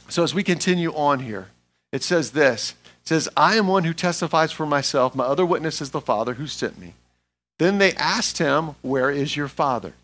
So 0.08 0.22
as 0.22 0.34
we 0.34 0.42
continue 0.42 0.92
on 0.94 1.20
here, 1.20 1.48
it 1.90 2.02
says 2.02 2.32
this 2.32 2.74
it 3.02 3.08
says, 3.08 3.28
I 3.36 3.56
am 3.56 3.66
one 3.66 3.84
who 3.84 3.94
testifies 3.94 4.52
for 4.52 4.64
myself. 4.64 5.14
My 5.14 5.24
other 5.24 5.44
witness 5.44 5.80
is 5.80 5.90
the 5.90 6.00
Father 6.00 6.34
who 6.34 6.46
sent 6.46 6.78
me. 6.78 6.94
Then 7.58 7.78
they 7.78 7.92
asked 7.94 8.38
him, 8.38 8.76
Where 8.82 9.10
is 9.10 9.36
your 9.36 9.48
Father? 9.48 9.94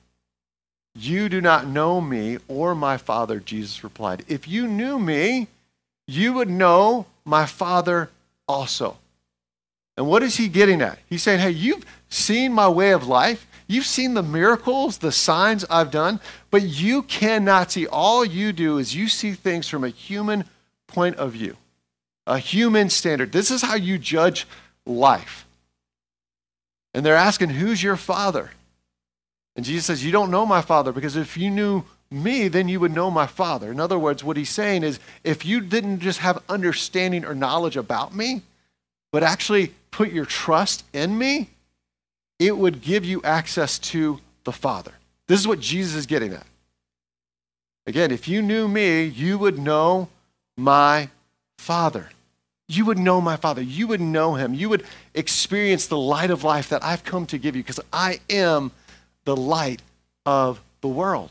You 0.94 1.28
do 1.28 1.40
not 1.40 1.66
know 1.66 2.00
me 2.00 2.38
or 2.48 2.74
my 2.74 2.96
Father, 2.96 3.38
Jesus 3.38 3.84
replied. 3.84 4.24
If 4.26 4.48
you 4.48 4.66
knew 4.66 4.98
me, 4.98 5.46
you 6.08 6.32
would 6.32 6.50
know 6.50 7.06
my 7.24 7.46
Father 7.46 8.10
also. 8.48 8.96
And 9.96 10.08
what 10.08 10.24
is 10.24 10.36
he 10.36 10.48
getting 10.48 10.82
at? 10.82 10.98
He's 11.08 11.22
saying, 11.22 11.40
Hey, 11.40 11.50
you've 11.50 11.84
seen 12.08 12.52
my 12.52 12.68
way 12.68 12.90
of 12.90 13.06
life. 13.06 13.46
You've 13.68 13.86
seen 13.86 14.14
the 14.14 14.22
miracles, 14.22 14.98
the 14.98 15.12
signs 15.12 15.64
I've 15.68 15.90
done, 15.90 16.20
but 16.50 16.62
you 16.62 17.02
cannot 17.02 17.70
see. 17.70 17.86
All 17.86 18.24
you 18.24 18.52
do 18.52 18.78
is 18.78 18.96
you 18.96 19.08
see 19.08 19.32
things 19.32 19.68
from 19.68 19.84
a 19.84 19.90
human 19.90 20.44
point 20.86 21.16
of 21.16 21.32
view, 21.32 21.56
a 22.26 22.38
human 22.38 22.88
standard. 22.88 23.30
This 23.30 23.50
is 23.50 23.60
how 23.60 23.76
you 23.76 23.98
judge 23.98 24.46
life. 24.86 25.46
And 26.94 27.04
they're 27.04 27.14
asking, 27.14 27.50
Who's 27.50 27.82
your 27.82 27.96
father? 27.96 28.52
And 29.54 29.66
Jesus 29.66 29.84
says, 29.84 30.04
You 30.04 30.12
don't 30.12 30.30
know 30.30 30.46
my 30.46 30.62
father 30.62 30.90
because 30.90 31.14
if 31.14 31.36
you 31.36 31.50
knew 31.50 31.84
me, 32.10 32.48
then 32.48 32.68
you 32.68 32.80
would 32.80 32.94
know 32.94 33.10
my 33.10 33.26
father. 33.26 33.70
In 33.70 33.80
other 33.80 33.98
words, 33.98 34.24
what 34.24 34.38
he's 34.38 34.48
saying 34.48 34.82
is, 34.82 34.98
if 35.24 35.44
you 35.44 35.60
didn't 35.60 36.00
just 36.00 36.20
have 36.20 36.42
understanding 36.48 37.24
or 37.24 37.34
knowledge 37.34 37.76
about 37.76 38.14
me, 38.14 38.40
but 39.12 39.22
actually 39.22 39.74
put 39.90 40.10
your 40.10 40.24
trust 40.24 40.84
in 40.94 41.18
me, 41.18 41.50
it 42.38 42.56
would 42.56 42.80
give 42.80 43.04
you 43.04 43.20
access 43.22 43.78
to 43.78 44.20
the 44.44 44.52
Father. 44.52 44.92
This 45.26 45.40
is 45.40 45.48
what 45.48 45.60
Jesus 45.60 45.94
is 45.94 46.06
getting 46.06 46.32
at. 46.32 46.46
Again, 47.86 48.10
if 48.10 48.28
you 48.28 48.42
knew 48.42 48.68
me, 48.68 49.04
you 49.04 49.38
would 49.38 49.58
know 49.58 50.08
my 50.56 51.08
Father. 51.58 52.10
You 52.68 52.84
would 52.84 52.98
know 52.98 53.20
my 53.20 53.36
Father. 53.36 53.62
You 53.62 53.86
would 53.88 54.00
know 54.00 54.34
him. 54.34 54.52
You 54.52 54.68
would 54.68 54.84
experience 55.14 55.86
the 55.86 55.98
light 55.98 56.30
of 56.30 56.44
life 56.44 56.68
that 56.68 56.84
I've 56.84 57.02
come 57.02 57.26
to 57.26 57.38
give 57.38 57.56
you 57.56 57.62
because 57.62 57.80
I 57.92 58.20
am 58.28 58.72
the 59.24 59.36
light 59.36 59.80
of 60.26 60.60
the 60.82 60.88
world. 60.88 61.30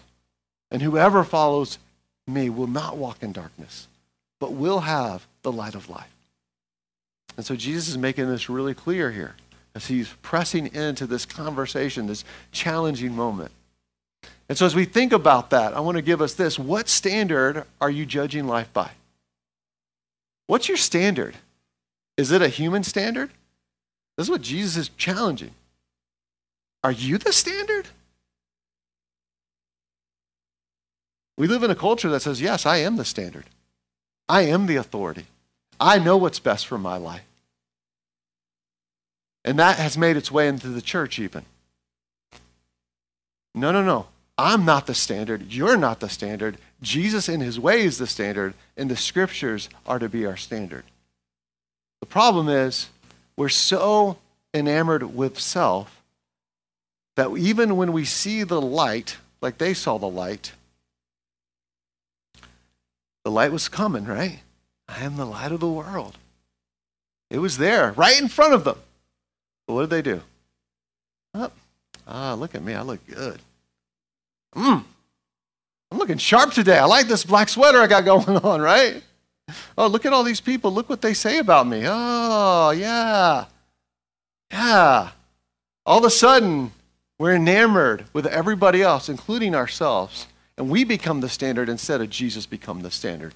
And 0.72 0.82
whoever 0.82 1.24
follows 1.24 1.78
me 2.26 2.50
will 2.50 2.68
not 2.68 2.98
walk 2.98 3.24
in 3.24 3.32
darkness, 3.32 3.88
but 4.40 4.54
will 4.54 4.82
have 4.82 5.26
the 5.44 5.52
light 5.52 5.76
of 5.76 5.90
life. 5.90 6.14
And 7.38 7.46
so 7.46 7.56
Jesus 7.56 7.88
is 7.88 7.98
making 7.98 8.28
this 8.28 8.50
really 8.50 8.74
clear 8.74 9.12
here 9.12 9.36
as 9.78 9.86
he's 9.86 10.10
pressing 10.24 10.74
into 10.74 11.06
this 11.06 11.24
conversation, 11.24 12.08
this 12.08 12.26
challenging 12.52 13.16
moment. 13.16 13.52
And 14.50 14.58
so, 14.58 14.66
as 14.66 14.74
we 14.74 14.86
think 14.86 15.14
about 15.14 15.52
that, 15.52 15.76
I 15.76 15.82
want 15.82 15.98
to 15.98 16.02
give 16.02 16.20
us 16.20 16.34
this. 16.34 16.58
What 16.58 16.90
standard 16.90 17.64
are 17.80 17.92
you 17.92 18.04
judging 18.06 18.48
life 18.48 18.74
by? 18.74 18.90
What's 20.48 20.68
your 20.68 20.78
standard? 20.78 21.36
Is 22.18 22.32
it 22.32 22.42
a 22.42 22.48
human 22.48 22.84
standard? 22.84 23.30
This 24.16 24.26
is 24.26 24.32
what 24.32 24.42
Jesus 24.42 24.78
is 24.78 24.90
challenging. 24.98 25.52
Are 26.84 26.92
you 26.92 27.20
the 27.20 27.32
standard? 27.32 27.88
We 31.38 31.46
live 31.46 31.62
in 31.62 31.70
a 31.70 31.76
culture 31.76 32.10
that 32.10 32.24
says, 32.24 32.42
yes, 32.42 32.66
I 32.66 32.78
am 32.78 32.96
the 32.96 33.06
standard. 33.06 33.46
I 34.28 34.42
am 34.42 34.66
the 34.66 34.78
authority. 34.78 35.26
I 35.80 36.00
know 36.00 36.18
what's 36.18 36.40
best 36.40 36.66
for 36.66 36.80
my 36.80 36.98
life. 36.98 37.27
And 39.48 39.58
that 39.60 39.78
has 39.78 39.98
made 39.98 40.18
its 40.18 40.30
way 40.30 40.50
into 40.50 40.68
the 40.68 40.82
church, 40.82 41.20
even. 41.20 41.46
No, 43.56 43.72
no, 43.72 43.82
no. 43.82 44.08
I'm 44.38 44.66
not 44.66 44.88
the 44.88 44.94
standard. 44.94 45.54
You're 45.54 45.78
not 45.78 46.02
the 46.02 46.10
standard. 46.10 46.58
Jesus, 46.82 47.30
in 47.30 47.40
his 47.40 47.58
way, 47.58 47.84
is 47.84 47.98
the 47.98 48.08
standard, 48.08 48.56
and 48.76 48.92
the 48.92 48.98
scriptures 48.98 49.70
are 49.86 50.00
to 50.00 50.10
be 50.10 50.26
our 50.26 50.36
standard. 50.36 50.84
The 52.02 52.08
problem 52.08 52.50
is, 52.50 52.90
we're 53.38 53.48
so 53.48 54.18
enamored 54.54 55.16
with 55.16 55.40
self 55.40 56.04
that 57.16 57.34
even 57.38 57.78
when 57.78 57.94
we 57.94 58.04
see 58.04 58.44
the 58.44 58.62
light, 58.62 59.16
like 59.40 59.60
they 59.60 59.74
saw 59.74 59.98
the 59.98 60.10
light, 60.10 60.52
the 63.24 63.32
light 63.32 63.54
was 63.54 63.70
coming, 63.70 64.04
right? 64.04 64.42
I 64.90 65.06
am 65.06 65.16
the 65.16 65.26
light 65.26 65.54
of 65.54 65.62
the 65.62 65.70
world. 65.70 66.18
It 67.30 67.40
was 67.40 67.58
there, 67.58 67.94
right 67.94 68.20
in 68.22 68.28
front 68.28 68.54
of 68.54 68.66
them. 68.66 68.80
But 69.68 69.74
what 69.74 69.82
did 69.82 69.90
they 69.90 70.02
do? 70.02 70.22
Oh, 71.34 71.52
ah, 72.08 72.34
look 72.34 72.56
at 72.56 72.64
me. 72.64 72.74
I 72.74 72.82
look 72.82 73.06
good. 73.06 73.40
Mmm. 74.56 74.84
I'm 75.92 75.98
looking 75.98 76.18
sharp 76.18 76.52
today. 76.52 76.78
I 76.78 76.86
like 76.86 77.08
this 77.08 77.24
black 77.24 77.50
sweater 77.50 77.80
I 77.80 77.88
got 77.88 78.06
going 78.06 78.38
on, 78.38 78.62
right? 78.62 79.04
Oh, 79.78 79.88
look 79.88 80.06
at 80.06 80.14
all 80.14 80.24
these 80.24 80.42
people. 80.42 80.74
Look 80.74 80.90
what 80.90 81.02
they 81.02 81.14
say 81.14 81.38
about 81.38 81.68
me. 81.68 81.84
Oh, 81.86 82.72
yeah. 82.72 83.46
Yeah. 84.52 85.12
All 85.86 86.00
of 86.00 86.04
a 86.04 86.10
sudden, 86.10 86.72
we're 87.20 87.36
enamored 87.36 88.06
with 88.14 88.26
everybody 88.26 88.82
else, 88.82 89.10
including 89.10 89.56
ourselves, 89.56 90.28
and 90.58 90.70
we 90.70 90.84
become 90.84 91.22
the 91.22 91.30
standard 91.30 91.70
instead 91.70 92.02
of 92.02 92.10
Jesus 92.10 92.46
become 92.46 92.82
the 92.82 92.92
standard. 92.92 93.34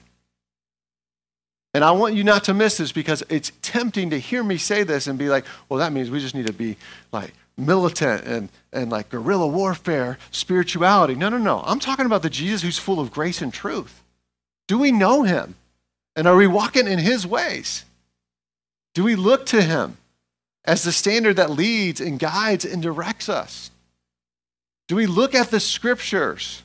And 1.73 1.83
I 1.83 1.91
want 1.91 2.15
you 2.15 2.23
not 2.23 2.43
to 2.45 2.53
miss 2.53 2.77
this 2.77 2.91
because 2.91 3.23
it's 3.29 3.51
tempting 3.61 4.09
to 4.09 4.19
hear 4.19 4.43
me 4.43 4.57
say 4.57 4.83
this 4.83 5.07
and 5.07 5.17
be 5.17 5.29
like, 5.29 5.45
well, 5.69 5.79
that 5.79 5.93
means 5.93 6.09
we 6.09 6.19
just 6.19 6.35
need 6.35 6.47
to 6.47 6.53
be 6.53 6.75
like 7.11 7.33
militant 7.57 8.25
and, 8.25 8.49
and 8.73 8.91
like 8.91 9.09
guerrilla 9.09 9.47
warfare, 9.47 10.17
spirituality. 10.31 11.15
No, 11.15 11.29
no, 11.29 11.37
no. 11.37 11.61
I'm 11.65 11.79
talking 11.79 12.05
about 12.05 12.23
the 12.23 12.29
Jesus 12.29 12.61
who's 12.61 12.77
full 12.77 12.99
of 12.99 13.11
grace 13.11 13.41
and 13.41 13.53
truth. 13.53 14.03
Do 14.67 14.77
we 14.77 14.91
know 14.91 15.23
him? 15.23 15.55
And 16.15 16.27
are 16.27 16.35
we 16.35 16.47
walking 16.47 16.87
in 16.87 16.99
his 16.99 17.25
ways? 17.25 17.85
Do 18.93 19.03
we 19.03 19.15
look 19.15 19.45
to 19.47 19.61
him 19.61 19.97
as 20.65 20.83
the 20.83 20.91
standard 20.91 21.37
that 21.37 21.49
leads 21.49 22.01
and 22.01 22.19
guides 22.19 22.65
and 22.65 22.81
directs 22.83 23.29
us? 23.29 23.71
Do 24.89 24.97
we 24.97 25.05
look 25.05 25.33
at 25.33 25.51
the 25.51 25.61
scriptures 25.61 26.63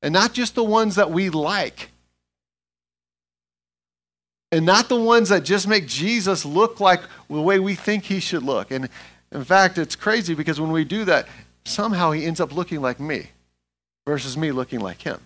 and 0.00 0.12
not 0.12 0.32
just 0.32 0.54
the 0.54 0.62
ones 0.62 0.94
that 0.94 1.10
we 1.10 1.28
like? 1.28 1.90
And 4.54 4.64
not 4.64 4.88
the 4.88 4.96
ones 4.96 5.30
that 5.30 5.42
just 5.42 5.66
make 5.66 5.88
Jesus 5.88 6.44
look 6.44 6.78
like 6.78 7.00
the 7.28 7.40
way 7.40 7.58
we 7.58 7.74
think 7.74 8.04
he 8.04 8.20
should 8.20 8.44
look. 8.44 8.70
And 8.70 8.88
in 9.32 9.42
fact, 9.42 9.78
it's 9.78 9.96
crazy 9.96 10.32
because 10.34 10.60
when 10.60 10.70
we 10.70 10.84
do 10.84 11.04
that, 11.06 11.26
somehow 11.64 12.12
he 12.12 12.24
ends 12.24 12.40
up 12.40 12.54
looking 12.54 12.80
like 12.80 13.00
me 13.00 13.30
versus 14.06 14.36
me 14.36 14.52
looking 14.52 14.78
like 14.78 15.02
him. 15.02 15.20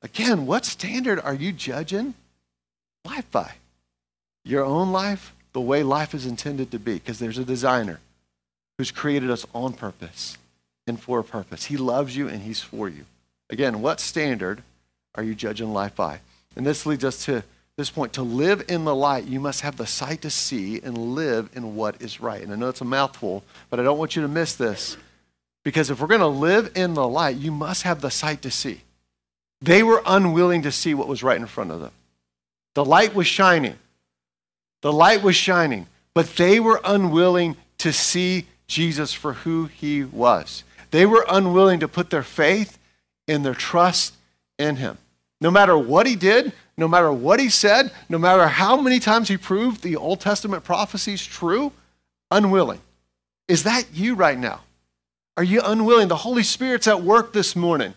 Again, 0.00 0.46
what 0.46 0.64
standard 0.64 1.20
are 1.20 1.34
you 1.34 1.52
judging 1.52 2.14
life 3.04 3.30
by? 3.30 3.52
Your 4.46 4.64
own 4.64 4.92
life, 4.92 5.34
the 5.52 5.60
way 5.60 5.82
life 5.82 6.14
is 6.14 6.24
intended 6.24 6.70
to 6.70 6.78
be, 6.78 6.94
because 6.94 7.18
there's 7.18 7.36
a 7.36 7.44
designer 7.44 8.00
who's 8.78 8.90
created 8.90 9.30
us 9.30 9.44
on 9.54 9.74
purpose 9.74 10.38
and 10.86 10.98
for 10.98 11.18
a 11.18 11.24
purpose. 11.24 11.66
He 11.66 11.76
loves 11.76 12.16
you 12.16 12.28
and 12.28 12.40
he's 12.40 12.62
for 12.62 12.88
you. 12.88 13.04
Again, 13.50 13.82
what 13.82 14.00
standard 14.00 14.62
are 15.14 15.22
you 15.22 15.34
judging 15.34 15.72
life 15.72 15.94
by? 15.94 16.20
And 16.56 16.66
this 16.66 16.86
leads 16.86 17.04
us 17.04 17.24
to 17.26 17.44
this 17.76 17.90
point. 17.90 18.12
To 18.14 18.22
live 18.22 18.64
in 18.68 18.84
the 18.84 18.94
light, 18.94 19.24
you 19.24 19.40
must 19.40 19.62
have 19.62 19.76
the 19.76 19.86
sight 19.86 20.22
to 20.22 20.30
see 20.30 20.80
and 20.82 20.96
live 21.14 21.48
in 21.54 21.76
what 21.76 22.02
is 22.02 22.20
right. 22.20 22.42
And 22.42 22.52
I 22.52 22.56
know 22.56 22.68
it's 22.68 22.80
a 22.80 22.84
mouthful, 22.84 23.44
but 23.70 23.80
I 23.80 23.82
don't 23.82 23.98
want 23.98 24.16
you 24.16 24.22
to 24.22 24.28
miss 24.28 24.54
this. 24.54 24.96
Because 25.64 25.90
if 25.90 26.00
we're 26.00 26.06
going 26.06 26.20
to 26.20 26.26
live 26.26 26.72
in 26.74 26.94
the 26.94 27.06
light, 27.06 27.36
you 27.36 27.52
must 27.52 27.82
have 27.82 28.00
the 28.00 28.10
sight 28.10 28.42
to 28.42 28.50
see. 28.50 28.82
They 29.60 29.82
were 29.82 30.02
unwilling 30.06 30.62
to 30.62 30.72
see 30.72 30.94
what 30.94 31.08
was 31.08 31.22
right 31.22 31.38
in 31.38 31.46
front 31.46 31.70
of 31.70 31.80
them. 31.80 31.92
The 32.74 32.84
light 32.84 33.14
was 33.14 33.26
shining. 33.26 33.76
The 34.82 34.92
light 34.92 35.22
was 35.22 35.34
shining, 35.34 35.86
but 36.14 36.36
they 36.36 36.60
were 36.60 36.80
unwilling 36.84 37.56
to 37.78 37.92
see 37.92 38.46
Jesus 38.68 39.12
for 39.12 39.32
who 39.32 39.66
he 39.66 40.04
was. 40.04 40.62
They 40.90 41.04
were 41.06 41.26
unwilling 41.28 41.80
to 41.80 41.88
put 41.88 42.10
their 42.10 42.22
faith 42.22 42.78
and 43.26 43.44
their 43.44 43.54
trust 43.54 44.14
in 44.58 44.76
him. 44.76 44.98
No 45.40 45.50
matter 45.50 45.78
what 45.78 46.06
he 46.06 46.16
did, 46.16 46.52
no 46.76 46.88
matter 46.88 47.12
what 47.12 47.40
he 47.40 47.48
said, 47.48 47.92
no 48.08 48.18
matter 48.18 48.46
how 48.46 48.80
many 48.80 48.98
times 48.98 49.28
he 49.28 49.36
proved 49.36 49.82
the 49.82 49.96
Old 49.96 50.20
Testament 50.20 50.64
prophecies 50.64 51.24
true, 51.24 51.72
unwilling. 52.30 52.80
Is 53.48 53.64
that 53.64 53.86
you 53.92 54.14
right 54.14 54.38
now? 54.38 54.60
Are 55.36 55.44
you 55.44 55.60
unwilling? 55.64 56.08
The 56.08 56.16
Holy 56.16 56.42
Spirit's 56.42 56.88
at 56.88 57.02
work 57.02 57.32
this 57.32 57.54
morning. 57.56 57.94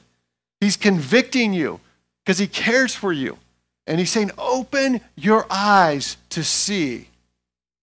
He's 0.60 0.78
convicting 0.78 1.54
you 1.54 1.80
because 2.24 2.38
he 2.38 2.48
cares 2.48 2.96
for 2.96 3.12
you. 3.12 3.38
And 3.88 4.00
he's 4.00 4.12
saying, 4.12 4.32
open 4.38 5.02
your 5.16 5.46
eyes 5.50 6.18
to 6.30 6.44
see 6.44 7.08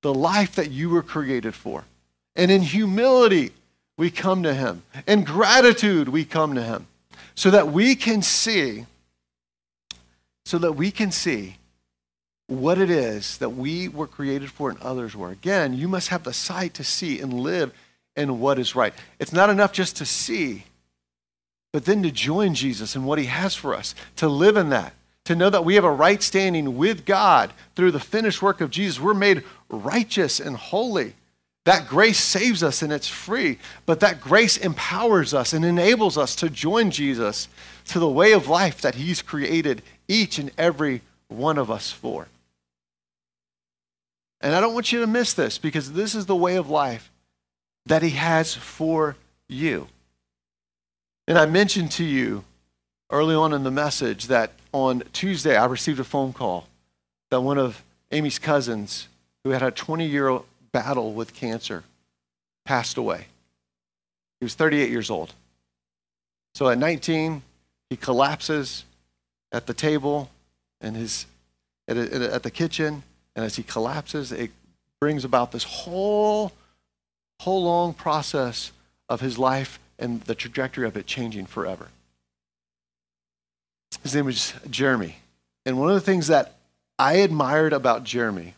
the 0.03 0.15
life 0.15 0.55
that 0.55 0.71
you 0.71 0.91
were 0.91 1.03
created 1.03 1.55
for. 1.55 1.85
And 2.37 2.51
in 2.51 2.63
humility, 2.63 3.51
we 3.97 4.11
come 4.11 4.45
to 4.45 4.55
him. 4.55 4.83
In 5.07 5.25
gratitude, 5.25 6.09
we 6.09 6.25
come 6.25 6.55
to 6.55 6.63
him. 6.63 6.87
So 7.39 7.53
that 7.53 7.69
we 7.69 7.95
can 7.95 8.21
see, 8.21 8.85
so 10.45 10.59
that 10.59 10.73
we 10.73 10.91
can 10.91 11.13
see 11.13 11.59
what 12.49 12.79
it 12.79 12.91
is 12.91 13.39
that 13.39 13.51
we 13.51 13.87
were 13.87 14.09
created 14.09 14.51
for 14.51 14.71
and 14.71 14.81
others 14.81 15.15
were. 15.15 15.31
Again, 15.31 15.73
you 15.73 15.87
must 15.87 16.09
have 16.09 16.25
the 16.25 16.33
sight 16.33 16.75
to 16.75 16.83
see 16.83 17.21
and 17.21 17.33
live 17.33 17.73
in 18.17 18.41
what 18.41 18.59
is 18.59 18.75
right. 18.75 18.93
It's 19.21 19.33
not 19.33 19.51
enough 19.51 19.71
just 19.73 19.95
to 19.99 20.05
see, 20.05 20.65
but 21.73 21.85
then 21.85 22.03
to 22.03 22.11
join 22.11 22.55
Jesus 22.55 22.97
and 22.97 23.07
what 23.07 23.21
he 23.21 23.27
has 23.27 23.55
for 23.55 23.73
us, 23.73 23.95
to 24.17 24.27
live 24.27 24.57
in 24.57 24.71
that, 24.71 24.93
to 25.27 25.37
know 25.37 25.49
that 25.49 25.65
we 25.65 25.77
have 25.77 25.85
a 25.85 25.93
right 25.93 26.21
standing 26.21 26.77
with 26.77 27.05
God 27.05 27.53
through 27.77 27.93
the 27.93 28.01
finished 28.01 28.43
work 28.43 28.61
of 28.61 28.71
Jesus. 28.71 28.99
We're 28.99 29.15
made 29.15 29.45
righteous 29.71 30.41
and 30.41 30.57
holy. 30.57 31.15
That 31.69 31.87
grace 31.87 32.19
saves 32.19 32.63
us 32.63 32.81
and 32.81 32.91
it's 32.91 33.09
free, 33.09 33.59
but 33.85 34.01
that 34.01 34.23
grace 34.23 34.57
empowers 34.57 35.35
us 35.35 35.53
and 35.53 35.67
enables 35.67 36.17
us 36.17 36.35
to 36.37 36.49
join 36.49 36.91
Jesus 36.91 37.47
to 37.89 37.99
the 37.99 38.09
way 38.09 38.33
of 38.33 38.49
life 38.49 38.81
that 38.81 38.95
he's 38.95 39.21
created 39.21 39.83
each 40.09 40.39
and 40.39 40.51
every 40.57 41.03
one 41.29 41.59
of 41.59 41.71
us 41.71 41.93
for. 41.93 42.29
And 44.41 44.55
I 44.55 44.63
don't 44.63 44.73
want 44.73 44.93
you 44.93 45.01
to 45.03 45.07
miss 45.07 45.35
this 45.35 45.59
because 45.59 45.93
this 45.93 46.15
is 46.15 46.25
the 46.25 46.35
way 46.35 46.57
of 46.57 46.71
life 46.71 47.11
that 47.85 48.01
he 48.01 48.13
has 48.13 48.55
for 48.55 49.17
you. 49.47 49.89
And 51.27 51.37
I 51.37 51.45
mentioned 51.45 51.91
to 51.93 52.05
you 52.05 52.45
early 53.11 53.35
on 53.35 53.53
in 53.53 53.65
the 53.65 53.71
message 53.71 54.29
that 54.29 54.53
on 54.73 55.03
Tuesday 55.13 55.55
I 55.55 55.67
received 55.67 56.01
a 56.01 56.05
phone 56.05 56.33
call 56.33 56.67
that 57.29 57.43
one 57.43 57.59
of 57.59 57.83
Amy's 58.11 58.39
cousins, 58.39 59.09
who 59.45 59.51
had 59.51 59.63
a 59.63 59.71
20 59.71 60.07
year 60.07 60.29
battle 60.73 61.13
with 61.13 61.35
cancer, 61.35 61.85
passed 62.65 62.97
away. 62.97 63.27
He 64.41 64.45
was 64.45 64.55
38 64.55 64.91
years 64.91 65.11
old. 65.11 65.35
So 66.55 66.69
at 66.69 66.79
19, 66.79 67.43
he 67.91 67.97
collapses 67.97 68.85
at 69.53 69.67
the 69.67 69.75
table 69.75 70.31
and 70.81 70.97
his, 70.97 71.27
at, 71.87 71.97
a, 71.97 72.35
at 72.35 72.43
the 72.43 72.51
kitchen, 72.51 73.03
and 73.35 73.45
as 73.45 73.57
he 73.57 73.63
collapses, 73.63 74.33
it 74.33 74.51
brings 75.01 75.25
about 75.25 75.53
this 75.53 75.65
whole, 75.65 76.53
whole 77.41 77.63
long 77.65 77.95
process 77.95 78.73
of 79.09 79.21
his 79.21 79.39
life 79.39 79.79
and 79.99 80.21
the 80.23 80.35
trajectory 80.35 80.87
of 80.87 80.97
it 80.97 81.07
changing 81.07 81.47
forever. 81.47 81.89
His 84.03 84.15
name 84.15 84.27
was 84.27 84.55
Jeremy. 84.71 85.17
And 85.65 85.79
one 85.79 85.89
of 85.89 85.95
the 85.95 86.01
things 86.01 86.29
that 86.29 86.55
I 86.99 87.15
admired 87.15 87.73
about 87.73 88.05
Jeremy 88.05 88.55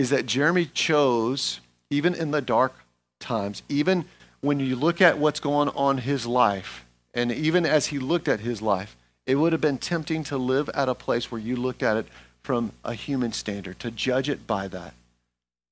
is 0.00 0.08
that 0.08 0.24
Jeremy 0.24 0.64
chose, 0.64 1.60
even 1.90 2.14
in 2.14 2.30
the 2.30 2.40
dark 2.40 2.72
times, 3.18 3.62
even 3.68 4.06
when 4.40 4.58
you 4.58 4.74
look 4.74 5.02
at 5.02 5.18
what's 5.18 5.40
going 5.40 5.68
on 5.68 5.98
in 5.98 6.04
his 6.04 6.24
life, 6.24 6.86
and 7.12 7.30
even 7.30 7.66
as 7.66 7.88
he 7.88 7.98
looked 7.98 8.26
at 8.26 8.40
his 8.40 8.62
life, 8.62 8.96
it 9.26 9.34
would 9.34 9.52
have 9.52 9.60
been 9.60 9.76
tempting 9.76 10.24
to 10.24 10.38
live 10.38 10.70
at 10.70 10.88
a 10.88 10.94
place 10.94 11.30
where 11.30 11.38
you 11.38 11.54
looked 11.54 11.82
at 11.82 11.98
it 11.98 12.06
from 12.42 12.72
a 12.82 12.94
human 12.94 13.30
standard, 13.30 13.78
to 13.78 13.90
judge 13.90 14.30
it 14.30 14.46
by 14.46 14.66
that. 14.68 14.94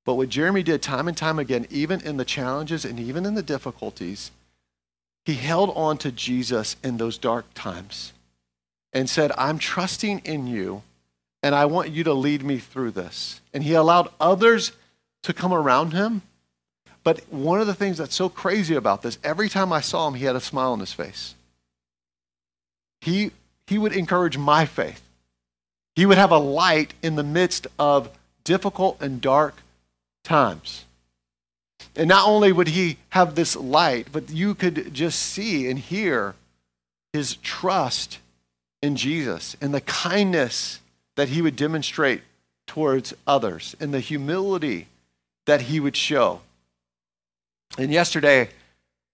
But 0.04 0.16
what 0.16 0.28
Jeremy 0.28 0.62
did 0.62 0.82
time 0.82 1.08
and 1.08 1.16
time 1.16 1.38
again, 1.38 1.66
even 1.70 2.02
in 2.02 2.18
the 2.18 2.26
challenges 2.26 2.84
and 2.84 3.00
even 3.00 3.24
in 3.24 3.34
the 3.34 3.42
difficulties, 3.42 4.30
he 5.24 5.36
held 5.36 5.70
on 5.74 5.96
to 5.98 6.12
Jesus 6.12 6.76
in 6.84 6.98
those 6.98 7.16
dark 7.16 7.46
times 7.54 8.12
and 8.92 9.08
said, 9.08 9.32
I'm 9.38 9.58
trusting 9.58 10.18
in 10.26 10.46
you 10.46 10.82
and 11.42 11.54
I 11.54 11.66
want 11.66 11.90
you 11.90 12.04
to 12.04 12.12
lead 12.12 12.42
me 12.42 12.58
through 12.58 12.92
this. 12.92 13.40
And 13.54 13.62
he 13.62 13.74
allowed 13.74 14.08
others 14.20 14.72
to 15.22 15.32
come 15.32 15.52
around 15.52 15.92
him. 15.92 16.22
But 17.04 17.20
one 17.32 17.60
of 17.60 17.66
the 17.66 17.74
things 17.74 17.98
that's 17.98 18.14
so 18.14 18.28
crazy 18.28 18.74
about 18.74 19.02
this, 19.02 19.18
every 19.22 19.48
time 19.48 19.72
I 19.72 19.80
saw 19.80 20.08
him, 20.08 20.14
he 20.14 20.24
had 20.24 20.36
a 20.36 20.40
smile 20.40 20.72
on 20.72 20.80
his 20.80 20.92
face. 20.92 21.34
He, 23.00 23.30
he 23.66 23.78
would 23.78 23.92
encourage 23.92 24.36
my 24.36 24.66
faith. 24.66 25.02
He 25.94 26.06
would 26.06 26.18
have 26.18 26.32
a 26.32 26.38
light 26.38 26.94
in 27.02 27.16
the 27.16 27.22
midst 27.22 27.66
of 27.78 28.10
difficult 28.44 29.00
and 29.00 29.20
dark 29.20 29.62
times. 30.24 30.84
And 31.96 32.08
not 32.08 32.26
only 32.26 32.52
would 32.52 32.68
he 32.68 32.98
have 33.10 33.34
this 33.34 33.56
light, 33.56 34.08
but 34.12 34.30
you 34.30 34.54
could 34.54 34.92
just 34.92 35.18
see 35.18 35.68
and 35.70 35.78
hear 35.78 36.34
his 37.12 37.36
trust 37.36 38.18
in 38.82 38.96
Jesus 38.96 39.56
and 39.60 39.72
the 39.72 39.80
kindness 39.80 40.80
that 41.18 41.30
he 41.30 41.42
would 41.42 41.56
demonstrate 41.56 42.22
towards 42.68 43.12
others 43.26 43.74
and 43.80 43.92
the 43.92 43.98
humility 43.98 44.86
that 45.46 45.62
he 45.62 45.80
would 45.80 45.96
show. 45.96 46.40
And 47.76 47.92
yesterday, 47.92 48.50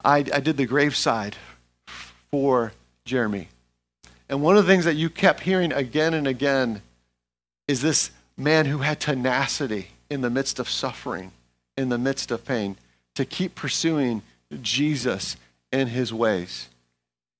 I, 0.04 0.18
I 0.18 0.40
did 0.40 0.58
the 0.58 0.66
graveside 0.66 1.34
for 2.30 2.74
Jeremy. 3.06 3.48
And 4.28 4.42
one 4.42 4.58
of 4.58 4.66
the 4.66 4.70
things 4.70 4.84
that 4.84 4.96
you 4.96 5.08
kept 5.08 5.40
hearing 5.40 5.72
again 5.72 6.12
and 6.12 6.26
again 6.26 6.82
is 7.66 7.80
this 7.80 8.10
man 8.36 8.66
who 8.66 8.78
had 8.78 9.00
tenacity 9.00 9.88
in 10.10 10.20
the 10.20 10.28
midst 10.28 10.58
of 10.58 10.68
suffering, 10.68 11.32
in 11.74 11.88
the 11.88 11.96
midst 11.96 12.30
of 12.30 12.44
pain, 12.44 12.76
to 13.14 13.24
keep 13.24 13.54
pursuing 13.54 14.20
Jesus 14.60 15.38
and 15.72 15.88
his 15.88 16.12
ways. 16.12 16.68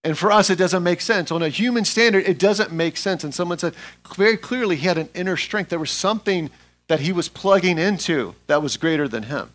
And 0.05 0.19
for 0.19 0.31
us, 0.31 0.51
it 0.51 0.57
doesn't 0.57 0.83
make 0.83 1.01
sense. 1.01 1.33
On 1.33 1.43
a 1.43 1.49
human 1.49 1.87
standard, 1.87 2.29
it 2.29 2.39
doesn't 2.39 2.71
make 2.71 2.99
sense. 2.99 3.25
And 3.25 3.35
someone 3.35 3.59
said 3.59 3.75
very 4.15 4.37
clearly 4.37 4.77
he 4.77 4.87
had 4.87 4.99
an 4.99 5.09
inner 5.15 5.37
strength. 5.37 5.71
There 5.71 5.79
was 5.79 5.91
something 5.91 6.51
that 6.89 7.01
he 7.01 7.11
was 7.11 7.31
plugging 7.31 7.79
into 7.79 8.35
that 8.47 8.63
was 8.63 8.77
greater 8.77 9.09
than 9.09 9.25
him. 9.25 9.51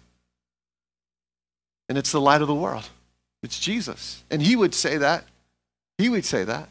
And 1.88 2.00
it's 2.00 2.12
the 2.12 2.20
light 2.20 2.42
of 2.42 2.48
the 2.48 2.56
world. 2.56 2.90
It's 3.44 3.60
Jesus. 3.60 4.24
And 4.32 4.42
he 4.42 4.56
would 4.56 4.74
say 4.74 4.98
that. 4.98 5.26
He 6.00 6.10
would 6.10 6.26
say 6.26 6.44
that. 6.44 6.70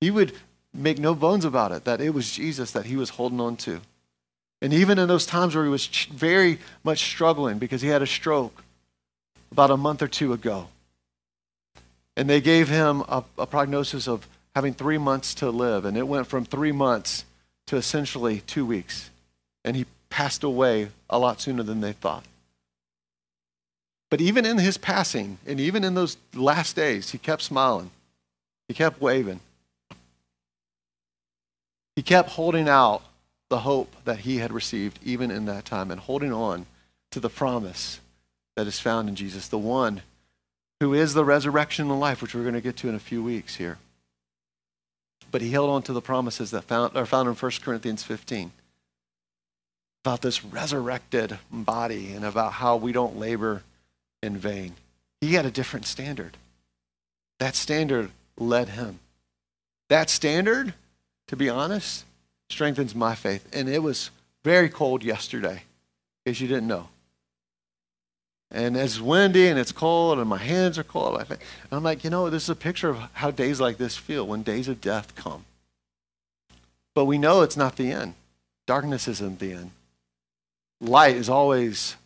He 0.00 0.10
would 0.10 0.34
make 0.74 0.98
no 0.98 1.14
bones 1.14 1.46
about 1.46 1.72
it, 1.72 1.84
that 1.86 2.02
it 2.02 2.10
was 2.10 2.30
Jesus 2.30 2.70
that 2.72 2.84
he 2.84 2.96
was 2.96 3.10
holding 3.10 3.40
on 3.40 3.56
to. 3.56 3.80
And 4.60 4.74
even 4.74 4.98
in 4.98 5.08
those 5.08 5.24
times 5.24 5.54
where 5.54 5.64
he 5.64 5.70
was 5.70 5.86
very 5.86 6.58
much 6.84 6.98
struggling 6.98 7.58
because 7.58 7.80
he 7.80 7.88
had 7.88 8.02
a 8.02 8.06
stroke 8.06 8.62
about 9.50 9.70
a 9.70 9.76
month 9.76 10.02
or 10.02 10.08
two 10.08 10.34
ago, 10.34 10.68
and 12.16 12.28
they 12.28 12.40
gave 12.40 12.68
him 12.68 13.02
a, 13.08 13.24
a 13.38 13.46
prognosis 13.46 14.08
of 14.08 14.26
having 14.54 14.72
three 14.72 14.98
months 14.98 15.34
to 15.34 15.50
live, 15.50 15.84
and 15.84 15.96
it 15.96 16.08
went 16.08 16.26
from 16.26 16.44
three 16.44 16.72
months 16.72 17.24
to 17.66 17.76
essentially 17.76 18.40
two 18.46 18.64
weeks. 18.64 19.10
And 19.64 19.76
he 19.76 19.86
passed 20.08 20.42
away 20.42 20.88
a 21.10 21.18
lot 21.18 21.40
sooner 21.40 21.62
than 21.62 21.80
they 21.80 21.92
thought. 21.92 22.24
But 24.08 24.20
even 24.20 24.46
in 24.46 24.58
his 24.58 24.78
passing, 24.78 25.38
and 25.46 25.60
even 25.60 25.84
in 25.84 25.94
those 25.94 26.16
last 26.32 26.76
days, 26.76 27.10
he 27.10 27.18
kept 27.18 27.42
smiling. 27.42 27.90
He 28.68 28.74
kept 28.74 29.00
waving. 29.00 29.40
He 31.96 32.02
kept 32.02 32.30
holding 32.30 32.68
out 32.68 33.02
the 33.48 33.58
hope 33.60 33.94
that 34.04 34.20
he 34.20 34.38
had 34.38 34.52
received 34.52 34.98
even 35.04 35.30
in 35.30 35.46
that 35.46 35.64
time 35.64 35.90
and 35.90 36.00
holding 36.00 36.32
on 36.32 36.66
to 37.10 37.20
the 37.20 37.28
promise 37.28 38.00
that 38.54 38.66
is 38.66 38.80
found 38.80 39.08
in 39.08 39.14
Jesus, 39.14 39.48
the 39.48 39.58
one 39.58 40.02
who 40.80 40.94
is 40.94 41.14
the 41.14 41.24
resurrection 41.24 41.90
and 41.90 42.00
life, 42.00 42.20
which 42.20 42.34
we're 42.34 42.42
going 42.42 42.54
to 42.54 42.60
get 42.60 42.76
to 42.78 42.88
in 42.88 42.94
a 42.94 43.00
few 43.00 43.22
weeks 43.22 43.56
here. 43.56 43.78
But 45.30 45.42
he 45.42 45.50
held 45.50 45.70
on 45.70 45.82
to 45.82 45.92
the 45.92 46.02
promises 46.02 46.50
that 46.52 46.64
found, 46.64 46.96
are 46.96 47.06
found 47.06 47.28
in 47.28 47.34
1 47.34 47.52
Corinthians 47.62 48.02
15 48.02 48.52
about 50.04 50.22
this 50.22 50.44
resurrected 50.44 51.38
body 51.50 52.12
and 52.12 52.24
about 52.24 52.52
how 52.54 52.76
we 52.76 52.92
don't 52.92 53.18
labor 53.18 53.62
in 54.22 54.36
vain. 54.36 54.74
He 55.20 55.34
had 55.34 55.46
a 55.46 55.50
different 55.50 55.86
standard. 55.86 56.36
That 57.40 57.56
standard 57.56 58.10
led 58.38 58.68
him. 58.68 59.00
That 59.88 60.10
standard 60.10 60.74
to 61.28 61.36
be 61.36 61.48
honest, 61.48 62.04
strengthens 62.50 62.94
my 62.94 63.14
faith. 63.14 63.48
And 63.52 63.68
it 63.68 63.82
was 63.82 64.10
very 64.44 64.68
cold 64.68 65.02
yesterday, 65.02 65.62
as 66.24 66.40
you 66.40 66.48
didn't 66.48 66.68
know. 66.68 66.88
And 68.50 68.76
it's 68.76 69.00
windy 69.00 69.48
and 69.48 69.58
it's 69.58 69.72
cold 69.72 70.18
and 70.18 70.28
my 70.28 70.38
hands 70.38 70.78
are 70.78 70.84
cold. 70.84 71.20
And 71.28 71.38
I'm 71.72 71.82
like, 71.82 72.04
you 72.04 72.10
know, 72.10 72.30
this 72.30 72.44
is 72.44 72.50
a 72.50 72.54
picture 72.54 72.90
of 72.90 72.98
how 73.14 73.30
days 73.30 73.60
like 73.60 73.76
this 73.76 73.96
feel 73.96 74.26
when 74.26 74.42
days 74.42 74.68
of 74.68 74.80
death 74.80 75.14
come. 75.16 75.44
But 76.94 77.06
we 77.06 77.18
know 77.18 77.42
it's 77.42 77.56
not 77.56 77.76
the 77.76 77.90
end. 77.90 78.14
Darkness 78.66 79.08
isn't 79.08 79.38
the 79.38 79.52
end. 79.52 79.70
Light 80.80 81.16
is 81.16 81.28
always 81.28 81.96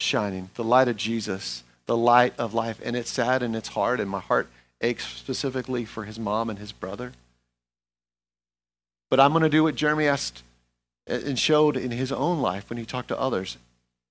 shining. 0.00 0.50
The 0.54 0.64
light 0.64 0.88
of 0.88 0.96
Jesus, 0.96 1.62
the 1.86 1.96
light 1.96 2.34
of 2.38 2.54
life. 2.54 2.80
And 2.82 2.96
it's 2.96 3.10
sad 3.10 3.42
and 3.42 3.54
it's 3.54 3.68
hard, 3.68 4.00
and 4.00 4.10
my 4.10 4.20
heart 4.20 4.48
aches 4.80 5.06
specifically 5.06 5.84
for 5.84 6.04
his 6.04 6.18
mom 6.18 6.50
and 6.50 6.58
his 6.58 6.72
brother. 6.72 7.12
But 9.10 9.20
I'm 9.20 9.32
going 9.32 9.42
to 9.42 9.48
do 9.48 9.62
what 9.62 9.74
Jeremy 9.74 10.06
asked 10.06 10.42
and 11.06 11.38
showed 11.38 11.76
in 11.76 11.90
his 11.90 12.12
own 12.12 12.40
life 12.40 12.70
when 12.70 12.78
he 12.78 12.84
talked 12.84 13.08
to 13.08 13.20
others, 13.20 13.56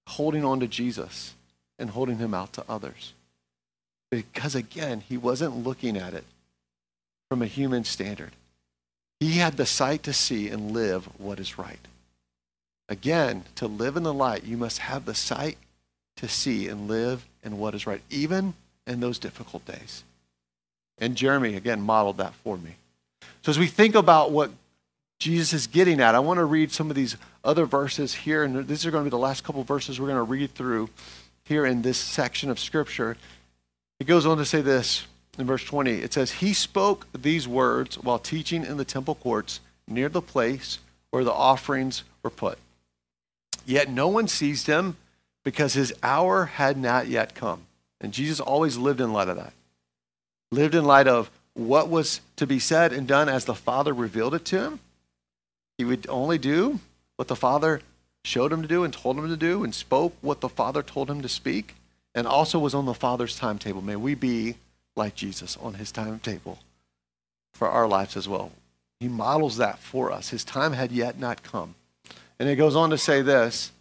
holding 0.08 0.44
on 0.44 0.60
to 0.60 0.68
Jesus 0.68 1.34
and 1.80 1.92
holding 1.92 2.18
him 2.18 2.34
out 2.34 2.54
to 2.54 2.64
others. 2.70 3.14
Because 4.12 4.54
again, 4.54 5.02
he 5.02 5.18
wasn't 5.18 5.64
looking 5.64 5.98
at 5.98 6.14
it 6.14 6.26
from 7.30 7.42
a 7.42 7.48
human 7.48 7.84
standard. 7.84 8.32
He 9.20 9.34
had 9.34 9.58
the 9.58 9.66
sight 9.66 10.04
to 10.04 10.14
see 10.14 10.50
and 10.50 10.72
live 10.72 11.06
what 11.18 11.40
is 11.40 11.58
right. 11.58 11.80
Again, 12.88 13.44
to 13.56 13.68
live 13.68 13.98
in 13.98 14.04
the 14.04 14.14
light, 14.14 14.44
you 14.44 14.58
must 14.58 14.80
have 14.80 15.06
the 15.06 15.14
sight 15.14 15.58
to 16.18 16.28
see 16.28 16.68
and 16.68 16.88
live 16.88 17.28
in 17.44 17.60
what 17.60 17.76
is 17.76 17.86
right, 17.86 18.02
even 18.10 18.56
in 18.88 19.00
those 19.00 19.20
difficult 19.20 19.66
days. 19.66 20.04
And 20.98 21.16
Jeremy, 21.16 21.56
again, 21.56 21.82
modeled 21.82 22.18
that 22.18 22.34
for 22.34 22.58
me. 22.58 22.76
So 23.44 23.52
as 23.52 23.60
we 23.60 23.68
think 23.68 23.96
about 23.96 24.32
what 24.32 24.52
Jesus 25.20 25.54
is 25.54 25.68
getting 25.68 26.02
at, 26.02 26.16
I 26.16 26.20
want 26.20 26.40
to 26.40 26.46
read 26.46 26.72
some 26.72 26.90
of 26.90 26.96
these 26.96 27.16
other 27.44 27.66
verses 27.66 28.14
here, 28.14 28.44
and 28.44 28.68
these 28.68 28.86
are 28.86 28.92
going 28.92 29.04
to 29.04 29.10
be 29.10 29.12
the 29.12 29.18
last 29.18 29.44
couple 29.44 29.64
verses 29.64 30.00
we're 30.00 30.08
going 30.08 30.18
to 30.18 30.24
read 30.24 30.54
through 30.56 30.90
here 31.50 31.66
in 31.66 31.82
this 31.82 31.98
section 31.98 32.52
of 32.52 32.60
Scripture. 32.60 33.18
It 34.00 34.06
goes 34.06 34.26
on 34.26 34.38
to 34.38 34.46
say 34.46 34.62
this 34.62 35.08
in 35.38 35.48
verse 35.48 35.64
20. 35.64 35.92
It 35.96 36.14
says, 36.14 36.32
He 36.32 36.54
spoke 36.54 37.08
these 37.12 37.48
words 37.48 37.98
while 37.98 38.20
teaching 38.20 38.64
in 38.64 38.78
the 38.78 38.86
temple 38.86 39.16
courts 39.16 39.60
near 39.88 40.10
the 40.10 40.22
place 40.22 40.78
where 41.10 41.24
the 41.24 41.34
offerings 41.34 42.04
were 42.24 42.30
put. 42.30 42.60
Yet 43.66 43.90
no 43.90 44.08
one 44.08 44.28
seized 44.28 44.68
him 44.68 44.96
because 45.44 45.74
his 45.74 45.92
hour 46.04 46.46
had 46.46 46.78
not 46.78 47.08
yet 47.08 47.34
come. 47.34 47.64
And 48.00 48.14
Jesus 48.14 48.40
always 48.40 48.78
lived 48.78 49.02
in 49.02 49.12
light 49.12 49.28
of 49.28 49.38
that. 49.38 49.54
Lived 50.52 50.76
in 50.76 50.86
light 50.86 51.08
of 51.08 51.32
what 51.56 51.90
was 51.90 52.22
to 52.36 52.46
be 52.46 52.60
said 52.60 52.94
and 52.94 53.08
done 53.08 53.28
as 53.28 53.46
the 53.46 53.56
Father 53.56 53.94
revealed 53.94 54.36
it 54.36 54.46
to 54.46 54.60
him. 54.60 54.80
He 55.80 55.84
would 55.86 56.06
only 56.10 56.38
do 56.38 56.80
what 57.16 57.28
the 57.28 57.36
Father 57.36 57.82
showed 58.24 58.52
him 58.52 58.62
to 58.62 58.68
do 58.68 58.84
and 58.84 58.94
told 58.94 59.18
him 59.18 59.28
to 59.28 59.38
do 59.38 59.64
and 59.64 59.74
spoke 59.74 60.16
what 60.22 60.42
the 60.42 60.50
Father 60.50 60.84
told 60.84 61.10
him 61.10 61.22
to 61.22 61.30
speak 61.30 61.76
and 62.14 62.28
also 62.28 62.60
was 62.60 62.74
on 62.74 62.86
the 62.86 62.94
Father's 62.94 63.38
timetable. 63.38 63.82
May 63.82 63.96
we 63.96 64.16
be 64.16 64.56
like 64.96 65.16
Jesus 65.16 65.58
on 65.58 65.76
his 65.76 65.92
timetable 65.92 66.60
for 67.54 67.70
our 67.70 67.88
lives 67.88 68.18
as 68.18 68.28
well. 68.28 68.52
He 69.00 69.08
models 69.08 69.58
that 69.58 69.80
for 69.80 70.12
us. 70.12 70.30
His 70.30 70.44
time 70.44 70.74
had 70.74 70.92
yet 70.92 71.18
not 71.18 71.44
come. 71.44 71.76
And 72.40 72.50
it 72.50 72.56
goes 72.56 72.76
on 72.76 72.90
to 72.90 72.98
say 72.98 73.22
this 73.22 73.72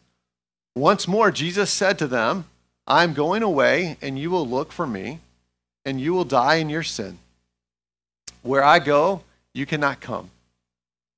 Once 0.75 1.09
more, 1.09 1.31
Jesus 1.31 1.71
said 1.71 1.99
to 1.99 2.07
them, 2.07 2.45
I'm 2.87 3.13
going 3.13 3.43
away, 3.43 3.99
and 4.01 4.19
you 4.19 4.31
will 4.31 4.49
look 4.49 4.73
for 4.73 4.87
me, 4.87 5.21
and 5.85 6.01
you 6.01 6.15
will 6.15 6.25
die 6.25 6.57
in 6.57 6.71
your 6.71 6.83
sin. 6.83 7.19
Where 8.43 8.65
I 8.65 8.79
go, 8.79 9.23
you 9.53 9.67
cannot 9.67 10.01
come. 10.01 10.31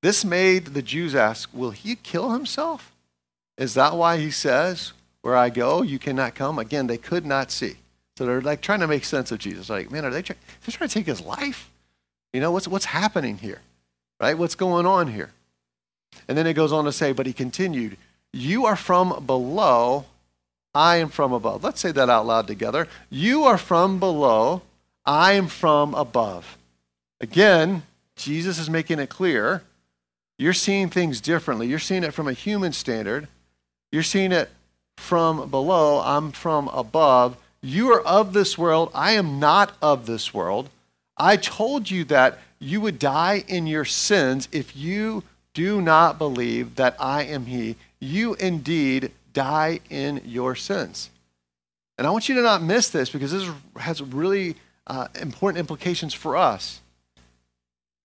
This 0.01 0.25
made 0.25 0.67
the 0.67 0.81
Jews 0.81 1.15
ask, 1.15 1.49
Will 1.53 1.71
he 1.71 1.95
kill 1.95 2.31
himself? 2.31 2.90
Is 3.57 3.73
that 3.75 3.95
why 3.95 4.17
he 4.17 4.31
says, 4.31 4.93
Where 5.21 5.35
I 5.35 5.49
go, 5.49 5.81
you 5.81 5.99
cannot 5.99 6.35
come? 6.35 6.59
Again, 6.59 6.87
they 6.87 6.97
could 6.97 7.25
not 7.25 7.51
see. 7.51 7.75
So 8.17 8.25
they're 8.25 8.41
like 8.41 8.61
trying 8.61 8.81
to 8.81 8.87
make 8.87 9.05
sense 9.05 9.31
of 9.31 9.39
Jesus. 9.39 9.69
Like, 9.69 9.91
man, 9.91 10.05
are 10.05 10.11
they 10.11 10.21
trying, 10.21 10.39
they're 10.65 10.73
trying 10.73 10.89
to 10.89 10.93
take 10.93 11.05
his 11.05 11.21
life? 11.21 11.69
You 12.33 12.41
know, 12.41 12.51
what's, 12.51 12.67
what's 12.67 12.85
happening 12.85 13.37
here? 13.37 13.61
Right? 14.19 14.37
What's 14.37 14.55
going 14.55 14.85
on 14.85 15.07
here? 15.07 15.31
And 16.27 16.37
then 16.37 16.47
it 16.47 16.53
goes 16.53 16.71
on 16.71 16.85
to 16.85 16.91
say, 16.91 17.11
But 17.11 17.25
he 17.25 17.33
continued, 17.33 17.97
You 18.33 18.65
are 18.65 18.75
from 18.75 19.25
below, 19.25 20.05
I 20.73 20.97
am 20.97 21.09
from 21.09 21.33
above. 21.33 21.63
Let's 21.63 21.81
say 21.81 21.91
that 21.91 22.09
out 22.09 22.25
loud 22.25 22.47
together. 22.47 22.87
You 23.09 23.43
are 23.43 23.57
from 23.57 23.99
below, 23.99 24.61
I 25.05 25.33
am 25.33 25.47
from 25.47 25.93
above. 25.93 26.57
Again, 27.19 27.83
Jesus 28.15 28.57
is 28.57 28.69
making 28.69 28.99
it 28.99 29.09
clear 29.09 29.63
you're 30.41 30.53
seeing 30.53 30.89
things 30.89 31.21
differently. 31.21 31.67
You're 31.67 31.77
seeing 31.77 32.03
it 32.03 32.15
from 32.15 32.27
a 32.27 32.33
human 32.33 32.73
standard. 32.73 33.27
You're 33.91 34.03
seeing 34.03 34.31
it 34.31 34.49
from 34.97 35.49
below. 35.49 35.99
I'm 35.99 36.31
from 36.31 36.67
above. 36.69 37.37
You 37.61 37.91
are 37.93 38.01
of 38.01 38.33
this 38.33 38.57
world. 38.57 38.91
I 38.93 39.11
am 39.11 39.39
not 39.39 39.73
of 39.81 40.05
this 40.05 40.33
world. 40.33 40.69
I 41.17 41.37
told 41.37 41.91
you 41.91 42.03
that 42.05 42.39
you 42.59 42.81
would 42.81 42.99
die 42.99 43.43
in 43.47 43.67
your 43.67 43.85
sins 43.85 44.47
if 44.51 44.75
you 44.75 45.23
do 45.53 45.81
not 45.81 46.17
believe 46.17 46.75
that 46.75 46.95
I 46.99 47.23
am 47.23 47.45
He. 47.45 47.75
You 47.99 48.35
indeed 48.35 49.11
die 49.33 49.81
in 49.89 50.21
your 50.25 50.55
sins. 50.55 51.09
And 51.97 52.07
I 52.07 52.09
want 52.11 52.29
you 52.29 52.35
to 52.35 52.41
not 52.41 52.63
miss 52.63 52.89
this 52.89 53.09
because 53.09 53.31
this 53.31 53.49
has 53.77 54.01
really 54.01 54.55
uh, 54.87 55.07
important 55.19 55.59
implications 55.59 56.13
for 56.13 56.37
us 56.37 56.81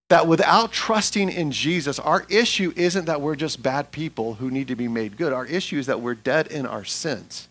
that 0.09 0.27
without 0.27 0.73
trusting 0.73 1.29
in 1.29 1.51
Jesus, 1.51 1.99
our 1.99 2.25
issue 2.29 2.73
isn't 2.77 3.07
that 3.07 3.21
we're 3.21 3.37
just 3.37 3.63
bad 3.63 3.91
people 3.91 4.35
who 4.35 4.51
need 4.51 4.69
to 4.69 4.77
be 4.77 4.89
made 4.89 5.17
good. 5.17 5.33
Our 5.33 5.47
issue 5.47 5.79
is 5.79 5.87
that 5.87 6.01
we're 6.01 6.15
dead 6.15 6.47
in 6.47 6.65
our 6.65 6.85
sins. 6.85 7.49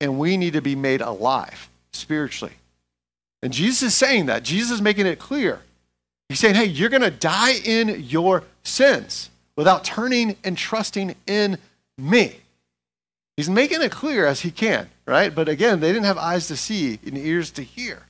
And 0.00 0.18
we 0.18 0.36
need 0.36 0.54
to 0.54 0.60
be 0.60 0.74
made 0.74 1.00
alive 1.00 1.68
spiritually. 1.92 2.54
And 3.42 3.52
Jesus 3.52 3.82
is 3.82 3.94
saying 3.94 4.26
that. 4.26 4.42
Jesus 4.42 4.72
is 4.72 4.82
making 4.82 5.06
it 5.06 5.18
clear. 5.18 5.60
He's 6.28 6.40
saying, 6.40 6.56
hey, 6.56 6.64
you're 6.64 6.88
going 6.88 7.02
to 7.02 7.10
die 7.10 7.54
in 7.64 8.02
your 8.02 8.42
sins 8.64 9.30
without 9.56 9.84
turning 9.84 10.36
and 10.42 10.58
trusting 10.58 11.14
in 11.26 11.58
me. 11.96 12.40
He's 13.36 13.50
making 13.50 13.82
it 13.82 13.92
clear 13.92 14.26
as 14.26 14.40
he 14.40 14.50
can, 14.50 14.88
right? 15.06 15.32
But 15.32 15.48
again, 15.48 15.80
they 15.80 15.92
didn't 15.92 16.06
have 16.06 16.18
eyes 16.18 16.48
to 16.48 16.56
see 16.56 16.98
and 17.04 17.18
ears 17.18 17.50
to 17.52 17.62
hear. 17.62 18.02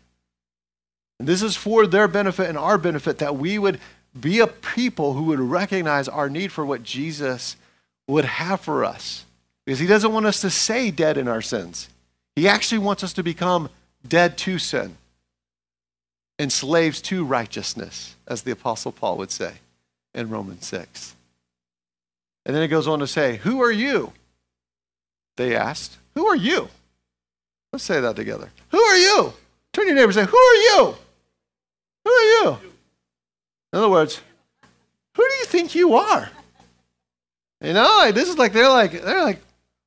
And 1.19 1.29
this 1.29 1.43
is 1.43 1.57
for 1.57 1.87
their 1.87 2.09
benefit 2.09 2.49
and 2.49 2.59
our 2.59 2.79
benefit 2.79 3.19
that 3.19 3.37
we 3.37 3.59
would 3.59 3.81
be 4.19 4.41
a 4.41 4.47
people 4.47 5.15
who 5.15 5.25
would 5.25 5.41
recognize 5.41 6.09
our 6.09 6.29
need 6.29 6.53
for 6.53 6.65
what 6.65 6.83
Jesus 6.83 7.57
would 8.07 8.25
have 8.25 8.61
for 8.61 8.85
us. 8.85 9.25
Because 9.65 9.79
he 9.79 9.87
doesn't 9.87 10.13
want 10.13 10.27
us 10.27 10.41
to 10.43 10.51
stay 10.51 10.91
dead 10.91 11.17
in 11.17 11.29
our 11.29 11.43
sins. 11.43 11.89
He 12.37 12.47
actually 12.49 12.79
wants 12.79 13.03
us 13.03 13.13
to 13.15 13.23
become 13.23 13.71
dead 14.07 14.37
to 14.39 14.59
sin 14.59 14.97
and 16.39 16.53
slaves 16.53 17.01
to 17.01 17.25
righteousness, 17.25 18.17
as 18.27 18.43
the 18.43 18.51
Apostle 18.51 18.93
Paul 18.93 19.17
would 19.19 19.31
say 19.31 19.55
in 20.15 20.31
Romans 20.31 20.67
6. 20.67 21.15
And 22.45 22.55
then 22.55 22.63
it 22.63 22.69
goes 22.69 22.89
on 22.89 22.99
to 22.99 23.07
say, 23.07 23.37
Who 23.39 23.63
are 23.63 23.73
you? 23.73 24.13
They 25.37 25.57
asked, 25.57 25.97
Who 26.15 26.27
are 26.27 26.37
you? 26.37 26.69
Let's 27.73 27.85
say 27.85 28.01
that 28.01 28.17
together. 28.17 28.51
Who 28.71 28.81
are 28.81 28.97
you? 28.97 29.33
Turn 29.73 29.87
your 29.87 29.97
neighbor 29.97 30.07
and 30.07 30.15
say, 30.15 30.25
Who 30.25 30.37
are 30.37 30.55
you? 30.55 30.97
Who 32.05 32.11
are 32.11 32.23
you? 32.23 32.59
In 33.73 33.79
other 33.79 33.89
words, 33.89 34.21
who 35.17 35.23
do 35.23 35.35
you 35.35 35.45
think 35.47 35.75
you 35.75 35.95
are? 35.95 36.31
You 37.61 37.73
know, 37.73 37.99
like 38.03 38.15
this 38.15 38.29
is 38.29 38.39
like 38.39 38.53
they're 38.53 38.69
like 38.69 38.93
they're 38.93 39.23
like, 39.23 39.41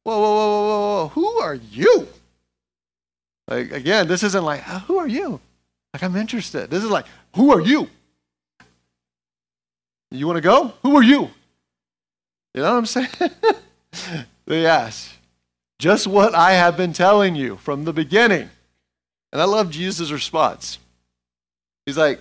whoa, 0.04 0.18
whoa, 0.18 0.36
whoa, 0.36 0.48
whoa, 0.48 1.04
whoa, 1.04 1.08
who 1.10 1.28
are 1.42 1.56
you? 1.56 2.08
Like 3.48 3.72
again, 3.72 4.08
this 4.08 4.24
isn't 4.24 4.44
like 4.44 4.68
uh, 4.68 4.80
who 4.80 4.98
are 4.98 5.08
you? 5.08 5.40
Like 5.94 6.04
I'm 6.04 6.16
interested. 6.16 6.70
This 6.70 6.84
is 6.84 6.90
like 6.90 7.06
who 7.36 7.52
are 7.52 7.62
you? 7.62 7.90
You 10.12 10.26
want 10.26 10.38
to 10.38 10.42
go? 10.42 10.74
Who 10.84 10.96
are 10.96 11.04
you? 11.04 11.30
You 12.54 12.64
know 12.64 12.72
what 12.72 12.78
I'm 12.78 12.86
saying? 12.86 13.10
yes, 14.48 15.18
just 15.80 16.08
what 16.08 16.34
I 16.34 16.54
have 16.54 16.76
been 16.78 16.94
telling 16.94 17.36
you 17.36 17.58
from 17.58 17.84
the 17.84 17.94
beginning. 17.94 18.50
And 19.32 19.42
I 19.42 19.46
love 19.46 19.70
Jesus' 19.70 20.12
response. 20.12 20.80
He's 21.88 21.98
like, 21.98 22.20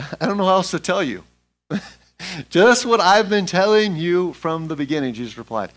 I 0.00 0.26
don't 0.26 0.36
know 0.36 0.46
how 0.46 0.54
else 0.54 0.72
to 0.72 0.80
tell 0.80 1.00
you. 1.00 1.22
Just 2.50 2.84
what 2.84 2.98
I've 2.98 3.30
been 3.30 3.46
telling 3.46 3.94
you 3.94 4.32
from 4.32 4.66
the 4.66 4.74
beginning, 4.74 5.14
Jesus 5.14 5.38
replied. 5.38 5.70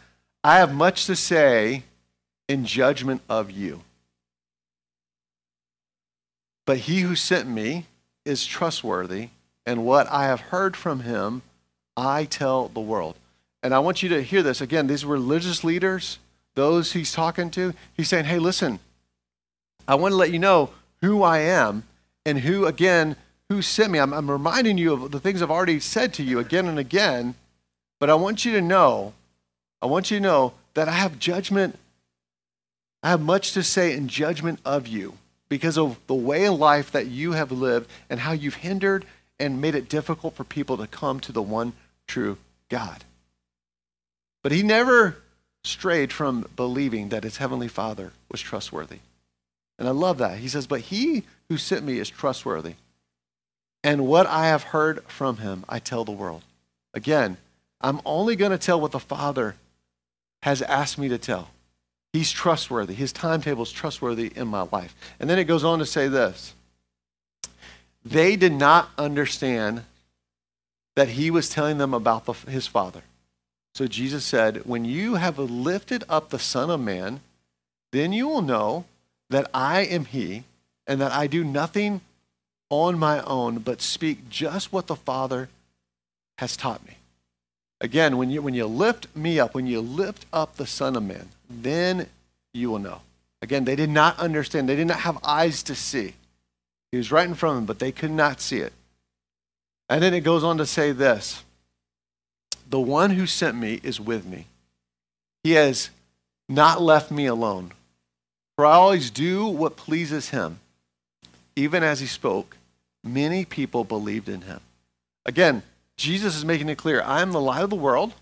I 0.44 0.58
have 0.58 0.74
much 0.74 1.06
to 1.06 1.16
say 1.16 1.84
in 2.50 2.66
judgment 2.66 3.22
of 3.30 3.52
you. 3.52 3.82
But 6.66 6.80
he 6.80 7.02
who 7.02 7.16
sent 7.16 7.48
me 7.48 7.86
is 8.26 8.48
trustworthy, 8.48 9.30
and 9.68 9.86
what 9.86 10.12
I 10.12 10.24
have 10.24 10.42
heard 10.42 10.76
from 10.76 11.02
him, 11.02 11.44
I 11.96 12.26
tell 12.26 12.70
the 12.70 12.80
world. 12.80 13.16
And 13.62 13.76
I 13.76 13.80
want 13.80 14.02
you 14.02 14.10
to 14.10 14.24
hear 14.24 14.42
this. 14.42 14.60
Again, 14.60 14.88
these 14.88 15.06
religious 15.06 15.64
leaders, 15.64 16.18
those 16.56 16.94
he's 16.94 17.12
talking 17.12 17.52
to, 17.52 17.76
he's 17.94 18.10
saying, 18.10 18.26
hey, 18.26 18.40
listen, 18.40 18.80
I 19.88 19.94
want 19.94 20.14
to 20.14 20.18
let 20.18 20.32
you 20.32 20.40
know 20.40 20.72
who 21.02 21.22
I 21.22 21.40
am 21.40 21.84
and 22.26 22.40
who, 22.40 22.66
again, 22.66 23.16
who 23.50 23.62
sent 23.62 23.92
me. 23.92 24.00
I'm, 24.00 24.14
I'm 24.14 24.30
reminding 24.30 24.78
you 24.78 24.94
of 24.94 25.12
the 25.12 25.20
things 25.20 25.42
I've 25.42 25.52
already 25.52 25.80
said 25.80 26.14
to 26.16 26.24
you 26.24 26.40
again 26.40 26.68
and 26.68 26.80
again, 26.80 27.36
but 28.00 28.10
I 28.10 28.16
want 28.16 28.46
you 28.46 28.54
to 28.54 28.62
know, 28.62 29.14
I 29.82 29.86
want 29.86 30.12
you 30.12 30.18
to 30.18 30.24
know 30.24 30.54
that 30.74 30.88
I 30.88 30.94
have 30.94 31.20
judgment. 31.20 31.78
I 33.04 33.10
have 33.10 33.22
much 33.22 33.54
to 33.54 33.64
say 33.64 33.94
in 33.94 34.08
judgment 34.08 34.60
of 34.64 34.88
you 34.88 35.18
because 35.50 35.78
of 35.78 35.98
the 36.08 36.16
way 36.16 36.46
in 36.46 36.58
life 36.58 36.92
that 36.92 37.08
you 37.08 37.34
have 37.34 37.52
lived 37.52 37.90
and 38.10 38.22
how 38.22 38.32
you've 38.32 38.56
hindered 38.56 39.06
and 39.40 39.60
made 39.60 39.76
it 39.76 39.90
difficult 39.90 40.36
for 40.36 40.44
people 40.44 40.78
to 40.78 40.88
come 40.88 41.20
to 41.20 41.32
the 41.32 41.42
one 41.42 41.74
true 42.08 42.38
God. 42.70 43.04
But 44.44 44.52
he 44.52 44.64
never 44.64 45.18
strayed 45.64 46.14
from 46.14 46.48
believing 46.56 47.10
that 47.10 47.24
his 47.24 47.38
heavenly 47.38 47.68
Father 47.68 48.14
was 48.32 48.40
trustworthy. 48.40 49.00
And 49.82 49.88
I 49.88 49.94
love 49.94 50.20
that. 50.20 50.38
He 50.38 50.48
says, 50.48 50.68
But 50.68 50.82
he 50.82 51.24
who 51.50 51.58
sent 51.58 51.84
me 51.84 51.98
is 51.98 52.08
trustworthy. 52.08 52.76
And 53.84 54.06
what 54.06 54.28
I 54.28 54.46
have 54.46 54.62
heard 54.62 55.04
from 55.06 55.38
him, 55.38 55.66
I 55.68 55.80
tell 55.80 56.06
the 56.06 56.12
world. 56.12 56.44
Again, 56.94 57.38
I'm 57.82 58.00
only 58.06 58.36
going 58.36 58.52
to 58.52 58.60
tell 58.60 58.80
what 58.80 58.92
the 58.92 59.00
Father 59.00 59.56
has 60.44 60.62
asked 60.62 61.00
me 61.00 61.10
to 61.10 61.18
tell. 61.18 61.50
He's 62.14 62.32
trustworthy. 62.32 62.94
His 62.94 63.12
timetable 63.12 63.64
is 63.64 63.72
trustworthy 63.72 64.32
in 64.36 64.48
my 64.50 64.68
life. 64.72 64.94
And 65.20 65.28
then 65.28 65.40
it 65.40 65.46
goes 65.46 65.64
on 65.64 65.80
to 65.80 65.86
say 65.88 66.08
this 66.08 66.54
they 68.06 68.36
did 68.36 68.54
not 68.54 68.92
understand 69.00 69.82
that 70.96 71.10
he 71.10 71.32
was 71.32 71.50
telling 71.50 71.80
them 71.80 71.96
about 71.96 72.26
the, 72.26 72.34
his 72.34 72.68
Father. 72.68 73.02
So 73.74 73.88
Jesus 73.88 74.26
said, 74.26 74.58
When 74.64 74.86
you 74.86 75.16
have 75.16 75.40
lifted 75.40 76.04
up 76.08 76.30
the 76.30 76.38
Son 76.38 76.70
of 76.70 76.80
Man, 76.80 77.22
then 77.92 78.14
you 78.14 78.28
will 78.28 78.44
know 78.44 78.86
that 79.32 79.50
I 79.54 79.82
am 79.82 80.06
he, 80.06 80.44
and 80.88 81.02
that 81.02 81.12
I 81.12 81.28
do 81.28 81.44
nothing 81.44 82.02
on 82.70 82.98
my 82.98 83.22
own, 83.24 83.60
but 83.60 83.82
speak 83.82 84.30
just 84.30 84.72
what 84.72 84.88
the 84.88 84.96
Father 84.96 85.50
has 86.38 86.56
taught 86.56 86.86
me. 86.88 86.96
Again, 87.80 88.18
when 88.18 88.30
you, 88.30 88.42
when 88.42 88.54
you 88.54 88.66
lift 88.66 89.08
me 89.16 89.40
up, 89.40 89.54
when 89.56 89.68
you 89.68 89.82
lift 89.82 90.26
up 90.32 90.56
the 90.56 90.68
Son 90.68 90.96
of 90.96 91.04
Man, 91.04 91.30
then 91.50 92.08
you 92.54 92.70
will 92.70 92.80
know. 92.80 93.02
Again, 93.42 93.66
they 93.66 93.76
did 93.76 93.90
not 93.90 94.20
understand. 94.20 94.70
They 94.70 94.76
did 94.76 94.88
not 94.88 95.00
have 95.00 95.18
eyes 95.24 95.64
to 95.64 95.76
see. 95.76 96.14
He 96.92 96.98
was 96.98 97.12
right 97.12 97.28
in 97.28 97.34
front 97.34 97.54
of 97.54 97.58
them, 97.58 97.66
but 97.66 97.80
they 97.80 97.92
could 97.92 98.12
not 98.12 98.40
see 98.40 98.60
it. 98.60 98.74
And 99.90 100.04
then 100.04 100.14
it 100.14 100.22
goes 100.22 100.44
on 100.44 100.58
to 100.58 100.66
say 100.66 100.92
this 100.92 101.44
The 102.70 102.80
one 102.80 103.12
who 103.12 103.26
sent 103.26 103.58
me 103.58 103.80
is 103.82 104.00
with 104.00 104.26
me. 104.26 104.46
He 105.44 105.52
has 105.52 105.90
not 106.48 106.82
left 106.82 107.12
me 107.12 107.26
alone, 107.26 107.72
for 108.62 108.68
I 108.68 108.74
always 108.74 109.10
do 109.10 109.48
what 109.48 109.76
pleases 109.76 110.30
him. 110.30 110.60
Even 111.56 111.82
as 111.82 112.00
he 112.00 112.06
spoke, 112.06 112.58
many 113.04 113.44
people 113.44 113.84
believed 113.84 114.30
in 114.30 114.42
him. 114.42 114.60
Again, 115.26 115.64
Jesus 115.98 116.36
is 116.36 116.46
making 116.46 116.70
it 116.70 116.78
clear 116.78 117.02
I 117.02 117.24
am 117.24 117.32
the 117.32 117.42
light 117.42 117.64
of 117.64 117.72
the 117.72 117.76
world. 117.76 118.14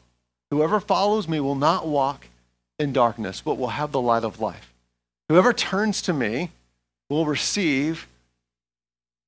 Whoever 0.49 0.79
follows 0.79 1.27
me 1.27 1.41
will 1.41 1.55
not 1.55 1.89
walk 1.89 2.27
in 2.79 2.93
darkness, 2.93 3.41
but 3.41 3.57
will 3.57 3.67
have 3.67 3.91
the 3.91 3.99
light 3.99 4.23
of 4.23 4.39
life. 4.39 4.71
Whoever 5.27 5.51
turns 5.51 6.01
to 6.03 6.13
me 6.13 6.51
will 7.09 7.25
receive 7.25 8.07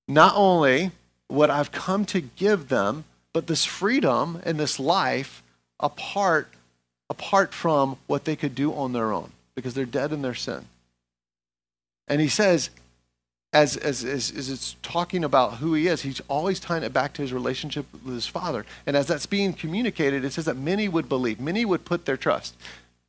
not 0.07 0.31
only 0.37 0.91
what 1.27 1.49
I've 1.49 1.73
come 1.73 2.05
to 2.05 2.21
give 2.21 2.69
them, 2.69 3.03
but 3.33 3.47
this 3.47 3.65
freedom 3.65 4.41
and 4.45 4.57
this 4.57 4.79
life 4.79 5.43
apart, 5.77 6.47
apart 7.09 7.53
from 7.53 7.97
what 8.07 8.23
they 8.23 8.37
could 8.37 8.55
do 8.55 8.73
on 8.73 8.93
their 8.93 9.11
own, 9.11 9.31
because 9.55 9.73
they're 9.73 9.83
dead 9.83 10.13
in 10.13 10.21
their 10.21 10.33
sin. 10.33 10.67
And 12.07 12.19
he 12.21 12.27
says, 12.27 12.69
as, 13.53 13.75
as, 13.77 14.03
as, 14.05 14.31
as 14.31 14.49
it's 14.49 14.75
talking 14.81 15.23
about 15.23 15.55
who 15.55 15.73
he 15.73 15.87
is, 15.87 16.01
he's 16.01 16.21
always 16.27 16.59
tying 16.59 16.83
it 16.83 16.93
back 16.93 17.13
to 17.13 17.21
his 17.21 17.33
relationship 17.33 17.85
with 18.05 18.13
his 18.13 18.27
father. 18.27 18.65
And 18.85 18.95
as 18.95 19.07
that's 19.07 19.25
being 19.25 19.53
communicated, 19.53 20.23
it 20.23 20.31
says 20.31 20.45
that 20.45 20.57
many 20.57 20.87
would 20.87 21.09
believe, 21.09 21.39
many 21.39 21.65
would 21.65 21.83
put 21.83 22.05
their 22.05 22.17
trust. 22.17 22.55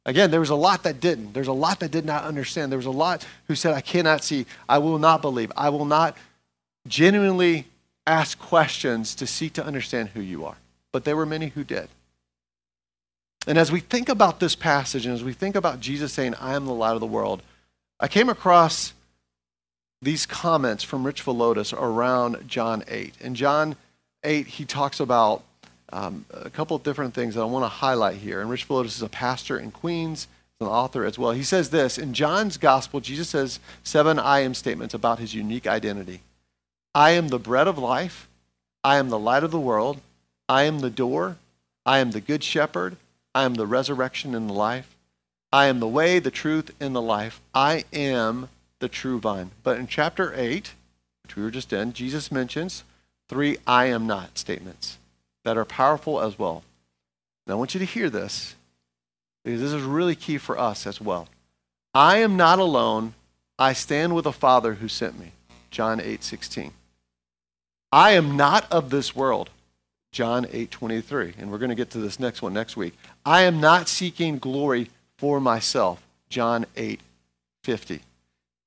Again, 0.04 0.32
there 0.32 0.40
was 0.40 0.50
a 0.50 0.56
lot 0.56 0.82
that 0.82 1.00
didn't. 1.00 1.32
There's 1.32 1.46
a 1.46 1.52
lot 1.52 1.78
that 1.80 1.92
did 1.92 2.04
not 2.04 2.24
understand. 2.24 2.72
There 2.72 2.78
was 2.78 2.86
a 2.86 2.90
lot 2.90 3.24
who 3.46 3.54
said, 3.54 3.72
I 3.72 3.80
cannot 3.80 4.24
see, 4.24 4.46
I 4.68 4.78
will 4.78 4.98
not 4.98 5.22
believe, 5.22 5.52
I 5.56 5.68
will 5.68 5.84
not 5.84 6.16
genuinely 6.88 7.66
ask 8.04 8.36
questions 8.38 9.14
to 9.14 9.28
seek 9.28 9.52
to 9.52 9.64
understand 9.64 10.08
who 10.08 10.20
you 10.20 10.44
are. 10.44 10.56
But 10.90 11.04
there 11.04 11.16
were 11.16 11.26
many 11.26 11.48
who 11.48 11.62
did. 11.62 11.88
And 13.46 13.58
as 13.58 13.70
we 13.70 13.78
think 13.78 14.08
about 14.08 14.40
this 14.40 14.56
passage 14.56 15.06
and 15.06 15.14
as 15.14 15.22
we 15.22 15.32
think 15.32 15.54
about 15.54 15.78
Jesus 15.78 16.12
saying, 16.12 16.34
I 16.34 16.54
am 16.54 16.66
the 16.66 16.74
light 16.74 16.94
of 16.94 17.00
the 17.00 17.06
world, 17.06 17.42
I 18.02 18.08
came 18.08 18.28
across 18.28 18.94
these 20.02 20.26
comments 20.26 20.82
from 20.82 21.06
Rich 21.06 21.24
Villodas 21.24 21.72
around 21.72 22.48
John 22.48 22.82
8. 22.88 23.14
In 23.20 23.36
John 23.36 23.76
8, 24.24 24.44
he 24.48 24.64
talks 24.64 24.98
about 24.98 25.44
um, 25.92 26.24
a 26.32 26.50
couple 26.50 26.76
of 26.76 26.82
different 26.82 27.14
things 27.14 27.36
that 27.36 27.42
I 27.42 27.44
want 27.44 27.64
to 27.64 27.68
highlight 27.68 28.16
here. 28.16 28.40
And 28.40 28.50
Rich 28.50 28.66
Villodas 28.66 28.86
is 28.86 29.02
a 29.02 29.08
pastor 29.08 29.56
in 29.56 29.70
Queens, 29.70 30.26
an 30.60 30.66
author 30.66 31.04
as 31.04 31.16
well. 31.16 31.30
He 31.30 31.44
says 31.44 31.70
this 31.70 31.96
In 31.96 32.12
John's 32.12 32.56
gospel, 32.56 32.98
Jesus 32.98 33.28
says 33.28 33.60
seven 33.84 34.18
I 34.18 34.40
am 34.40 34.54
statements 34.54 34.94
about 34.94 35.20
his 35.20 35.32
unique 35.32 35.68
identity. 35.68 36.22
I 36.96 37.12
am 37.12 37.28
the 37.28 37.38
bread 37.38 37.68
of 37.68 37.78
life. 37.78 38.26
I 38.82 38.96
am 38.96 39.10
the 39.10 39.18
light 39.18 39.44
of 39.44 39.52
the 39.52 39.60
world. 39.60 40.00
I 40.48 40.64
am 40.64 40.80
the 40.80 40.90
door. 40.90 41.36
I 41.86 42.00
am 42.00 42.10
the 42.10 42.20
good 42.20 42.42
shepherd. 42.42 42.96
I 43.32 43.44
am 43.44 43.54
the 43.54 43.66
resurrection 43.66 44.34
and 44.34 44.50
the 44.50 44.54
life. 44.54 44.91
I 45.52 45.66
am 45.66 45.80
the 45.80 45.88
way, 45.88 46.18
the 46.18 46.30
truth, 46.30 46.70
and 46.80 46.94
the 46.94 47.02
life. 47.02 47.40
I 47.54 47.84
am 47.92 48.48
the 48.78 48.88
true 48.88 49.20
vine. 49.20 49.50
But 49.62 49.78
in 49.78 49.86
chapter 49.86 50.32
8, 50.34 50.72
which 51.22 51.36
we 51.36 51.42
were 51.42 51.50
just 51.50 51.72
in, 51.72 51.92
Jesus 51.92 52.32
mentions 52.32 52.84
three 53.28 53.58
I 53.66 53.86
am 53.86 54.06
not 54.06 54.38
statements 54.38 54.98
that 55.44 55.56
are 55.56 55.64
powerful 55.64 56.20
as 56.20 56.38
well. 56.38 56.64
And 57.46 57.52
I 57.52 57.56
want 57.56 57.74
you 57.74 57.80
to 57.80 57.86
hear 57.86 58.08
this 58.08 58.54
because 59.44 59.60
this 59.60 59.72
is 59.72 59.82
really 59.82 60.14
key 60.14 60.38
for 60.38 60.58
us 60.58 60.86
as 60.86 61.00
well. 61.00 61.28
I 61.94 62.18
am 62.18 62.36
not 62.36 62.58
alone. 62.58 63.14
I 63.58 63.72
stand 63.74 64.14
with 64.14 64.24
the 64.24 64.32
Father 64.32 64.74
who 64.74 64.88
sent 64.88 65.18
me. 65.18 65.32
John 65.70 66.00
8 66.00 66.22
16. 66.22 66.72
I 67.90 68.12
am 68.12 68.36
not 68.36 68.70
of 68.72 68.90
this 68.90 69.14
world. 69.14 69.50
John 70.12 70.46
8 70.50 70.70
23. 70.70 71.34
And 71.38 71.50
we're 71.50 71.58
going 71.58 71.68
to 71.68 71.74
get 71.74 71.90
to 71.90 71.98
this 71.98 72.18
next 72.18 72.40
one 72.40 72.54
next 72.54 72.76
week. 72.76 72.94
I 73.24 73.42
am 73.42 73.60
not 73.60 73.88
seeking 73.88 74.38
glory 74.38 74.88
for 75.22 75.40
myself. 75.40 76.02
John 76.28 76.66
8 76.76 77.00
50. 77.62 78.00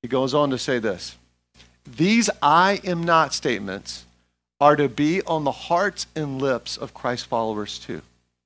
He 0.02 0.08
goes 0.08 0.34
on 0.34 0.52
to 0.52 0.58
say 0.58 0.80
this 0.80 1.18
These 1.86 2.30
I 2.42 2.80
am 2.86 3.04
not 3.04 3.34
statements 3.34 4.06
are 4.62 4.78
to 4.78 4.88
be 4.88 5.22
on 5.24 5.44
the 5.44 5.52
hearts 5.52 6.08
and 6.16 6.42
lips 6.42 6.78
of 6.78 6.94
Christ 6.94 7.26
followers 7.26 7.78
too. 7.78 8.02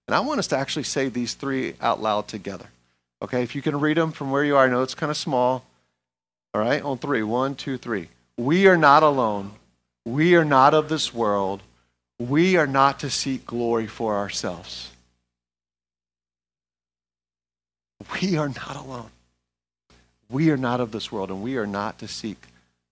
And 0.07 0.15
I 0.15 0.21
want 0.21 0.39
us 0.39 0.47
to 0.47 0.57
actually 0.57 0.85
say 0.85 1.07
these 1.07 1.35
three 1.35 1.75
out 1.79 2.01
loud 2.01 2.27
together. 2.27 2.65
Okay, 3.21 3.43
if 3.43 3.53
you 3.53 3.61
can 3.61 3.79
read 3.79 3.97
them 3.97 4.11
from 4.11 4.31
where 4.31 4.43
you 4.43 4.55
are, 4.55 4.65
I 4.65 4.69
know 4.69 4.81
it's 4.81 4.95
kind 4.95 5.11
of 5.11 5.17
small. 5.17 5.63
All 6.55 6.61
right, 6.61 6.81
on 6.81 6.97
three. 6.97 7.21
One, 7.21 7.53
two, 7.53 7.77
three. 7.77 8.09
We 8.37 8.65
are 8.65 8.77
not 8.77 9.03
alone. 9.03 9.51
We 10.03 10.35
are 10.35 10.45
not 10.45 10.73
of 10.73 10.89
this 10.89 11.13
world. 11.13 11.61
We 12.17 12.57
are 12.57 12.65
not 12.65 13.01
to 13.01 13.11
seek 13.11 13.45
glory 13.45 13.85
for 13.85 14.17
ourselves. 14.17 14.89
We 18.21 18.37
are 18.37 18.49
not 18.49 18.75
alone. 18.75 19.09
We 20.29 20.51
are 20.51 20.57
not 20.57 20.79
of 20.79 20.91
this 20.91 21.11
world, 21.11 21.29
and 21.29 21.41
we 21.41 21.57
are 21.57 21.67
not 21.67 21.99
to 21.99 22.07
seek 22.07 22.37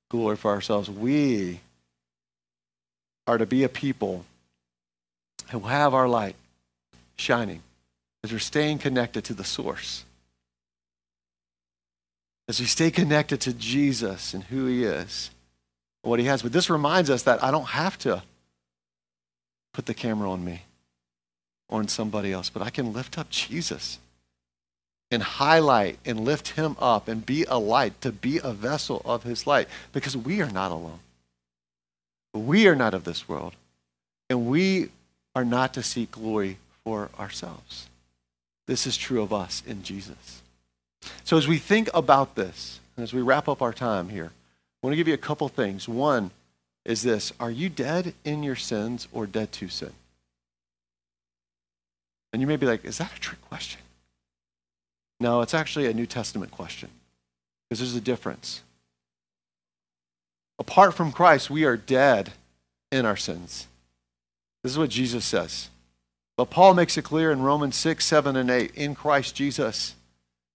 glory 0.10 0.36
for 0.36 0.52
ourselves. 0.52 0.90
We 0.90 1.62
are 3.26 3.38
to 3.38 3.46
be 3.46 3.64
a 3.64 3.70
people 3.70 4.26
who 5.52 5.60
have 5.62 5.94
our 5.94 6.08
light 6.08 6.36
shining 7.16 7.62
as 8.24 8.32
we're 8.32 8.40
staying 8.40 8.80
connected 8.80 9.24
to 9.26 9.34
the 9.34 9.44
source. 9.44 10.04
As 12.50 12.60
we 12.60 12.66
stay 12.66 12.92
connected 12.92 13.42
to 13.42 13.54
Jesus 13.54 14.34
and 14.34 14.44
who 14.46 14.66
he 14.66 14.84
is 14.84 15.32
what 16.08 16.20
he 16.20 16.26
has. 16.26 16.42
But 16.42 16.54
this 16.54 16.70
reminds 16.70 17.10
us 17.10 17.24
that 17.24 17.44
I 17.44 17.52
don't 17.52 17.68
have 17.68 17.98
to 18.00 18.24
put 19.74 19.86
the 19.86 19.94
camera 19.94 20.32
on 20.32 20.44
me 20.44 20.64
or 21.70 21.80
on 21.80 21.88
somebody 21.88 22.32
else, 22.32 22.50
but 22.50 22.62
I 22.62 22.70
can 22.70 22.94
lift 22.94 23.18
up 23.18 23.30
Jesus 23.30 24.00
and 25.10 25.24
highlight 25.24 26.00
and 26.06 26.20
lift 26.20 26.50
him 26.50 26.76
up 26.80 27.08
and 27.08 27.26
be 27.26 27.46
a 27.46 27.58
light, 27.58 28.00
to 28.02 28.12
be 28.12 28.40
a 28.44 28.52
vessel 28.54 29.02
of 29.06 29.24
his 29.24 29.48
light, 29.48 29.68
because 29.94 30.18
we 30.18 30.42
are 30.42 30.52
not 30.52 30.72
alone. 30.72 31.00
We 32.34 32.68
are 32.68 32.76
not 32.76 32.94
of 32.94 33.04
this 33.04 33.28
world, 33.28 33.54
and 34.30 34.48
we 34.48 34.90
are 35.34 35.46
not 35.46 35.74
to 35.76 35.84
seek 35.84 36.12
glory 36.12 36.58
for 36.84 37.10
ourselves. 37.18 37.88
This 38.66 38.86
is 38.86 38.98
true 38.98 39.22
of 39.22 39.32
us 39.32 39.64
in 39.66 39.82
Jesus. 39.82 40.42
So, 41.24 41.38
as 41.38 41.48
we 41.48 41.58
think 41.58 41.90
about 41.94 42.36
this, 42.36 42.80
and 42.96 43.04
as 43.04 43.14
we 43.14 43.22
wrap 43.22 43.48
up 43.48 43.62
our 43.62 43.74
time 43.74 44.10
here, 44.10 44.32
I 44.34 44.88
want 44.88 44.92
to 44.92 44.98
give 44.98 45.08
you 45.08 45.14
a 45.14 45.18
couple 45.18 45.48
things. 45.48 45.88
One 45.88 46.32
is 46.86 47.04
this 47.04 47.32
Are 47.40 47.52
you 47.52 47.70
dead 47.70 48.14
in 48.26 48.44
your 48.44 48.56
sins 48.56 49.08
or 49.12 49.26
dead 49.26 49.52
to 49.54 49.70
sin? 49.70 49.94
And 52.34 52.42
you 52.42 52.48
may 52.48 52.58
be 52.58 52.66
like, 52.66 52.84
Is 52.84 52.98
that 52.98 53.16
a 53.16 53.20
trick 53.20 53.42
question? 53.42 53.82
No, 55.20 55.42
it's 55.42 55.54
actually 55.54 55.88
a 55.88 55.94
New 55.94 56.06
Testament 56.06 56.52
question 56.52 56.90
because 57.70 57.80
there's 57.80 57.96
a 57.96 58.02
difference. 58.02 58.62
Apart 60.60 60.94
from 60.94 61.12
Christ, 61.12 61.50
we 61.50 61.66
are 61.66 61.78
dead 61.78 62.34
in 62.92 63.06
our 63.06 63.18
sins. 63.18 63.68
This 64.64 64.72
is 64.74 64.78
what 64.78 64.90
Jesus 64.90 65.26
says. 65.26 65.70
But 66.36 66.50
Paul 66.50 66.74
makes 66.74 66.98
it 66.98 67.04
clear 67.04 67.32
in 67.32 67.42
Romans 67.42 67.76
6, 67.76 68.06
7, 68.06 68.36
and 68.36 68.50
8 68.50 68.72
in 68.76 68.96
Christ 68.96 69.36
Jesus, 69.36 69.96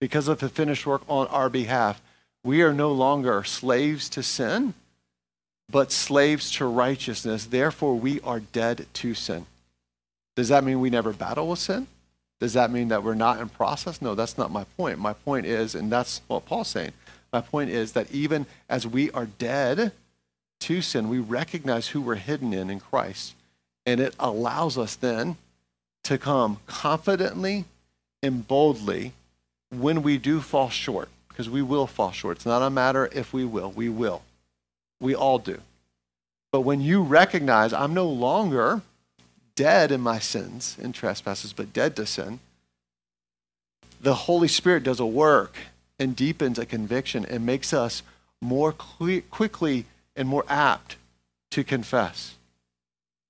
because 0.01 0.29
of 0.29 0.39
the 0.39 0.49
finished 0.49 0.87
work 0.87 1.03
on 1.09 1.27
our 1.29 1.49
behalf, 1.49 2.01
we 2.45 2.63
are 2.63 2.73
no 2.73 2.91
longer 2.91 3.45
slaves 3.45 4.09
to 4.11 4.23
sin, 4.23 4.75
but 5.71 5.93
slaves 5.93 6.51
to 6.53 6.67
righteousness. 6.67 7.47
Therefore, 7.47 7.97
we 7.97 8.21
are 8.21 8.41
dead 8.41 8.87
to 8.95 9.15
sin. 9.15 9.47
Does 10.37 10.49
that 10.49 10.65
mean 10.65 10.81
we 10.81 10.91
never 10.91 11.13
battle 11.13 11.49
with 11.49 11.59
sin? 11.59 11.87
Does 12.43 12.55
that 12.55 12.73
mean 12.73 12.89
that 12.89 13.05
we're 13.05 13.15
not 13.15 13.41
in 13.41 13.49
process? 13.49 14.03
No, 14.03 14.17
that's 14.17 14.37
not 14.37 14.51
my 14.51 14.65
point. 14.77 14.99
My 14.99 15.13
point 15.13 15.47
is, 15.47 15.77
and 15.77 15.93
that's 15.93 16.23
what 16.27 16.45
Paul's 16.45 16.67
saying, 16.67 16.91
my 17.33 17.41
point 17.41 17.71
is 17.71 17.93
that 17.93 18.11
even 18.11 18.47
as 18.69 18.85
we 18.85 19.13
are 19.13 19.27
dead 19.27 19.93
to 20.59 20.83
sin, 20.83 21.09
we 21.09 21.21
recognize 21.21 21.87
who 21.87 22.01
we're 22.01 22.17
hidden 22.17 22.53
in 22.53 22.69
in 22.69 22.81
Christ. 22.81 23.37
And 23.87 24.01
it 24.01 24.17
allows 24.19 24.77
us 24.77 24.97
then 24.97 25.37
to 26.03 26.19
come 26.19 26.59
confidently 26.67 27.65
and 28.25 28.45
boldly 28.49 29.13
when 29.71 30.03
we 30.03 30.19
do 30.19 30.41
fall 30.41 30.69
short 30.69 31.11
because 31.29 31.49
we 31.49 31.63
will 31.63 31.87
fall 31.87 32.11
short. 32.11 32.39
It's 32.39 32.47
not 32.47 32.61
a 32.61 32.71
matter 32.71 33.09
if 33.13 33.33
we 33.33 33.45
will, 33.45 33.71
we 33.71 33.89
will. 33.89 34.23
We 35.01 35.15
all 35.15 35.39
do. 35.39 35.61
But 36.51 36.63
when 36.63 36.81
you 36.81 37.03
recognize 37.03 37.73
I'm 37.73 37.95
no 37.95 38.09
longer 38.09 38.83
dead 39.55 39.93
in 39.93 40.01
my 40.01 40.19
sins 40.19 40.77
and 40.81 40.95
trespasses, 40.95 41.53
but 41.53 41.73
dead 41.73 41.97
to 41.97 42.07
sin, 42.07 42.41
the 44.01 44.15
Holy 44.15 44.49
Spirit 44.49 44.83
does 44.83 45.01
a 45.01 45.07
work 45.07 45.57
and 45.99 46.17
deepens 46.17 46.59
a 46.59 46.67
conviction 46.67 47.25
and 47.25 47.47
makes 47.47 47.73
us 47.73 48.03
more 48.41 48.73
quickly 48.73 49.87
and 50.17 50.29
more 50.29 50.45
apt 50.49 50.97
to 51.53 51.63
confess. 51.63 52.35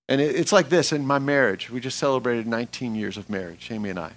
And 0.09 0.21
it, 0.21 0.35
it's 0.35 0.53
like 0.53 0.69
this 0.69 0.93
in 0.93 1.07
my 1.07 1.19
marriage. 1.19 1.71
We 1.71 1.81
just 1.81 1.99
celebrated 1.99 2.47
19 2.47 2.95
years 2.95 3.17
of 3.17 3.29
marriage, 3.29 3.69
Amy 3.71 3.91
and 3.91 3.99
I. 3.99 4.13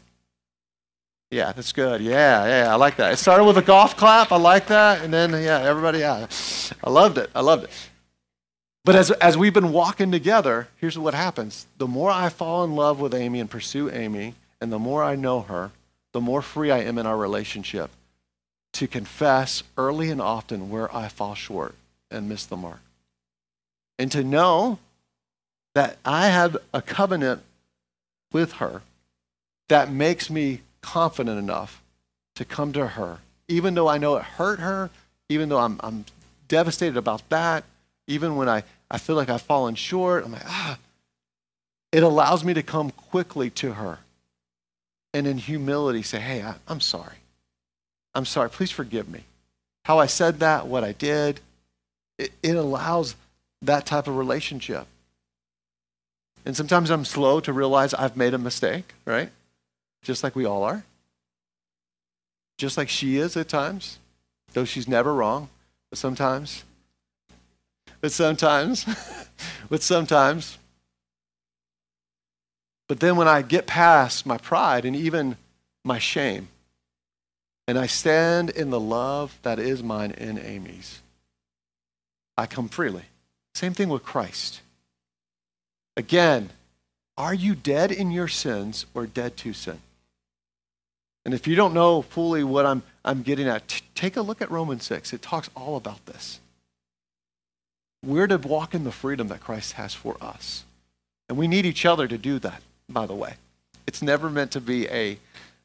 Yeah, 1.31 1.51
that's 1.51 1.71
good. 1.71 2.01
Yeah, 2.01 2.45
yeah, 2.45 2.71
I 2.71 2.75
like 2.75 2.95
that. 2.97 3.13
It 3.13 3.17
started 3.17 3.43
with 3.43 3.57
a 3.57 3.61
golf 3.61 3.97
clap. 3.97 4.31
I 4.31 4.37
like 4.37 4.67
that. 4.67 5.01
And 5.03 5.13
then, 5.13 5.31
yeah, 5.31 5.59
everybody, 5.61 5.99
yeah. 5.99 6.27
I 6.83 6.89
loved 6.89 7.17
it. 7.17 7.29
I 7.35 7.41
loved 7.41 7.65
it. 7.65 7.71
But 8.85 8.95
as, 8.95 9.09
as 9.09 9.35
we've 9.35 9.53
been 9.53 9.71
walking 9.71 10.11
together, 10.11 10.67
here's 10.77 10.97
what 10.97 11.15
happens. 11.15 11.65
The 11.79 11.87
more 11.87 12.11
I 12.11 12.29
fall 12.29 12.63
in 12.63 12.75
love 12.75 12.99
with 12.99 13.15
Amy 13.15 13.39
and 13.39 13.49
pursue 13.49 13.89
Amy, 13.89 14.35
and 14.61 14.71
the 14.71 14.77
more 14.77 15.03
I 15.03 15.15
know 15.15 15.41
her, 15.41 15.71
the 16.13 16.21
more 16.21 16.43
free 16.43 16.69
I 16.69 16.81
am 16.81 16.99
in 16.99 17.07
our 17.07 17.17
relationship 17.17 17.89
to 18.73 18.87
confess 18.87 19.63
early 19.75 20.11
and 20.11 20.21
often 20.21 20.69
where 20.69 20.95
I 20.95 21.07
fall 21.07 21.33
short 21.33 21.73
and 22.11 22.29
miss 22.29 22.45
the 22.45 22.55
mark. 22.55 22.79
And 23.97 24.11
to 24.11 24.23
know 24.23 24.77
that 25.73 25.97
I 26.05 26.27
have 26.27 26.55
a 26.71 26.81
covenant 26.81 27.41
with 28.31 28.53
her 28.53 28.83
that 29.67 29.91
makes 29.91 30.29
me 30.29 30.61
confident 30.81 31.39
enough 31.39 31.81
to 32.35 32.45
come 32.45 32.71
to 32.73 32.85
her, 32.89 33.19
even 33.47 33.73
though 33.73 33.87
I 33.87 33.97
know 33.97 34.15
it 34.17 34.23
hurt 34.23 34.59
her, 34.59 34.91
even 35.27 35.49
though 35.49 35.57
I'm, 35.57 35.79
I'm 35.81 36.05
devastated 36.47 36.97
about 36.97 37.27
that, 37.29 37.63
even 38.07 38.35
when 38.35 38.47
I, 38.47 38.63
I 38.89 38.97
feel 38.97 39.15
like 39.15 39.29
I've 39.29 39.41
fallen 39.41 39.75
short, 39.75 40.25
I'm 40.25 40.31
like, 40.31 40.45
ah, 40.45 40.77
it 41.91 42.03
allows 42.03 42.43
me 42.43 42.53
to 42.53 42.63
come 42.63 42.91
quickly 42.91 43.49
to 43.51 43.73
her 43.73 43.99
and 45.15 45.27
in 45.27 45.37
humility 45.37 46.03
say, 46.03 46.19
hey, 46.19 46.43
I, 46.43 46.55
I'm 46.67 46.81
sorry. 46.81 47.15
I'm 48.13 48.25
sorry. 48.25 48.49
Please 48.49 48.69
forgive 48.69 49.07
me. 49.07 49.23
How 49.85 49.97
I 49.97 50.07
said 50.07 50.39
that, 50.39 50.67
what 50.67 50.83
I 50.83 50.91
did, 50.91 51.39
it, 52.17 52.33
it 52.43 52.57
allows 52.57 53.15
that 53.61 53.85
type 53.85 54.07
of 54.07 54.17
relationship. 54.17 54.87
And 56.45 56.53
sometimes 56.53 56.89
I'm 56.89 57.05
slow 57.05 57.39
to 57.39 57.53
realize 57.53 57.93
I've 57.93 58.17
made 58.17 58.33
a 58.33 58.37
mistake, 58.37 58.93
right? 59.05 59.29
Just 60.03 60.21
like 60.21 60.35
we 60.35 60.43
all 60.43 60.63
are. 60.63 60.83
Just 62.57 62.77
like 62.77 62.89
she 62.89 63.15
is 63.15 63.37
at 63.37 63.47
times, 63.47 63.99
though 64.51 64.65
she's 64.65 64.87
never 64.87 65.13
wrong. 65.13 65.47
But 65.89 65.97
sometimes, 65.97 66.64
but 68.05 68.11
sometimes, 68.11 68.85
but 69.69 69.81
sometimes. 69.81 70.59
But 72.87 72.99
then 72.99 73.15
when 73.15 73.27
I 73.27 73.41
get 73.41 73.65
past 73.65 74.27
my 74.27 74.37
pride 74.37 74.85
and 74.85 74.95
even 74.95 75.37
my 75.83 75.97
shame, 75.97 76.49
and 77.67 77.79
I 77.79 77.87
stand 77.87 78.51
in 78.51 78.69
the 78.69 78.79
love 78.79 79.39
that 79.41 79.57
is 79.57 79.81
mine 79.81 80.11
in 80.11 80.37
Amy's, 80.37 81.01
I 82.37 82.45
come 82.45 82.69
freely. 82.69 83.05
Same 83.55 83.73
thing 83.73 83.89
with 83.89 84.03
Christ. 84.03 84.61
Again, 85.97 86.51
are 87.17 87.33
you 87.33 87.55
dead 87.55 87.91
in 87.91 88.11
your 88.11 88.27
sins 88.27 88.85
or 88.93 89.07
dead 89.07 89.35
to 89.37 89.51
sin? 89.51 89.79
And 91.25 91.33
if 91.33 91.47
you 91.47 91.55
don't 91.55 91.73
know 91.73 92.03
fully 92.03 92.43
what 92.43 92.67
I'm, 92.67 92.83
I'm 93.03 93.23
getting 93.23 93.47
at, 93.47 93.67
t- 93.67 93.81
take 93.95 94.15
a 94.15 94.21
look 94.21 94.43
at 94.43 94.51
Romans 94.51 94.83
6. 94.83 95.11
It 95.11 95.23
talks 95.23 95.49
all 95.55 95.75
about 95.75 96.05
this. 96.05 96.39
We're 98.05 98.27
to 98.27 98.37
walk 98.37 98.75
in 98.75 98.83
the 98.83 98.91
freedom 98.91 99.29
that 99.29 99.41
Christ 99.41 99.73
has 99.73 99.93
for 99.93 100.15
us. 100.21 100.63
And 101.27 101.37
we 101.37 101.47
need 101.47 101.65
each 101.65 101.85
other 101.85 102.07
to 102.07 102.17
do 102.17 102.37
that, 102.39 102.61
by 102.87 103.05
the 103.05 103.15
way. 103.15 103.33
It's 103.87 104.01
never 104.01 104.29
meant 104.29 104.51
to 104.51 104.61
be 104.61 104.87
a 104.89 105.17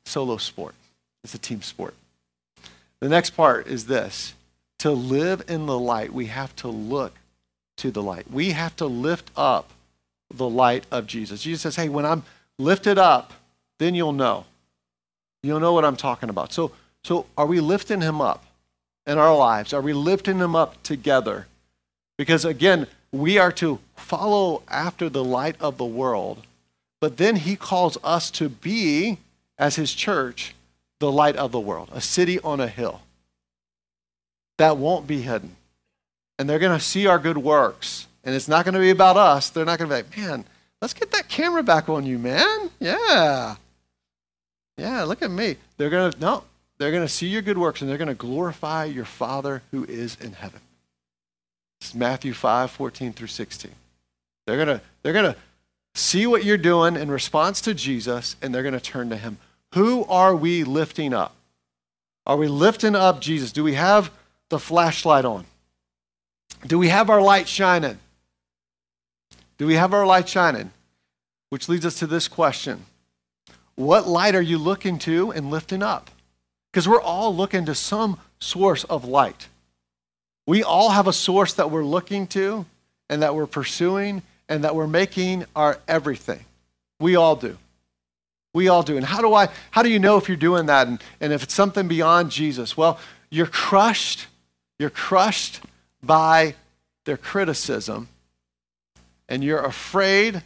solo 0.04 0.38
sport, 0.38 0.74
it's 1.22 1.34
a 1.34 1.38
team 1.38 1.62
sport. 1.62 1.94
The 3.00 3.08
next 3.08 3.30
part 3.30 3.66
is 3.66 3.86
this 3.86 4.34
to 4.78 4.90
live 4.90 5.42
in 5.48 5.66
the 5.66 5.78
light, 5.78 6.12
we 6.12 6.26
have 6.26 6.56
to 6.56 6.68
look 6.68 7.14
to 7.76 7.90
the 7.90 8.02
light. 8.02 8.30
We 8.30 8.50
have 8.50 8.76
to 8.76 8.86
lift 8.86 9.30
up 9.36 9.70
the 10.32 10.48
light 10.48 10.84
of 10.90 11.06
Jesus. 11.06 11.42
Jesus 11.42 11.62
says, 11.62 11.76
Hey, 11.76 11.88
when 11.88 12.06
I'm 12.06 12.22
lifted 12.58 12.98
up, 12.98 13.32
then 13.78 13.94
you'll 13.94 14.12
know. 14.12 14.44
You'll 15.42 15.60
know 15.60 15.72
what 15.72 15.84
I'm 15.84 15.96
talking 15.96 16.28
about. 16.28 16.52
So, 16.52 16.72
so 17.04 17.26
are 17.36 17.46
we 17.46 17.60
lifting 17.60 18.02
him 18.02 18.20
up 18.20 18.44
in 19.06 19.16
our 19.18 19.34
lives? 19.34 19.72
Are 19.72 19.80
we 19.80 19.92
lifting 19.92 20.38
him 20.38 20.54
up 20.54 20.82
together? 20.82 21.46
Because 22.20 22.44
again, 22.44 22.86
we 23.12 23.38
are 23.38 23.50
to 23.52 23.78
follow 23.96 24.62
after 24.68 25.08
the 25.08 25.24
light 25.24 25.56
of 25.58 25.78
the 25.78 25.86
world, 25.86 26.42
but 27.00 27.16
then 27.16 27.36
he 27.36 27.56
calls 27.56 27.96
us 28.04 28.30
to 28.32 28.50
be, 28.50 29.16
as 29.56 29.76
his 29.76 29.94
church, 29.94 30.54
the 30.98 31.10
light 31.10 31.36
of 31.36 31.50
the 31.50 31.58
world, 31.58 31.88
a 31.94 32.00
city 32.02 32.38
on 32.40 32.60
a 32.60 32.68
hill 32.68 33.00
that 34.58 34.76
won't 34.76 35.06
be 35.06 35.22
hidden. 35.22 35.56
And 36.38 36.46
they're 36.46 36.58
going 36.58 36.78
to 36.78 36.84
see 36.84 37.06
our 37.06 37.18
good 37.18 37.38
works. 37.38 38.06
And 38.22 38.34
it's 38.34 38.48
not 38.48 38.66
going 38.66 38.74
to 38.74 38.80
be 38.80 38.90
about 38.90 39.16
us. 39.16 39.48
They're 39.48 39.64
not 39.64 39.78
going 39.78 39.88
to 39.88 39.96
be 39.96 40.02
like, 40.02 40.18
man, 40.18 40.44
let's 40.82 40.92
get 40.92 41.12
that 41.12 41.26
camera 41.26 41.62
back 41.62 41.88
on 41.88 42.04
you, 42.04 42.18
man. 42.18 42.68
Yeah. 42.80 43.56
Yeah, 44.76 45.04
look 45.04 45.22
at 45.22 45.30
me. 45.30 45.56
They're 45.78 45.88
going 45.88 46.12
to, 46.12 46.20
no, 46.20 46.44
they're 46.76 46.90
going 46.90 47.00
to 47.00 47.08
see 47.08 47.28
your 47.28 47.40
good 47.40 47.56
works 47.56 47.80
and 47.80 47.88
they're 47.88 47.96
going 47.96 48.08
to 48.08 48.14
glorify 48.14 48.84
your 48.84 49.06
Father 49.06 49.62
who 49.70 49.84
is 49.86 50.18
in 50.20 50.34
heaven. 50.34 50.60
Is 51.80 51.94
Matthew 51.94 52.32
5, 52.32 52.70
14 52.70 53.12
through 53.12 53.26
16. 53.28 53.72
They're 54.46 54.64
to, 54.64 54.80
they're 55.02 55.12
to 55.12 55.36
see 55.94 56.26
what 56.26 56.44
you're 56.44 56.56
doing 56.56 56.96
in 56.96 57.10
response 57.10 57.60
to 57.62 57.74
Jesus 57.74 58.36
and 58.42 58.54
they're 58.54 58.62
going 58.62 58.74
to 58.74 58.80
turn 58.80 59.10
to 59.10 59.16
him. 59.16 59.38
Who 59.74 60.04
are 60.04 60.34
we 60.34 60.64
lifting 60.64 61.14
up? 61.14 61.34
Are 62.26 62.36
we 62.36 62.48
lifting 62.48 62.94
up 62.94 63.20
Jesus? 63.20 63.52
Do 63.52 63.64
we 63.64 63.74
have 63.74 64.10
the 64.48 64.58
flashlight 64.58 65.24
on? 65.24 65.46
Do 66.66 66.78
we 66.78 66.88
have 66.88 67.08
our 67.08 67.22
light 67.22 67.48
shining? 67.48 67.98
Do 69.58 69.66
we 69.66 69.74
have 69.74 69.94
our 69.94 70.06
light 70.06 70.28
shining? 70.28 70.72
Which 71.48 71.68
leads 71.68 71.86
us 71.86 71.98
to 71.98 72.06
this 72.06 72.28
question 72.28 72.84
what 73.76 74.06
light 74.06 74.34
are 74.34 74.42
you 74.42 74.58
looking 74.58 74.98
to 75.00 75.30
and 75.30 75.50
lifting 75.50 75.82
up? 75.82 76.10
Because 76.70 76.86
we're 76.86 77.00
all 77.00 77.34
looking 77.34 77.64
to 77.64 77.74
some 77.74 78.18
source 78.38 78.84
of 78.84 79.06
light. 79.06 79.48
We 80.46 80.62
all 80.62 80.90
have 80.90 81.06
a 81.06 81.12
source 81.12 81.54
that 81.54 81.70
we're 81.70 81.84
looking 81.84 82.26
to 82.28 82.66
and 83.08 83.22
that 83.22 83.34
we're 83.34 83.46
pursuing 83.46 84.22
and 84.48 84.64
that 84.64 84.74
we're 84.74 84.86
making 84.86 85.44
our 85.54 85.78
everything. 85.86 86.44
We 86.98 87.16
all 87.16 87.36
do. 87.36 87.56
We 88.52 88.68
all 88.68 88.82
do. 88.82 88.96
And 88.96 89.06
how 89.06 89.20
do 89.20 89.32
I 89.32 89.48
how 89.70 89.82
do 89.82 89.88
you 89.88 89.98
know 89.98 90.16
if 90.16 90.28
you're 90.28 90.36
doing 90.36 90.66
that 90.66 90.88
and, 90.88 91.02
and 91.20 91.32
if 91.32 91.42
it's 91.42 91.54
something 91.54 91.86
beyond 91.88 92.30
Jesus? 92.30 92.76
Well, 92.76 92.98
you're 93.30 93.46
crushed. 93.46 94.26
You're 94.78 94.90
crushed 94.90 95.60
by 96.02 96.54
their 97.04 97.16
criticism 97.16 98.08
and 99.28 99.44
you're 99.44 99.64
afraid 99.64 100.42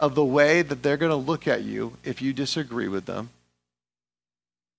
of 0.00 0.14
the 0.14 0.24
way 0.24 0.62
that 0.62 0.82
they're 0.82 0.96
going 0.96 1.10
to 1.10 1.16
look 1.16 1.46
at 1.46 1.62
you 1.62 1.96
if 2.02 2.22
you 2.22 2.32
disagree 2.32 2.88
with 2.88 3.04
them. 3.04 3.30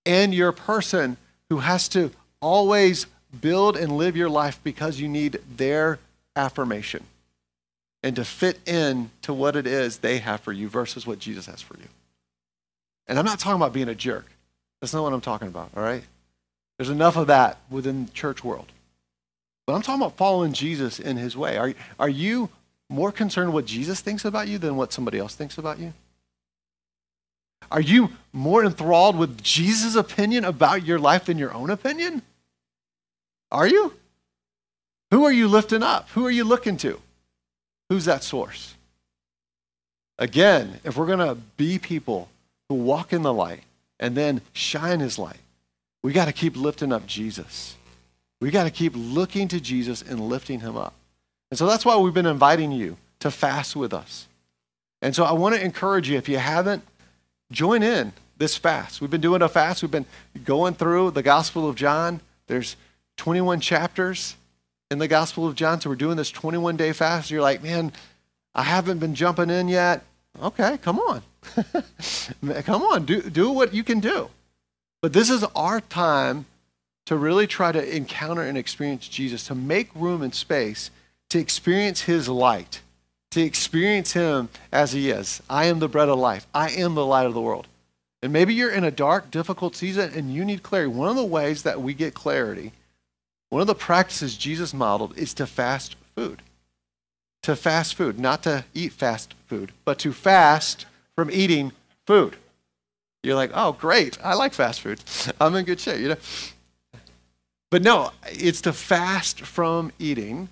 And 0.05 0.33
you're 0.33 0.49
a 0.49 0.53
person 0.53 1.17
who 1.49 1.57
has 1.57 1.87
to 1.89 2.11
always 2.41 3.05
build 3.41 3.77
and 3.77 3.97
live 3.97 4.15
your 4.15 4.29
life 4.29 4.59
because 4.63 4.99
you 4.99 5.07
need 5.07 5.39
their 5.55 5.99
affirmation 6.35 7.03
and 8.01 8.15
to 8.15 8.25
fit 8.25 8.59
in 8.67 9.11
to 9.21 9.33
what 9.33 9.55
it 9.55 9.67
is 9.67 9.97
they 9.97 10.19
have 10.19 10.39
for 10.39 10.53
you 10.53 10.69
versus 10.69 11.05
what 11.05 11.19
Jesus 11.19 11.45
has 11.47 11.61
for 11.61 11.77
you. 11.77 11.87
And 13.07 13.19
I'm 13.19 13.25
not 13.25 13.39
talking 13.39 13.57
about 13.57 13.73
being 13.73 13.89
a 13.89 13.95
jerk. 13.95 14.25
That's 14.79 14.93
not 14.93 15.03
what 15.03 15.13
I'm 15.13 15.21
talking 15.21 15.47
about, 15.47 15.71
all 15.75 15.83
right? 15.83 16.03
There's 16.77 16.89
enough 16.89 17.17
of 17.17 17.27
that 17.27 17.57
within 17.69 18.05
the 18.05 18.11
church 18.11 18.43
world. 18.43 18.71
But 19.67 19.73
I'm 19.73 19.81
talking 19.81 20.01
about 20.01 20.15
following 20.15 20.53
Jesus 20.53 20.99
in 20.99 21.17
his 21.17 21.35
way. 21.35 21.57
Are, 21.57 21.73
are 21.99 22.09
you 22.09 22.49
more 22.89 23.11
concerned 23.11 23.53
what 23.53 23.65
Jesus 23.65 23.99
thinks 23.99 24.25
about 24.25 24.47
you 24.47 24.57
than 24.57 24.77
what 24.77 24.93
somebody 24.93 25.19
else 25.19 25.35
thinks 25.35 25.57
about 25.57 25.79
you? 25.79 25.93
Are 27.71 27.81
you 27.81 28.09
more 28.33 28.63
enthralled 28.63 29.17
with 29.17 29.43
Jesus' 29.43 29.95
opinion 29.95 30.45
about 30.45 30.85
your 30.85 30.97
life 30.97 31.25
than 31.25 31.37
your 31.37 31.53
own 31.53 31.69
opinion? 31.69 32.21
Are 33.51 33.67
you? 33.67 33.93
Who 35.11 35.25
are 35.25 35.31
you 35.31 35.47
lifting 35.47 35.83
up? 35.83 36.09
Who 36.09 36.25
are 36.25 36.31
you 36.31 36.43
looking 36.43 36.77
to? 36.77 36.99
Who's 37.89 38.05
that 38.05 38.23
source? 38.23 38.75
Again, 40.19 40.79
if 40.83 40.97
we're 40.97 41.07
going 41.07 41.19
to 41.19 41.35
be 41.57 41.79
people 41.79 42.29
who 42.67 42.75
walk 42.75 43.13
in 43.13 43.23
the 43.23 43.33
light 43.33 43.63
and 43.99 44.15
then 44.15 44.41
shine 44.53 44.99
his 44.99 45.17
light, 45.17 45.39
we 46.03 46.13
got 46.13 46.25
to 46.25 46.33
keep 46.33 46.55
lifting 46.55 46.93
up 46.93 47.07
Jesus. 47.07 47.75
We 48.39 48.51
got 48.51 48.65
to 48.65 48.71
keep 48.71 48.93
looking 48.95 49.47
to 49.49 49.59
Jesus 49.59 50.01
and 50.01 50.19
lifting 50.19 50.59
him 50.59 50.77
up. 50.77 50.93
And 51.49 51.57
so 51.57 51.65
that's 51.65 51.85
why 51.85 51.97
we've 51.97 52.13
been 52.13 52.25
inviting 52.25 52.71
you 52.71 52.97
to 53.19 53.31
fast 53.31 53.75
with 53.75 53.93
us. 53.93 54.27
And 55.01 55.15
so 55.15 55.23
I 55.23 55.31
want 55.33 55.55
to 55.55 55.63
encourage 55.63 56.09
you, 56.09 56.17
if 56.17 56.29
you 56.29 56.37
haven't, 56.37 56.83
join 57.51 57.81
in 57.81 58.13
this 58.37 58.55
fast. 58.55 59.01
We've 59.01 59.09
been 59.09 59.21
doing 59.21 59.41
a 59.41 59.49
fast. 59.49 59.81
We've 59.81 59.91
been 59.91 60.05
going 60.45 60.75
through 60.75 61.11
the 61.11 61.23
Gospel 61.23 61.67
of 61.67 61.75
John. 61.75 62.21
There's 62.47 62.75
21 63.19 63.59
chapters. 63.59 64.35
in 64.91 64.97
the 64.97 65.07
Gospel 65.07 65.45
of 65.45 65.53
John. 65.53 65.79
So 65.79 65.91
we're 65.91 65.95
doing 65.95 66.17
this 66.17 66.31
21 66.31 66.75
day 66.75 66.93
fast. 66.93 67.29
You're 67.29 67.43
like, 67.43 67.61
man, 67.61 67.91
I 68.55 68.63
haven't 68.63 68.97
been 68.97 69.13
jumping 69.13 69.51
in 69.51 69.67
yet. 69.67 70.03
Okay, 70.41 70.79
come 70.79 70.97
on. 70.97 71.21
come 72.63 72.81
on, 72.81 73.05
do, 73.05 73.21
do 73.21 73.51
what 73.51 73.73
you 73.73 73.83
can 73.83 73.99
do. 73.99 74.29
But 75.01 75.13
this 75.13 75.29
is 75.29 75.43
our 75.55 75.79
time 75.79 76.45
to 77.05 77.15
really 77.15 77.45
try 77.45 77.71
to 77.71 77.95
encounter 77.95 78.41
and 78.41 78.57
experience 78.57 79.07
Jesus, 79.07 79.45
to 79.45 79.55
make 79.55 79.93
room 79.93 80.23
and 80.23 80.33
space 80.33 80.89
to 81.29 81.39
experience 81.39 82.01
his 82.01 82.27
light, 82.27 82.81
to 83.31 83.41
experience 83.41 84.13
him 84.13 84.49
as 84.71 84.93
he 84.93 85.09
is. 85.11 85.41
I 85.49 85.65
am 85.65 85.79
the 85.79 85.87
bread 85.87 86.09
of 86.09 86.17
life, 86.17 86.47
I 86.53 86.71
am 86.71 86.95
the 86.95 87.05
light 87.05 87.27
of 87.27 87.33
the 87.33 87.41
world. 87.41 87.67
And 88.21 88.33
maybe 88.33 88.53
you're 88.53 88.71
in 88.71 88.83
a 88.83 88.91
dark, 88.91 89.31
difficult 89.31 89.75
season 89.75 90.11
and 90.13 90.33
you 90.33 90.43
need 90.43 90.63
clarity. 90.63 90.89
One 90.89 91.07
of 91.07 91.15
the 91.15 91.23
ways 91.23 91.63
that 91.63 91.81
we 91.81 91.93
get 91.93 92.13
clarity, 92.13 92.73
one 93.49 93.61
of 93.61 93.67
the 93.67 93.75
practices 93.75 94.37
Jesus 94.37 94.73
modeled 94.73 95.17
is 95.17 95.33
to 95.35 95.47
fast 95.47 95.95
food. 96.15 96.41
To 97.43 97.55
fast 97.55 97.95
food, 97.95 98.19
not 98.19 98.43
to 98.43 98.65
eat 98.73 98.91
fast 98.91 99.33
food, 99.47 99.71
but 99.85 99.97
to 99.99 100.11
fast 100.11 100.85
from 101.15 101.31
eating 101.31 101.71
food. 102.05 102.35
You're 103.23 103.35
like, 103.35 103.51
oh, 103.53 103.73
great. 103.73 104.17
I 104.23 104.33
like 104.35 104.53
fast 104.53 104.81
food. 104.81 105.01
I'm 105.41 105.55
in 105.55 105.65
good 105.65 105.79
shape, 105.79 105.99
you 105.99 106.09
know. 106.09 106.17
But 107.69 107.83
no, 107.83 108.11
it's 108.27 108.61
to 108.61 108.73
fast 108.73 109.41
from 109.41 109.91
eating 109.99 110.49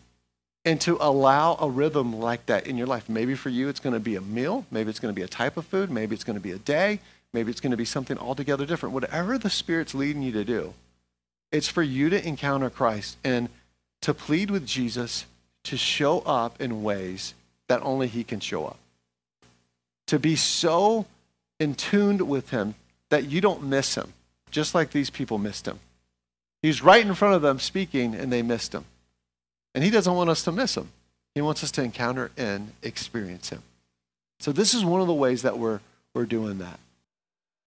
and 0.66 0.80
to 0.82 0.98
allow 1.00 1.56
a 1.60 1.70
rhythm 1.70 2.14
like 2.14 2.46
that 2.48 2.68
in 2.68 2.78
your 2.78 2.88
life. 2.88 3.10
Maybe 3.10 3.36
for 3.36 3.50
you, 3.50 3.70
it's 3.70 3.80
going 3.80 3.94
to 3.94 4.00
be 4.00 4.16
a 4.16 4.22
meal. 4.22 4.66
Maybe 4.70 4.90
it's 4.90 5.00
going 5.00 5.14
to 5.14 5.16
be 5.16 5.24
a 5.24 5.28
type 5.28 5.58
of 5.58 5.66
food. 5.66 5.90
Maybe 5.90 6.14
it's 6.14 6.24
going 6.24 6.36
to 6.36 6.44
be 6.44 6.52
a 6.52 6.58
day. 6.58 7.00
Maybe 7.34 7.52
it's 7.52 7.62
going 7.62 7.72
to 7.72 7.78
be 7.78 7.86
something 7.86 8.18
altogether 8.18 8.66
different. 8.66 8.94
Whatever 8.94 9.38
the 9.38 9.50
Spirit's 9.50 9.96
leading 9.96 10.22
you 10.22 10.32
to 10.34 10.44
do, 10.44 10.74
it's 11.52 11.68
for 11.68 11.84
you 11.84 12.10
to 12.10 12.28
encounter 12.28 12.70
Christ 12.70 13.18
and 13.24 13.50
to 14.02 14.14
plead 14.14 14.52
with 14.52 14.66
Jesus 14.66 15.26
to 15.64 15.78
show 15.78 16.20
up 16.20 16.62
in 16.62 16.84
ways 16.84 17.34
that 17.68 17.82
only 17.84 18.08
He 18.08 18.24
can 18.24 18.40
show 18.40 18.66
up. 18.66 18.80
To 20.08 20.20
be 20.20 20.36
so 20.36 21.06
in 21.60 21.76
tuned 21.76 22.22
with 22.22 22.52
Him 22.52 22.76
that 23.10 23.26
you 23.26 23.42
don't 23.42 23.64
miss 23.64 23.96
Him, 23.96 24.14
just 24.52 24.76
like 24.76 24.92
these 24.92 25.10
people 25.10 25.38
missed 25.38 25.68
Him. 25.68 25.80
He's 26.62 26.82
right 26.82 27.06
in 27.06 27.14
front 27.16 27.36
of 27.36 27.42
them 27.42 27.60
speaking, 27.60 28.16
and 28.16 28.32
they 28.32 28.42
missed 28.42 28.74
Him. 28.74 28.86
And 29.76 29.84
He 29.84 29.90
doesn't 29.90 30.14
want 30.14 30.30
us 30.30 30.44
to 30.44 30.52
miss 30.52 30.76
Him. 30.76 30.90
He 31.36 31.42
wants 31.42 31.64
us 31.64 31.72
to 31.72 31.84
encounter 31.84 32.32
and 32.38 32.72
experience 32.82 33.50
Him. 33.50 33.62
So, 34.40 34.52
this 34.52 34.74
is 34.74 34.86
one 34.86 35.02
of 35.02 35.08
the 35.08 35.14
ways 35.14 35.42
that 35.42 35.58
we're, 35.58 35.80
we're 36.14 36.26
doing 36.26 36.60
that. 36.60 36.80